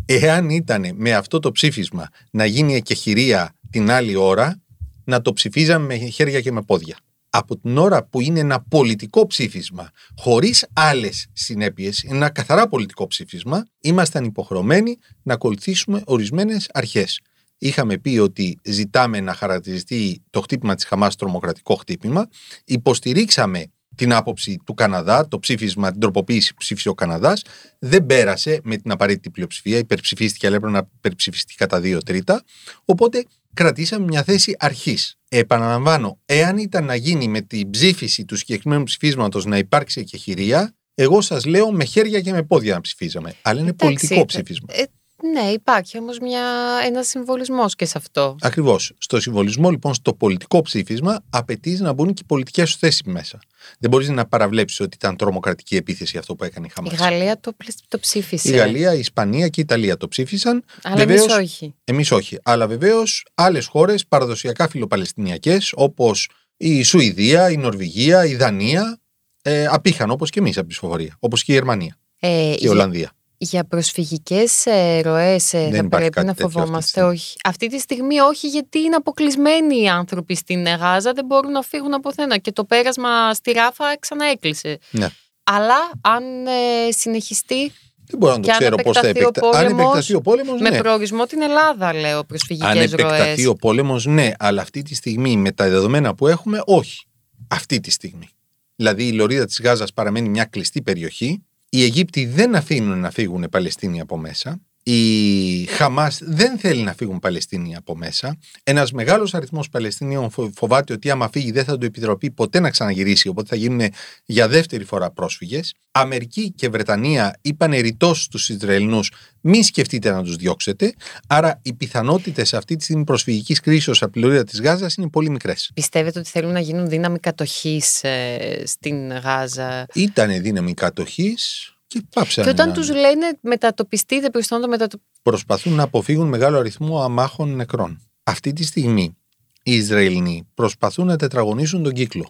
Εάν 0.05 0.51
ήταν 0.51 0.87
με 0.95 1.13
αυτό 1.13 1.39
το 1.39 1.53
ψήφισμα 1.53 2.09
να 2.31 2.45
γίνει 2.45 2.75
εκεχηρία 2.75 3.55
την 3.71 3.91
άλλη 3.91 4.17
ώρα, 4.17 4.63
να 5.05 5.21
το 5.21 5.33
ψηφίζαμε 5.33 5.87
με 5.87 5.97
χέρια 5.97 6.41
και 6.41 6.53
με 6.53 6.63
πόδια. 6.63 6.97
Από 7.33 7.59
την 7.59 7.79
ώρα 7.79 8.05
που 8.05 8.21
είναι 8.21 8.41
ένα 8.41 8.61
πολιτικό 8.69 9.27
ψήφισμα, 9.27 9.91
χωρίς 10.17 10.67
άλλες 10.73 11.27
συνέπειες, 11.33 12.03
είναι 12.03 12.17
ένα 12.17 12.31
καθαρά 12.31 12.69
πολιτικό 12.69 13.07
ψήφισμα, 13.07 13.67
ήμασταν 13.81 14.25
υποχρεωμένοι 14.25 14.99
να 15.23 15.35
ακολουθήσουμε 15.35 16.03
ορισμένες 16.05 16.69
αρχές. 16.73 17.21
Είχαμε 17.63 17.99
πει 17.99 18.19
ότι 18.19 18.59
ζητάμε 18.63 19.21
να 19.21 19.35
χαρακτηριστεί 19.35 20.23
το 20.31 20.41
χτύπημα 20.41 20.75
της 20.75 20.85
Χαμάς 20.85 21.17
τρομοκρατικό 21.17 21.75
χτύπημα. 21.75 22.29
Υποστηρίξαμε 22.65 23.67
την 23.95 24.13
άποψη 24.13 24.59
του 24.67 24.75
Καναδά, 24.75 25.29
το 25.29 25.39
ψήφισμα, 25.39 25.91
την 25.91 26.01
τροποποίηση 26.01 26.51
που 26.51 26.59
ψήφισε 26.59 26.89
ο 26.89 26.95
Καναδάς. 26.95 27.43
Δεν 27.79 28.07
πέρασε 28.07 28.61
με 28.63 28.77
την 28.77 28.91
απαραίτητη 28.91 29.31
πλειοψηφία, 29.31 29.79
υπερψηφίστηκε, 29.79 30.47
αλλά 30.47 30.57
έπρεπε 30.57 30.73
να 30.75 30.89
υπερψηφιστεί 30.97 31.55
κατά 31.55 31.81
δύο 31.81 32.03
τρίτα. 32.03 32.43
Οπότε 32.85 33.25
κρατήσαμε 33.55 34.05
μια 34.05 34.23
θέση 34.23 34.57
αρχής. 34.59 35.15
Επαναλαμβάνω, 35.29 36.19
εάν 36.25 36.59
ήταν 36.59 36.85
να 36.85 36.95
γίνει 36.95 37.29
με 37.29 37.41
την 37.41 37.71
ψήφιση 37.71 38.25
του 38.25 38.37
συγκεκριμένου 38.37 38.83
ψηφίσματος 38.85 39.45
να 39.45 39.59
υπάρξει 39.59 40.01
εκεχηρία, 40.01 40.75
εγώ 40.95 41.21
σας 41.21 41.45
λέω 41.45 41.73
με 41.73 41.85
χέρια 41.85 42.21
και 42.21 42.33
με 42.33 42.43
πόδια 42.43 42.75
να 42.75 42.81
ψηφίζαμε. 42.81 43.35
Αλλά 43.43 43.61
είναι 43.61 43.69
Εντάξει, 43.69 43.95
πολιτικό 43.97 44.21
ε, 44.21 44.25
ψήφισμα. 44.25 44.67
ε, 44.71 44.83
ναι, 45.23 45.51
υπάρχει 45.51 45.99
όμως 45.99 46.19
μια, 46.19 46.43
ένας 46.87 47.07
συμβολισμός 47.07 47.75
και 47.75 47.85
σε 47.85 47.99
αυτό. 47.99 48.37
Ακριβώς. 48.41 48.93
Στο 48.99 49.21
συμβολισμό, 49.21 49.71
λοιπόν, 49.71 49.95
στο 49.95 50.15
πολιτικό 50.15 50.63
ψήφισμα, 50.63 51.21
απαιτείς 51.31 51.81
να 51.81 51.93
μπουν 51.93 52.07
και 52.15 52.23
οι 52.23 52.27
πολιτικές 52.27 52.71
σου 52.71 52.79
θέσεις 52.79 53.03
μέσα. 53.03 53.39
Δεν 53.79 53.91
μπορείς 53.91 54.09
να 54.09 54.27
παραβλέψεις 54.27 54.81
ότι 54.81 54.97
ήταν 54.97 55.17
τρομοκρατική 55.17 55.77
επίθεση 55.77 56.19
αυτό 56.19 56.35
που 56.35 56.45
έκανε 56.45 56.67
η 56.67 56.71
Η 56.71 56.75
Χαμάς. 56.75 56.95
Γαλλία 56.95 57.41
το, 57.41 57.53
πλη- 57.53 57.75
το 57.89 57.99
ψήφισε. 57.99 58.49
Η 58.49 58.57
Γαλλία, 58.57 58.95
η 58.95 58.99
Ισπανία 58.99 59.49
και 59.49 59.61
η 59.61 59.65
Ιταλία 59.67 59.97
το 59.97 60.09
ψήφισαν. 60.09 60.65
Αλλά 60.83 60.97
Βεβαίως, 60.97 61.21
εμείς 61.21 61.35
όχι. 61.37 61.75
Εμείς 61.85 62.11
όχι. 62.11 62.39
Αλλά 62.43 62.67
βεβαίως 62.67 63.27
άλλες 63.35 63.67
χώρες 63.67 64.07
παραδοσιακά 64.07 64.69
φιλοπαλαιστινιακές, 64.69 65.73
όπως 65.75 66.29
η 66.57 66.83
Σουηδία, 66.83 67.51
η 67.51 67.57
Νορβηγία, 67.57 68.25
η 68.27 68.35
Δανία, 68.37 69.01
ε, 69.43 69.67
απήχαν 69.67 70.11
όπως 70.11 70.31
και 70.31 70.39
εμείς 70.39 70.57
από 70.57 70.67
τη 70.67 70.71
ψηφοφορία. 70.73 71.17
Όπως 71.19 71.45
και 71.45 71.53
η 71.53 71.55
Γερμανία 71.55 71.97
Ε, 72.21 72.29
και 72.29 72.51
η 72.51 72.57
για, 72.59 72.71
Ολλανδία. 72.71 73.13
Για 73.43 73.65
προσφυγικές 73.65 74.67
ε, 74.67 75.01
ροές 75.01 75.53
ε, 75.53 75.59
Δεν 75.59 75.71
θα 75.71 75.77
υπάρχει 75.77 75.89
πρέπει 75.89 76.11
κάτι 76.11 76.27
να 76.27 76.33
τέτοιο 76.33 76.47
αυτή 76.47 76.55
τη 76.55 76.61
φοβόμαστε. 76.61 76.89
στιγμή. 76.91 77.09
όχι. 77.11 77.37
Αυτή 77.45 77.67
τη 77.69 77.79
στιγμή 77.79 78.19
όχι 78.21 78.49
γιατί 78.49 78.79
είναι 78.79 78.97
αποκλεισμένοι 78.97 79.83
οι 79.83 79.89
άνθρωποι 79.89 80.35
στην 80.35 80.67
ε, 80.67 80.75
Γάζα, 80.75 81.13
δεν 81.13 81.25
μπορούν 81.25 81.53
να 81.53 81.63
φύγουν 81.63 81.95
από 81.95 82.13
θένα 82.13 82.39
και 82.39 82.53
το 82.53 82.65
πέρασμα 82.65 83.35
στη 83.35 83.53
Ράφα 83.53 83.99
ξανά 83.99 84.25
έκλεισε. 84.27 84.79
Ναι. 84.91 85.09
Αλλά 85.45 85.91
αν 86.01 86.23
ε, 86.47 86.91
συνεχιστεί 86.93 87.73
Δεν 88.07 88.19
μπορώ 88.19 88.33
να 88.33 88.41
το 88.41 88.47
Και 88.47 88.53
αν 88.53 88.59
ξέρω 88.59 88.77
πώς 88.77 88.99
θα 88.99 89.07
επεκταθεί 89.07 89.25
ο 89.25 89.29
επεκταθεί. 89.29 89.57
Αν 89.57 89.63
πόλεμος, 89.63 89.85
επεκταθεί 89.85 90.15
ο 90.15 90.21
πόλεμος, 90.21 90.61
με 90.61 90.71
ναι. 90.71 90.79
προορισμό 90.79 91.27
την 91.27 91.43
Ελλάδα, 91.43 91.95
λέω, 91.95 92.19
Αν 92.19 92.27
προσφυγικές 92.27 92.93
επεκταθεί 92.93 93.43
ροές. 93.43 93.47
ο 93.47 93.55
πόλεμος, 93.55 94.07
ναι, 94.07 94.31
αλλά 94.39 94.63
αυτή 94.63 94.83
τη 94.83 94.95
στιγμή 94.95 95.37
με 95.37 95.53
τα 95.53 95.69
δεδομένα 95.69 96.15
που 96.15 96.27
έχουμε, 96.27 96.63
όχι. 96.65 97.05
Αυτή 97.49 97.81
τη 97.81 97.91
στιγμή. 97.91 98.29
Δηλαδή 98.77 99.07
η 99.07 99.13
λωρίδα 99.13 99.45
της 99.47 99.61
Γάζας 99.61 99.93
παραμένει 99.93 100.29
μια 100.29 100.45
κλειστή 100.45 100.83
περιοχή. 100.83 101.45
Οι 101.73 101.83
Αιγύπτιοι 101.83 102.27
δεν 102.27 102.55
αφήνουν 102.55 102.99
να 102.99 103.11
φύγουν 103.11 103.49
Παλαιστίνοι 103.51 104.01
από 104.01 104.17
μέσα. 104.17 104.61
Η 104.83 105.65
Χαμάς 105.65 106.19
δεν 106.23 106.59
θέλει 106.59 106.83
να 106.83 106.93
φύγουν 106.95 107.19
Παλαιστίνοι 107.19 107.77
από 107.77 107.97
μέσα. 107.97 108.39
Ένας 108.63 108.93
μεγάλος 108.93 109.35
αριθμός 109.35 109.69
Παλαιστινίων 109.69 110.31
φο- 110.31 110.51
φοβάται 110.55 110.93
ότι 110.93 111.11
άμα 111.11 111.29
φύγει 111.29 111.51
δεν 111.51 111.65
θα 111.65 111.79
του 111.79 111.87
επιτροπεί 111.87 112.31
ποτέ 112.31 112.61
να 112.61 112.71
ξαναγυρίσει, 112.71 113.29
οπότε 113.29 113.49
θα 113.49 113.57
γίνουν 113.57 113.89
για 114.25 114.49
δεύτερη 114.49 114.85
φορά 114.85 115.11
πρόσφυγες. 115.11 115.75
Αμερική 115.91 116.53
και 116.53 116.69
Βρετανία 116.69 117.39
είπαν 117.43 117.71
ρητός 117.73 118.23
στους 118.23 118.49
Ισραηλινούς: 118.49 119.13
μην 119.41 119.63
σκεφτείτε 119.63 120.11
να 120.11 120.23
τους 120.23 120.37
διώξετε. 120.37 120.95
Άρα 121.27 121.61
οι 121.63 121.73
πιθανότητες 121.73 122.55
αυτή 122.55 122.77
τη 122.77 122.85
στιγμή 122.85 123.05
προσφυγικής 123.05 123.61
κρίσης 123.61 124.03
από 124.03 124.13
τη 124.13 124.19
λωρίδα 124.19 124.45
της 124.45 124.61
Γάζας 124.61 124.95
είναι 124.95 125.09
πολύ 125.09 125.31
μικρές. 125.31 125.71
Πιστεύετε 125.75 126.19
ότι 126.19 126.29
θέλουν 126.31 126.53
να 126.53 126.61
γίνουν 126.61 126.89
δύναμη 126.89 127.19
κατοχής 127.19 128.05
ε, 128.05 128.63
στην 128.67 129.13
Γάζα; 129.13 129.87
Ήταν 129.95 130.43
δύναμη 130.43 130.75
κατοχής 130.75 131.75
και 131.91 132.03
πάψαν. 132.15 132.45
Και 132.45 132.51
όταν 132.51 132.69
να- 132.69 132.75
τους 132.75 132.91
λένε 132.91 133.39
μετατοπιστείτε 133.41 134.31
προς 134.31 134.47
το 134.47 134.69
μετατο... 134.69 134.99
προσπαθούν 135.23 135.73
να 135.73 135.83
αποφύγουν 135.83 136.29
μεγάλο 136.29 136.59
αριθμό 136.59 137.03
αμάχων 137.03 137.55
νεκρών. 137.55 138.01
Αυτή 138.23 138.53
τη 138.53 138.65
στιγμή 138.65 139.17
οι 139.63 139.75
Ισραηλινοί 139.75 140.49
προσπαθούν 140.55 141.07
να 141.07 141.17
τετραγωνίσουν 141.17 141.83
τον 141.83 141.93
κύκλο. 141.93 142.29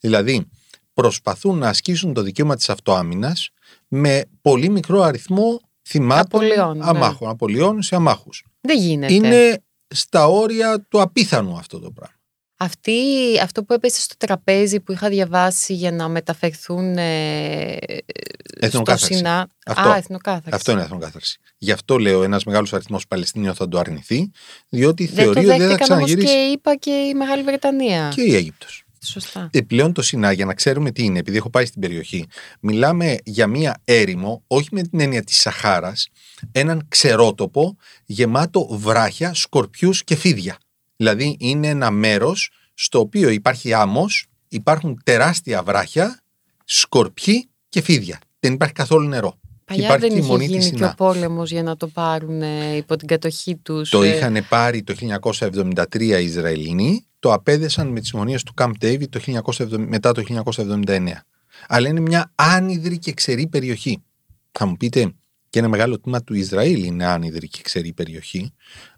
Δηλαδή 0.00 0.48
προσπαθούν 0.92 1.58
να 1.58 1.68
ασκήσουν 1.68 2.12
το 2.12 2.22
δικαίωμα 2.22 2.56
της 2.56 2.70
αυτοάμυνας 2.70 3.50
με 3.88 4.24
πολύ 4.40 4.68
μικρό 4.68 5.02
αριθμό 5.02 5.60
θυμάτων 5.82 6.40
Απολειών, 6.40 6.76
ναι. 6.76 6.84
αμάχων, 6.86 7.28
απολειών 7.28 7.82
σε 7.82 7.94
αμάχους. 7.94 8.44
Δεν 8.60 8.78
γίνεται. 8.78 9.12
Είναι 9.12 9.62
στα 9.88 10.26
όρια 10.26 10.80
του 10.88 11.00
απίθανου 11.00 11.56
αυτό 11.56 11.78
το 11.78 11.90
πράγμα. 11.90 12.16
Αυτή, 12.62 13.00
αυτό 13.42 13.64
που 13.64 13.72
έπεσε 13.72 14.00
στο 14.00 14.14
τραπέζι 14.18 14.80
που 14.80 14.92
είχα 14.92 15.08
διαβάσει 15.08 15.74
για 15.74 15.92
να 15.92 16.08
μεταφερθούν 16.08 16.98
ε, 16.98 17.76
στο 18.56 18.66
Εθνοκάθαρση. 18.66 19.14
Σινά. 19.14 19.48
Αυτό. 19.66 19.88
Α, 19.88 19.96
εθνοκάθαρση. 19.96 20.50
Αυτό 20.52 20.72
είναι 20.72 20.82
εθνοκάθαρση. 20.82 21.38
Γι' 21.58 21.72
αυτό 21.72 21.98
λέω 21.98 22.22
ένας 22.22 22.44
μεγάλος 22.44 22.72
αριθμός 22.72 23.06
Παλαιστίνιων 23.06 23.54
θα 23.54 23.68
το 23.68 23.78
αρνηθεί, 23.78 24.30
διότι 24.68 25.06
Δεν 25.06 25.14
θεωρεί 25.14 25.32
το 25.34 25.38
ότι 25.40 25.48
δεν 25.48 25.58
θα 25.58 25.66
δέχτηκαν 25.66 25.96
όμως 25.96 26.10
ξαναγυρίσει. 26.10 26.34
και 26.34 26.50
είπα 26.52 26.76
και 26.76 26.90
η 26.90 27.14
Μεγάλη 27.14 27.42
Βρετανία. 27.42 28.08
Και 28.14 28.22
η 28.22 28.34
Αίγυπτος. 28.34 28.84
Σωστά. 29.04 29.48
Επιπλέον 29.52 29.92
το 29.92 30.02
Σινά, 30.02 30.32
για 30.32 30.44
να 30.44 30.54
ξέρουμε 30.54 30.90
τι 30.90 31.04
είναι, 31.04 31.18
επειδή 31.18 31.36
έχω 31.36 31.50
πάει 31.50 31.66
στην 31.66 31.80
περιοχή, 31.80 32.26
μιλάμε 32.60 33.16
για 33.24 33.46
μία 33.46 33.80
έρημο, 33.84 34.42
όχι 34.46 34.68
με 34.72 34.82
την 34.82 35.00
έννοια 35.00 35.22
της 35.22 35.40
Σαχάρας, 35.40 36.08
έναν 36.52 36.86
ξερότοπο 36.88 37.76
γεμάτο 38.04 38.66
βράχια, 38.70 39.34
σκορπιούς 39.34 40.04
και 40.04 40.16
φίδια. 40.16 40.58
Δηλαδή 41.02 41.36
είναι 41.38 41.68
ένα 41.68 41.90
μέρος 41.90 42.50
στο 42.74 42.98
οποίο 42.98 43.28
υπάρχει 43.28 43.72
άμμος, 43.72 44.26
υπάρχουν 44.48 45.00
τεράστια 45.04 45.62
βράχια, 45.62 46.20
σκορπιοί 46.64 47.48
και 47.68 47.82
φίδια. 47.82 48.18
Δεν 48.40 48.52
υπάρχει 48.52 48.74
καθόλου 48.74 49.08
νερό. 49.08 49.38
Παλιά 49.64 49.84
υπάρχει 49.84 50.00
δεν 50.00 50.10
τη 50.12 50.18
είχε 50.18 50.26
μονή 50.26 50.46
της 50.46 50.54
γίνει 50.54 50.70
και 50.70 50.76
Σινά. 50.76 50.90
ο 50.90 50.94
πόλεμος 50.94 51.50
για 51.50 51.62
να 51.62 51.76
το 51.76 51.88
πάρουν 51.88 52.42
ε, 52.42 52.76
υπό 52.76 52.96
την 52.96 53.08
κατοχή 53.08 53.56
τους. 53.56 53.90
Το 53.90 54.02
ε, 54.02 54.08
είχαν 54.08 54.46
πάρει 54.48 54.82
το 54.82 54.94
1973 55.20 56.00
οι 56.00 56.24
Ισραηλινοί, 56.24 57.06
το 57.18 57.32
απέδεσαν 57.32 57.88
με 57.88 58.00
τις 58.00 58.08
συμφωνίες 58.08 58.42
του 58.42 58.54
Camp 58.56 58.72
David 58.80 59.08
το 59.08 59.20
1970 59.56 59.66
μετά 59.78 60.12
το 60.12 60.22
1979. 60.44 61.08
Αλλά 61.68 61.88
είναι 61.88 62.00
μια 62.00 62.32
άνυδρη 62.34 62.98
και 62.98 63.12
ξερή 63.12 63.46
περιοχή. 63.46 64.02
Θα 64.52 64.66
μου 64.66 64.76
πείτε, 64.76 65.12
και 65.50 65.58
ένα 65.58 65.68
μεγάλο 65.68 66.00
τμήμα 66.00 66.22
του 66.22 66.34
Ισραήλ 66.34 66.84
είναι 66.84 67.04
άνυδρη 67.04 67.48
και 67.48 67.62
ξερή 67.62 67.92
περιοχή, 67.92 68.52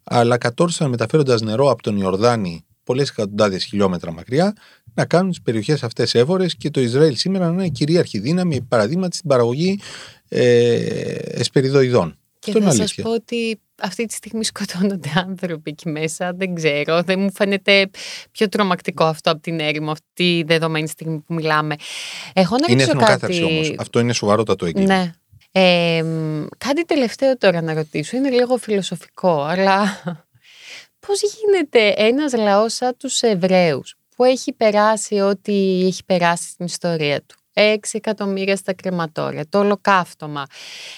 αλλά 0.04 0.38
κατόρθωσαν 0.38 0.90
μεταφέροντας 0.90 1.40
νερό 1.40 1.70
από 1.70 1.82
τον 1.82 1.96
Ιορδάνη 1.96 2.64
πολλές 2.84 3.08
εκατοντάδες 3.10 3.64
χιλιόμετρα 3.64 4.12
μακριά 4.12 4.52
να 4.94 5.04
κάνουν 5.04 5.30
τις 5.30 5.42
περιοχές 5.42 5.82
αυτές 5.82 6.14
έβορες 6.14 6.56
και 6.56 6.70
το 6.70 6.80
Ισραήλ 6.80 7.16
σήμερα 7.16 7.46
να 7.46 7.52
είναι 7.52 7.68
κυρίαρχη 7.68 8.18
δύναμη 8.18 8.60
παραδείγματι 8.60 9.16
στην 9.16 9.28
παραγωγή 9.28 9.78
ε, 10.28 10.74
εσπεριδοειδών. 11.14 12.18
Και 12.38 12.50
Αυτό 12.50 12.58
είναι 12.62 12.70
θα 12.70 12.70
σας 12.76 12.80
αλήθεια. 12.80 13.04
πω 13.04 13.10
ότι 13.10 13.60
αυτή 13.82 14.06
τη 14.06 14.14
στιγμή 14.14 14.44
σκοτώνονται 14.44 15.08
άνθρωποι 15.28 15.70
εκεί 15.70 15.88
μέσα. 15.88 16.32
Δεν 16.36 16.54
ξέρω. 16.54 17.02
Δεν 17.02 17.20
μου 17.20 17.32
φαίνεται 17.32 17.90
πιο 18.30 18.48
τρομακτικό 18.48 19.04
αυτό 19.04 19.30
από 19.30 19.40
την 19.40 19.60
έρημο 19.60 19.90
αυτή 19.90 20.12
τη 20.14 20.42
δεδομένη 20.42 20.88
στιγμή 20.88 21.18
που 21.18 21.34
μιλάμε. 21.34 21.74
Έχω 22.32 22.56
να 22.56 22.66
Είναι 22.68 22.82
ρωτήσω 22.82 22.98
εθνοκάθαρση 22.98 23.40
κάτι. 23.40 23.52
όμως. 23.52 23.74
Αυτό 23.78 23.98
είναι 24.00 24.12
σοβαρότατο 24.12 24.66
έγκλημα. 24.66 24.96
Ναι. 24.96 25.12
Ε, 25.56 26.02
μ, 26.02 26.46
κάτι 26.58 26.84
τελευταίο 26.84 27.36
τώρα 27.38 27.62
να 27.62 27.74
ρωτήσω. 27.74 28.16
Είναι 28.16 28.30
λίγο 28.30 28.56
φιλοσοφικό, 28.56 29.42
αλλά 29.42 30.02
πώς 31.06 31.20
γίνεται 31.22 31.94
ένας 31.96 32.32
λαός 32.32 32.74
σαν 32.74 32.96
τους 32.96 33.20
Εβραίους 33.20 33.96
που 34.16 34.24
έχει 34.24 34.52
περάσει 34.52 35.20
ό,τι 35.20 35.86
έχει 35.86 36.04
περάσει 36.04 36.48
στην 36.48 36.66
ιστορία 36.66 37.22
του; 37.22 37.36
6 37.54 37.76
εκατομμύρια 37.92 38.56
στα 38.56 38.74
κρεματόρια, 38.74 39.48
το 39.48 39.58
ολοκαύτωμα, 39.58 40.46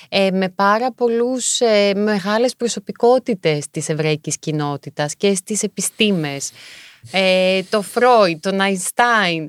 ε, 0.08 0.30
με 0.30 0.48
πάρα 0.48 0.92
πολλούς 0.92 1.60
ε, 1.60 1.92
μεγάλες 1.94 2.56
προσωπικότητες 2.56 3.70
της 3.70 3.88
εβραϊκής 3.88 4.38
κοινότητας 4.38 5.14
και 5.14 5.34
στις 5.34 5.62
επιστήμες, 5.62 6.50
ε, 7.10 7.62
το 7.70 7.82
Φρόι, 7.82 8.38
τον 8.38 8.60
Αϊνστάιν. 8.60 9.48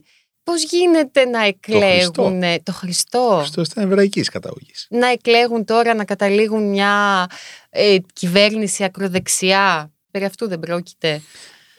Πώς 0.52 0.64
γίνεται 0.64 1.26
να 1.26 1.46
εκλέγουν 1.46 2.44
ε, 2.44 2.60
το 2.60 2.72
Χριστό, 2.72 3.38
Αυτό 3.42 3.62
ήταν 3.62 3.84
εβραϊκής 3.84 4.30
καταγωγής. 4.30 4.88
να 4.90 5.08
εκλέγουν 5.08 5.66
τώρα 5.66 5.94
να 5.94 6.06
καταλήγουν 6.06 6.70
μια 6.70 7.26
ε, 7.70 7.98
κυβέρνηση 8.14 8.84
ακροδεξιά; 8.84 9.92
Περί 10.12 10.26
αυτού 10.26 10.48
δεν 10.48 10.60
πρόκειται. 10.60 11.22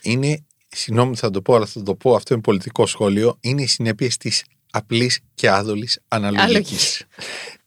Είναι, 0.03 0.45
συγγνώμη 0.69 1.17
θα 1.17 1.31
το 1.31 1.43
πω, 1.43 1.55
αλλά 1.55 1.67
θα 1.67 1.83
το 1.83 1.95
πω, 1.95 2.15
αυτό 2.15 2.35
είναι 2.35 2.43
πολιτικό 2.43 2.87
σχόλιο, 2.87 3.39
είναι 3.41 3.63
οι 3.63 3.67
συνέπειες 3.67 4.17
της 4.17 4.45
απλής 4.71 5.21
και 5.35 5.51
άδολη 5.51 5.89
αναλογικής. 6.09 6.47
Αλογική. 6.51 7.05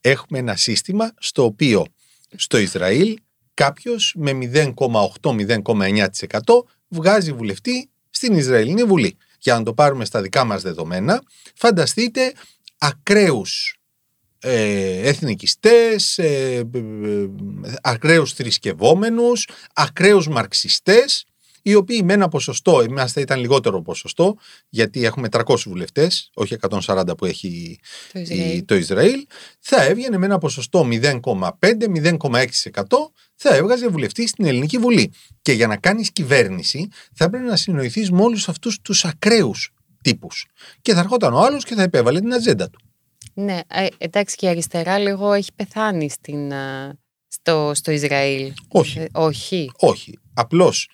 Έχουμε 0.01 0.39
ένα 0.39 0.55
σύστημα 0.55 1.11
στο 1.19 1.43
οποίο 1.43 1.85
στο 2.35 2.57
Ισραήλ 2.57 3.17
κάποιος 3.53 4.13
με 4.17 4.31
0,8-0,9% 5.21 6.05
βγάζει 6.87 7.33
βουλευτή 7.33 7.89
στην 8.09 8.33
Ισραηλινή 8.33 8.83
Βουλή. 8.83 9.17
Για 9.41 9.53
να 9.53 9.63
το 9.63 9.73
πάρουμε 9.73 10.05
στα 10.05 10.21
δικά 10.21 10.43
μας 10.43 10.61
δεδομένα, 10.61 11.23
φανταστείτε 11.55 12.33
ακραίους 12.77 13.81
ε, 14.39 15.07
εθνικιστές, 15.07 16.17
ε, 16.17 16.69
ε, 16.73 16.79
ε, 16.79 17.29
ακραίους 17.81 18.33
θρησκευόμενους, 18.33 19.47
ακραίους 19.73 20.27
μαρξιστές, 20.27 21.25
οι 21.61 21.75
οποίοι 21.75 22.01
με 22.03 22.13
ένα 22.13 22.27
ποσοστό, 22.27 22.81
εμάς 22.81 23.11
θα 23.11 23.21
ήταν 23.21 23.39
λιγότερο 23.39 23.81
ποσοστό, 23.81 24.35
γιατί 24.69 25.05
έχουμε 25.05 25.27
300 25.31 25.55
βουλευτές, 25.65 26.29
όχι 26.33 26.53
140 26.53 27.17
που 27.17 27.25
έχει 27.25 27.79
Το 28.13 28.19
η- 28.19 28.21
Ισραήλ. 28.21 28.65
το 28.65 28.75
Ισραήλ, 28.75 29.25
θα 29.59 29.83
έβγαινε 29.83 30.17
με 30.17 30.25
ένα 30.25 30.37
ποσοστό 30.37 30.83
0,5-0,6% 30.83 33.11
θα 33.35 33.55
έβγαζε 33.55 33.87
βουλευτή 33.87 34.27
στην 34.27 34.45
Ελληνική 34.45 34.77
Βουλή. 34.77 35.11
Και 35.41 35.51
για 35.51 35.67
να 35.67 35.77
κάνεις 35.77 36.11
κυβέρνηση 36.11 36.87
θα 37.13 37.29
πρέπει 37.29 37.45
να 37.45 37.55
συνοηθείς 37.55 38.11
με 38.11 38.21
όλους 38.21 38.49
αυτούς 38.49 38.79
τους 38.81 39.05
ακραίους 39.05 39.73
τύπους. 40.03 40.45
Και 40.81 40.93
θα 40.93 40.99
ερχόταν 40.99 41.33
ο 41.33 41.39
άλλος 41.39 41.63
και 41.63 41.75
θα 41.75 41.81
επέβαλε 41.81 42.19
την 42.19 42.33
ατζέντα 42.33 42.69
του. 42.69 42.79
Ναι, 43.33 43.59
ε, 43.67 43.87
εντάξει 43.97 44.35
και 44.35 44.45
η 44.45 44.49
αριστερά 44.49 44.97
λίγο 44.97 45.33
έχει 45.33 45.49
πεθάνει 45.55 46.09
στην, 46.09 46.53
α, 46.53 46.93
στο, 47.27 47.71
στο 47.75 47.91
Ισραήλ. 47.91 48.51
Όχι. 48.67 48.99
Ε, 48.99 49.07
όχι. 49.11 49.71
Όχι. 49.77 50.19
Απλώς 50.33 50.89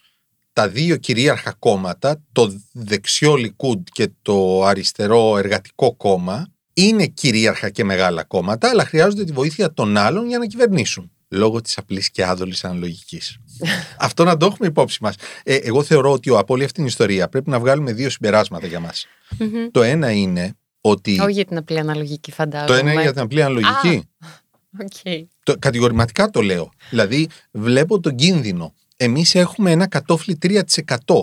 τα 0.58 0.70
δύο 0.70 0.98
κυρίαρχα 0.98 1.56
κόμματα, 1.60 2.24
το 2.32 2.62
δεξιό 2.72 3.36
Λικούντ 3.36 3.88
και 3.91 4.10
το 4.22 4.63
αριστερό 4.63 5.38
εργατικό 5.38 5.96
κόμμα, 5.96 6.48
είναι 6.74 7.06
κυρίαρχα 7.06 7.70
και 7.70 7.84
μεγάλα 7.84 8.24
κόμματα, 8.24 8.70
αλλά 8.70 8.86
χρειάζονται 8.86 9.24
τη 9.24 9.32
βοήθεια 9.32 9.74
των 9.74 9.98
άλλων 9.98 10.28
για 10.28 10.38
να 10.38 10.46
κυβερνήσουν. 10.46 11.12
Λόγω 11.30 11.62
της 11.62 11.78
απλής 11.78 12.12
και 12.12 12.26
άδολης 12.26 12.63
αναλογικής. 12.63 13.38
Αυτό 14.08 14.24
να 14.24 14.38
το 14.38 14.46
έχουμε 14.46 14.67
υπόψη 14.67 14.98
μας. 15.02 15.15
Ε, 15.43 15.56
εγώ 15.56 15.84
θεωρώ 15.84 16.12
ότι 16.12 16.30
από 16.30 16.54
όλη 16.54 16.63
αυτή 16.63 16.76
την 16.76 16.86
ιστορία 16.86 17.28
πρέπει 17.28 17.50
να 17.50 17.60
βγάλουμε 17.60 17.93
δύο 17.93 18.10
συμπεράσματα 18.10 18.67
για 18.67 18.80
μας. 18.80 19.06
Μμμ. 19.39 19.67
Το 19.72 19.82
ένα 19.82 20.12
είναι 20.12 20.58
ότι. 20.82 21.20
Όχι 21.20 21.32
για 21.32 21.46
την 21.46 21.58
απλή 21.58 21.80
αναλογική 21.80 22.32
φαντάζομαι. 22.32 22.67
Το 22.67 22.74
ένα 22.74 22.91
είναι 22.91 23.02
για 23.02 23.13
την 23.13 23.22
απλή 23.22 23.43
αναλογική. 23.43 24.04
Οκ. 24.82 25.28
Το, 25.43 25.56
κατηγορηματικά 25.60 26.30
το 26.30 26.41
λέω. 26.41 26.72
Δηλαδή, 26.89 27.28
βλέπω 27.52 28.00
τον 28.00 28.15
κίνδυνο. 28.15 28.74
Εμείς 28.98 29.36
έχουμε 29.36 29.72
ένα 29.72 29.88
κατόφλι 29.88 30.38
3%. 30.42 30.62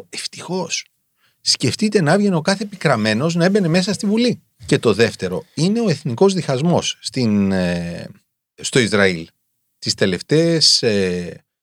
Ευτυχώς. 0.08 0.86
Σκεφτείτε 1.40 2.00
να 2.00 2.12
έβγαινε 2.12 2.36
ο 2.36 2.40
κάθε 2.40 2.62
επικραμένο 2.62 3.30
να 3.32 3.44
έμπαινε 3.44 3.68
μέσα 3.68 3.92
στη 3.92 4.06
Βουλή. 4.06 4.42
Και 4.66 4.78
το 4.78 4.92
δεύτερο 4.92 5.44
είναι 5.54 5.80
ο 5.80 5.88
εθνικός 5.88 6.34
διχασμός 6.34 6.98
ε, 7.50 8.04
στο 8.54 8.78
Ισραήλ. 8.78 9.26
Τις 9.78 9.94
τελευταίες 9.94 10.84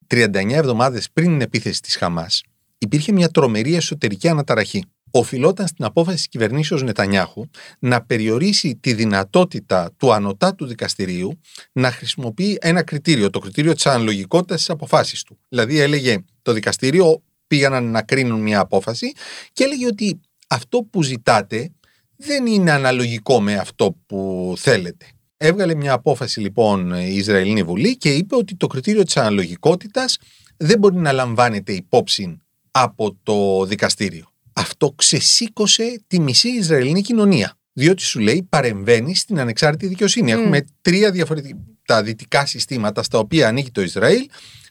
39 0.07 0.51
εβδομάδες 0.51 1.11
πριν 1.11 1.27
την 1.27 1.41
επίθεση 1.41 1.81
της 1.81 1.95
Χαμάς, 1.95 2.43
υπήρχε 2.77 3.11
μια 3.11 3.29
τρομερή 3.29 3.75
εσωτερική 3.75 4.27
αναταραχή. 4.27 4.83
Οφειλόταν 5.11 5.67
στην 5.67 5.85
απόφαση 5.85 6.17
της 6.17 6.27
κυβερνήσεως 6.27 6.83
Νετανιάχου 6.83 7.45
να 7.79 8.01
περιορίσει 8.05 8.75
τη 8.75 8.93
δυνατότητα 8.93 9.91
του 9.97 10.13
ανωτάτου 10.13 10.65
δικαστηρίου 10.65 11.39
να 11.71 11.91
χρησιμοποιεί 11.91 12.57
ένα 12.61 12.83
κριτήριο, 12.83 13.29
το 13.29 13.39
κριτήριο 13.39 13.73
της 13.73 13.85
αναλογικότητας 13.85 14.61
στι 14.61 14.71
αποφάσει 14.71 15.25
του. 15.25 15.39
Δηλαδή, 15.49 15.79
έλεγε 15.79 16.17
το 16.41 16.53
δικαστήριο, 16.53 17.23
πήγαν 17.47 17.91
να 17.91 18.01
κρίνουν 18.01 18.41
μια 18.41 18.59
απόφαση 18.59 19.11
και 19.53 19.63
έλεγε 19.63 19.85
ότι 19.85 20.19
αυτό 20.47 20.87
που 20.89 21.03
ζητάτε 21.03 21.71
δεν 22.15 22.45
είναι 22.45 22.71
αναλογικό 22.71 23.41
με 23.41 23.55
αυτό 23.55 23.95
που 24.05 24.53
θέλετε. 24.57 25.05
Έβγαλε 25.37 25.75
μια 25.75 25.93
απόφαση 25.93 26.39
λοιπόν 26.39 26.93
η 26.93 27.13
Ισραηλινή 27.15 27.63
Βουλή 27.63 27.97
και 27.97 28.13
είπε 28.13 28.35
ότι 28.35 28.55
το 28.55 28.67
κριτήριο 28.67 29.03
της 29.03 29.17
αναλογικότητας 29.17 30.17
δεν 30.57 30.79
μπορεί 30.79 30.95
να 30.95 31.11
λαμβάνεται 31.11 31.73
υπόψη 31.73 32.41
από 32.71 33.17
το 33.23 33.65
δικαστήριο. 33.65 34.30
Αυτό 34.53 34.91
ξεσήκωσε 34.91 36.01
τη 36.07 36.19
μισή 36.19 36.49
Ισραηλινή 36.49 37.01
κοινωνία. 37.01 37.55
Διότι 37.73 38.01
σου 38.01 38.19
λέει 38.19 38.47
παρεμβαίνει 38.49 39.15
στην 39.15 39.39
ανεξάρτητη 39.39 39.87
δικαιοσύνη. 39.87 40.35
Μμ. 40.35 40.39
Έχουμε 40.39 40.65
τρία 40.81 41.11
διαφορετικά 41.11 41.57
τα 41.85 42.03
δυτικά 42.03 42.45
συστήματα 42.45 43.03
στα 43.03 43.19
οποία 43.19 43.47
ανήκει 43.47 43.71
το 43.71 43.81
Ισραήλ 43.81 44.25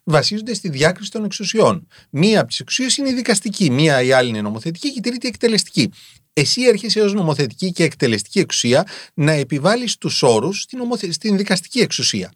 βασίζονται 0.04 0.54
στη 0.54 0.68
διάκριση 0.68 1.10
των 1.10 1.24
εξουσιών. 1.24 1.86
Μία 2.10 2.40
από 2.40 2.48
τις 2.48 2.60
εξουσίες 2.60 2.96
είναι 2.96 3.08
η 3.08 3.12
δικαστική, 3.12 3.70
μία 3.70 4.02
η 4.02 4.12
άλλη 4.12 4.28
είναι 4.28 4.40
νομοθετική 4.40 4.92
και 4.92 4.98
η 4.98 5.00
τρίτη 5.00 5.28
εκτελεστική. 5.28 5.90
Εσύ 6.32 6.62
έρχεσαι 6.62 7.00
ως 7.00 7.14
νομοθετική 7.14 7.72
και 7.72 7.84
εκτελεστική 7.84 8.38
εξουσία 8.38 8.86
να 9.14 9.32
επιβάλλεις 9.32 9.96
τους 9.96 10.22
όρους 10.22 10.60
στην, 10.60 10.78
νομοθε... 10.78 11.12
στην 11.12 11.36
δικαστική 11.36 11.80
εξουσία. 11.80 12.32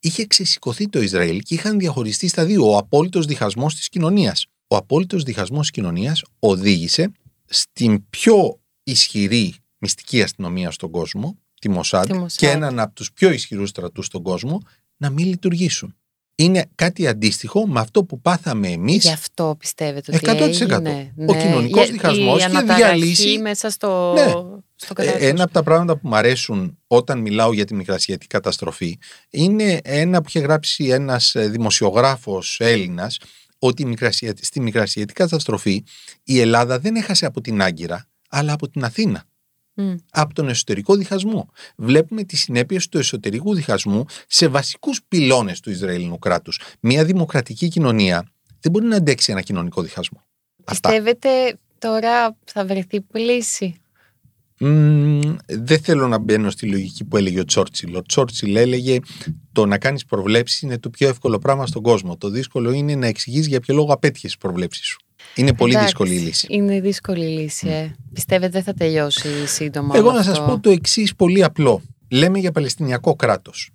Είχε 0.00 0.26
ξεσηκωθεί 0.26 0.88
το 0.88 1.00
Ισραήλ 1.02 1.40
και 1.40 1.54
είχαν 1.54 1.78
διαχωριστεί 1.78 2.28
στα 2.28 2.44
δύο 2.44 2.70
ο 2.70 2.76
απόλυτος 2.76 3.26
διχασμός 3.26 3.74
της 3.74 3.88
κοινωνίας. 3.88 4.46
Ο 4.72 4.76
απόλυτος 4.76 5.22
διχασμός 5.22 5.60
της 5.60 5.70
κοινωνίας 5.70 6.22
οδήγησε 6.38 7.12
στην 7.44 8.04
πιο 8.10 8.58
ισχυρή 8.82 9.54
μυστική 9.78 10.22
αστυνομία 10.22 10.70
στον 10.70 10.90
κόσμο, 10.90 11.38
τη 11.60 11.68
Μοσάντ, 11.68 12.06
Τη 12.06 12.12
Μοσάντ. 12.12 12.38
και 12.38 12.48
έναν 12.48 12.78
από 12.80 12.94
τους 12.94 13.12
πιο 13.12 13.30
ισχυρούς 13.30 13.68
στρατούς 13.68 14.06
στον 14.06 14.22
κόσμο 14.22 14.60
να 14.96 15.10
μην 15.10 15.26
λειτουργήσουν. 15.26 15.96
είναι 16.34 16.64
κάτι 16.74 17.06
αντίστοιχο 17.06 17.66
με 17.66 17.80
αυτό 17.80 18.04
που 18.04 18.20
πάθαμε 18.20 18.68
εμείς. 18.68 19.04
Γι' 19.04 19.10
αυτό 19.10 19.56
πιστεύετε 19.58 20.12
ότι 20.16 20.24
100%. 20.30 20.86
έγινε. 20.86 21.14
Ο 21.28 21.34
κοινωνικός 21.34 21.84
Για- 21.84 21.92
διχασμός 21.92 22.36
η 22.36 22.38
και 22.38 22.44
αναταραχή 22.44 22.82
διαλύση- 22.82 23.38
μέσα 23.40 23.70
στο, 23.70 24.12
Ναι. 24.14 24.30
στο 24.74 24.94
Ε, 24.96 25.04
κράτος. 25.04 25.22
Ένα 25.22 25.42
από 25.44 25.52
τα 25.52 25.62
πράγματα 25.62 25.96
που 25.96 26.08
μου 26.08 26.16
αρέσουν 26.16 26.78
όταν 26.86 27.18
μιλάω 27.20 27.52
για 27.52 27.64
τη 27.64 27.74
μικρασιατική 27.74 28.26
καταστροφή 28.26 28.98
είναι 29.30 29.80
ένα 29.84 30.20
που 30.20 30.28
είχε 30.28 30.38
γράψει 30.38 30.84
ένας 30.84 31.34
ε, 31.34 31.48
δημοσιογράφος 31.48 32.56
Έλληνας 32.60 33.18
ότι 33.64 33.82
η 33.82 33.84
μικρασια- 33.84 34.34
στη 34.40 34.60
μικρασιατική 34.60 35.18
καταστροφή 35.20 35.84
η 36.24 36.40
Ελλάδα 36.40 36.78
δεν 36.78 36.96
έχασε 36.96 37.26
από 37.26 37.40
την 37.40 37.62
Άγκυρα 37.62 38.06
αλλά 38.28 38.52
από 38.52 38.68
την 38.68 38.84
Αθήνα. 38.84 39.24
Μμ. 39.74 39.94
από 40.10 40.34
τον 40.34 40.48
εσωτερικό 40.48 40.94
διχασμό. 40.96 41.48
Βλέπουμε 41.76 42.22
τις 42.24 42.40
συνέπειες 42.40 42.88
του 42.88 42.98
εσωτερικού 42.98 43.54
διχασμού 43.54 44.04
σε 44.26 44.48
βασικούς 44.48 45.00
πυλώνες 45.08 45.60
του 45.60 45.70
Ισραηλινού 45.70 46.18
κράτους. 46.18 46.60
Μια 46.80 47.04
δημοκρατική 47.04 47.68
κοινωνία 47.68 48.32
δεν 48.60 48.72
μπορεί 48.72 48.86
να 48.86 48.96
αντέξει 48.96 49.32
ένα 49.32 49.40
κοινωνικό 49.40 49.82
διχασμό. 49.82 50.22
Αυτά. 50.64 50.88
Πιστεύετε 50.88 51.58
τώρα 51.78 52.36
θα 52.44 52.64
βρεθεί 52.64 53.00
πλήση. 53.00 53.81
Μμμ, 54.64 55.36
δεν 55.46 55.78
θέλω 55.78 56.08
να 56.08 56.18
μπαίνω 56.18 56.50
στη 56.50 56.66
λογική 56.66 57.04
που 57.04 57.16
έλεγε 57.16 57.40
ο 57.40 57.44
Τσόρτσιλ. 57.44 57.94
Ο 57.94 58.02
Τσόρτσιλ 58.02 58.56
έλεγε 58.56 58.98
το 59.52 59.66
να 59.66 59.78
κάνεις 59.78 60.04
προβλέψεις 60.04 60.60
είναι 60.60 60.78
το 60.78 60.90
πιο 60.90 61.08
εύκολο 61.08 61.38
πράγμα 61.38 61.66
στον 61.66 61.82
κόσμο. 61.82 62.16
Το 62.16 62.30
δύσκολο 62.30 62.72
είναι 62.72 62.94
να 62.94 63.06
εξηγείς 63.06 63.46
για 63.46 63.60
ποιο 63.60 63.74
λόγο 63.74 63.92
απέτυχες 63.92 64.30
τις 64.30 64.38
προβλέψεις 64.38 64.86
σου. 64.86 64.98
Είναι 65.34 65.52
πολύ 65.52 65.72
Εντάξει, 65.72 65.88
δύσκολη 65.88 66.14
η 66.14 66.18
λύση. 66.18 66.46
Είναι 66.50 66.80
δύσκολη 66.80 67.24
η 67.24 67.38
λύση. 67.38 67.68
Ε. 67.68 67.94
Πιστεύετε 68.12 68.52
δεν 68.52 68.62
θα 68.62 68.74
τελειώσει 68.74 69.46
σύντομα. 69.46 69.96
Εγώ 69.96 70.08
όλο 70.08 70.16
να 70.16 70.22
σας 70.22 70.38
αυτό; 70.38 70.50
πω 70.50 70.60
το 70.60 70.70
εξής 70.70 71.14
πολύ 71.14 71.44
απλό. 71.44 71.82
Λέμε 72.10 72.38
για 72.38 72.52
Παλαιστινιακό 72.52 73.16
κράτος. 73.16 73.70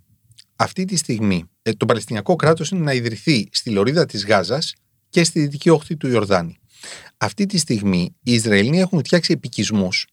Αυτή 0.56 0.86
τη 0.86 0.96
στιγμή 0.96 1.44
ε, 1.62 1.72
το 1.72 1.86
Παλαιστινιακό 1.86 2.36
κράτος 2.36 2.70
είναι 2.70 2.84
να 2.84 2.94
ιδρυθεί 2.94 3.48
στη 3.52 3.70
λωρίδα 3.70 4.06
της 4.06 4.26
Γάζας 4.26 4.74
και 5.10 5.24
στη 5.24 5.40
δυτική 5.40 5.70
όχθη 5.70 5.98
του 5.98 6.08
Ιορδάνη. 6.08 6.58
Αυτή 7.18 7.46
τη 7.46 7.58
στιγμή 7.58 8.16
οι 8.24 8.34
Ισραηλοί 8.34 8.80
έχουν 8.80 9.00
φτιάξει 9.00 9.34
επικισμούς 9.34 10.08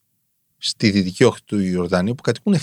στη 0.67 0.91
δυτική 0.91 1.25
όχθη 1.25 1.43
του 1.45 1.59
Ιορδάνη 1.59 2.11
όπου 2.11 2.23
κατοικούν 2.23 2.57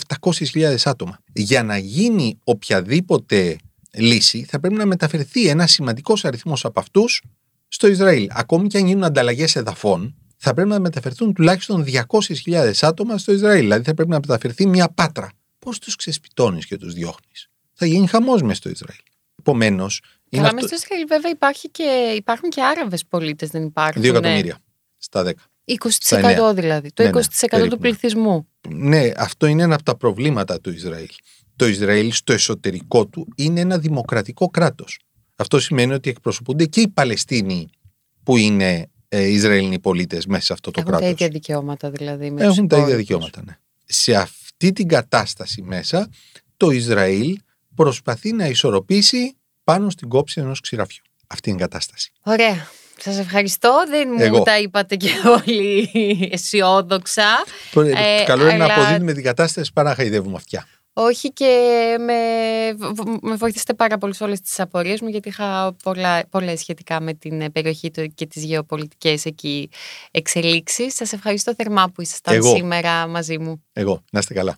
700.000 0.53 0.75
άτομα. 0.83 1.19
Για 1.33 1.63
να 1.63 1.77
γίνει 1.77 2.39
οποιαδήποτε 2.43 3.57
λύση 3.91 4.43
θα 4.43 4.59
πρέπει 4.59 4.75
να 4.75 4.85
μεταφερθεί 4.85 5.47
ένας 5.47 5.71
σημαντικός 5.71 6.25
αριθμός 6.25 6.65
από 6.65 6.79
αυτούς 6.79 7.23
στο 7.67 7.87
Ισραήλ. 7.87 8.27
Ακόμη 8.31 8.67
και 8.67 8.77
αν 8.77 8.85
γίνουν 8.85 9.03
ανταλλαγές 9.03 9.55
εδαφών, 9.55 10.15
θα 10.37 10.53
πρέπει 10.53 10.69
να 10.69 10.79
μεταφερθούν 10.79 11.33
τουλάχιστον 11.33 11.85
200.000 12.45 12.71
άτομα 12.81 13.17
στο 13.17 13.31
Ισραήλ. 13.31 13.61
Δηλαδή 13.61 13.83
θα 13.83 13.93
πρέπει 13.93 14.09
να 14.09 14.15
μεταφερθεί 14.15 14.67
μια 14.67 14.89
πάτρα. 14.89 15.31
Πώς 15.59 15.79
τους 15.79 15.95
ξεσπιτώνεις 15.95 16.65
και 16.65 16.77
τους 16.77 16.93
διώχνεις; 16.93 17.49
Θα 17.73 17.85
γίνει 17.85 18.07
χαμός 18.07 18.41
μέσα 18.41 18.55
στο 18.55 18.69
Ισραήλ. 18.69 19.01
Επομένως, 19.39 20.01
είναι 20.29 20.41
Καλά, 20.41 20.47
αυτό... 20.47 20.55
μέσα 20.55 20.67
στο 20.67 20.75
Ισραήλ 20.75 21.07
βέβαια 21.07 21.31
υπάρχει 21.31 21.69
και, 21.69 22.13
υπάρχουν 22.17 22.49
και 22.49 22.61
Άραβες 22.61 23.05
πολίτες, 23.05 23.49
δεν 23.49 23.63
υπάρχουν. 23.63 24.01
2 24.01 24.05
εκατομμύρια 24.05 24.57
στα 24.97 25.23
10. 25.23 25.31
20% 25.65 25.87
εννέα. 26.09 26.53
δηλαδή. 26.53 26.91
Το 26.93 27.03
Ναι, 27.03 27.09
ναι, 27.09 27.19
20% 27.21 27.25
περίπου, 27.49 27.69
του 27.69 27.75
ναι. 27.75 27.81
πληθυσμού. 27.89 28.47
Ναι, 28.69 29.11
αυτό 29.17 29.45
είναι 29.45 29.63
ένα 29.63 29.73
από 29.75 29.83
τα 29.83 29.95
προβλήματα 29.97 30.61
του 30.61 30.71
Ισραήλ. 30.71 31.07
Το 31.55 31.67
Ισραήλ 31.67 32.11
στο 32.11 32.33
εσωτερικό 32.33 33.05
του 33.07 33.27
είναι 33.35 33.59
ένα 33.59 33.77
δημοκρατικό 33.77 34.47
κράτος. 34.49 34.99
Αυτό 35.35 35.59
σημαίνει 35.59 35.93
ότι 35.93 36.09
εκπροσωπούνται 36.09 36.65
και 36.65 36.81
οι 36.81 36.87
Παλαιστίνοι 36.87 37.69
που 38.23 38.37
είναι 38.37 38.87
ε, 39.09 39.27
Ισραηλινοί 39.27 39.79
πολίτες 39.79 40.25
μέσα 40.25 40.43
σε 40.45 40.53
αυτό 40.53 40.71
το 40.71 40.79
Έχουν 40.79 40.91
τα 40.91 40.97
κράτος. 40.97 41.13
ίδια 41.15 41.27
δικαιώματα 41.33 41.89
δηλαδή. 41.91 42.31
Με 42.31 42.41
Έχουν 42.43 42.55
τους 42.55 42.55
τα 42.55 42.63
ίδια 42.63 42.77
υπόλοιπους. 42.77 42.95
δικαιώματα, 42.97 43.41
ναι. 43.45 43.57
Σε 43.85 44.15
αυτή 44.15 44.71
την 44.71 44.87
κατάσταση 44.87 45.61
μέσα, 45.61 46.09
το 46.57 46.69
Ισραήλ 46.69 47.37
προσπαθεί 47.75 48.31
να 48.33 48.45
ισορροπήσει 48.45 49.35
πάνω 49.63 49.89
στην 49.89 50.09
κόψη 50.09 50.41
ενός 50.41 50.59
ξηραφιού. 50.59 51.03
Αυτή 51.27 51.49
είναι 51.49 51.57
η 51.57 51.61
κατάσταση. 51.61 52.11
Ωραία. 52.23 52.67
Σας 53.03 53.17
ευχαριστώ. 53.19 53.83
Δεν 53.89 54.09
μου 54.11 54.23
Εγώ. 54.23 54.41
τα 54.43 54.59
είπατε 54.59 54.95
και 54.95 55.09
πολύ 55.35 55.89
αισιόδοξα. 56.31 57.43
Ε, 57.75 58.23
Καλό 58.25 58.43
είναι 58.47 58.57
να 58.57 58.63
αλλά- 58.63 58.73
αποδίδουμε 58.75 59.13
την 59.13 59.23
κατάσταση 59.23 59.71
παρά 59.73 59.89
να 59.89 59.95
χαϊδεύουμε 59.95 60.35
αυτιά. 60.35 60.67
Όχι 60.93 61.31
και 61.33 61.47
με, 61.99 62.13
με 63.21 63.35
βοηθήσετε 63.35 63.73
πάρα 63.73 63.97
πολύ 63.97 64.15
σε 64.15 64.23
όλες 64.23 64.41
τις 64.41 64.59
απορίες 64.59 65.01
μου 65.01 65.07
γιατί 65.07 65.29
είχα 65.29 65.75
πολλά, 65.83 66.23
πολλές 66.29 66.59
σχετικά 66.59 67.01
με 67.01 67.13
την 67.13 67.41
ε, 67.41 67.49
περιοχή 67.49 67.91
του 67.91 68.13
και 68.15 68.25
τις 68.25 68.43
γεωπολιτικές 68.43 69.25
εκεί 69.25 69.69
εξελίξεις. 70.11 70.95
Σας 70.95 71.13
ευχαριστώ 71.13 71.53
θερμά 71.55 71.89
που 71.93 72.01
ήσασταν 72.01 72.35
Εγώ. 72.35 72.55
σήμερα 72.55 73.07
μαζί 73.07 73.37
μου. 73.39 73.63
Εγώ, 73.73 74.01
να 74.11 74.19
είστε 74.19 74.33
καλά. 74.33 74.57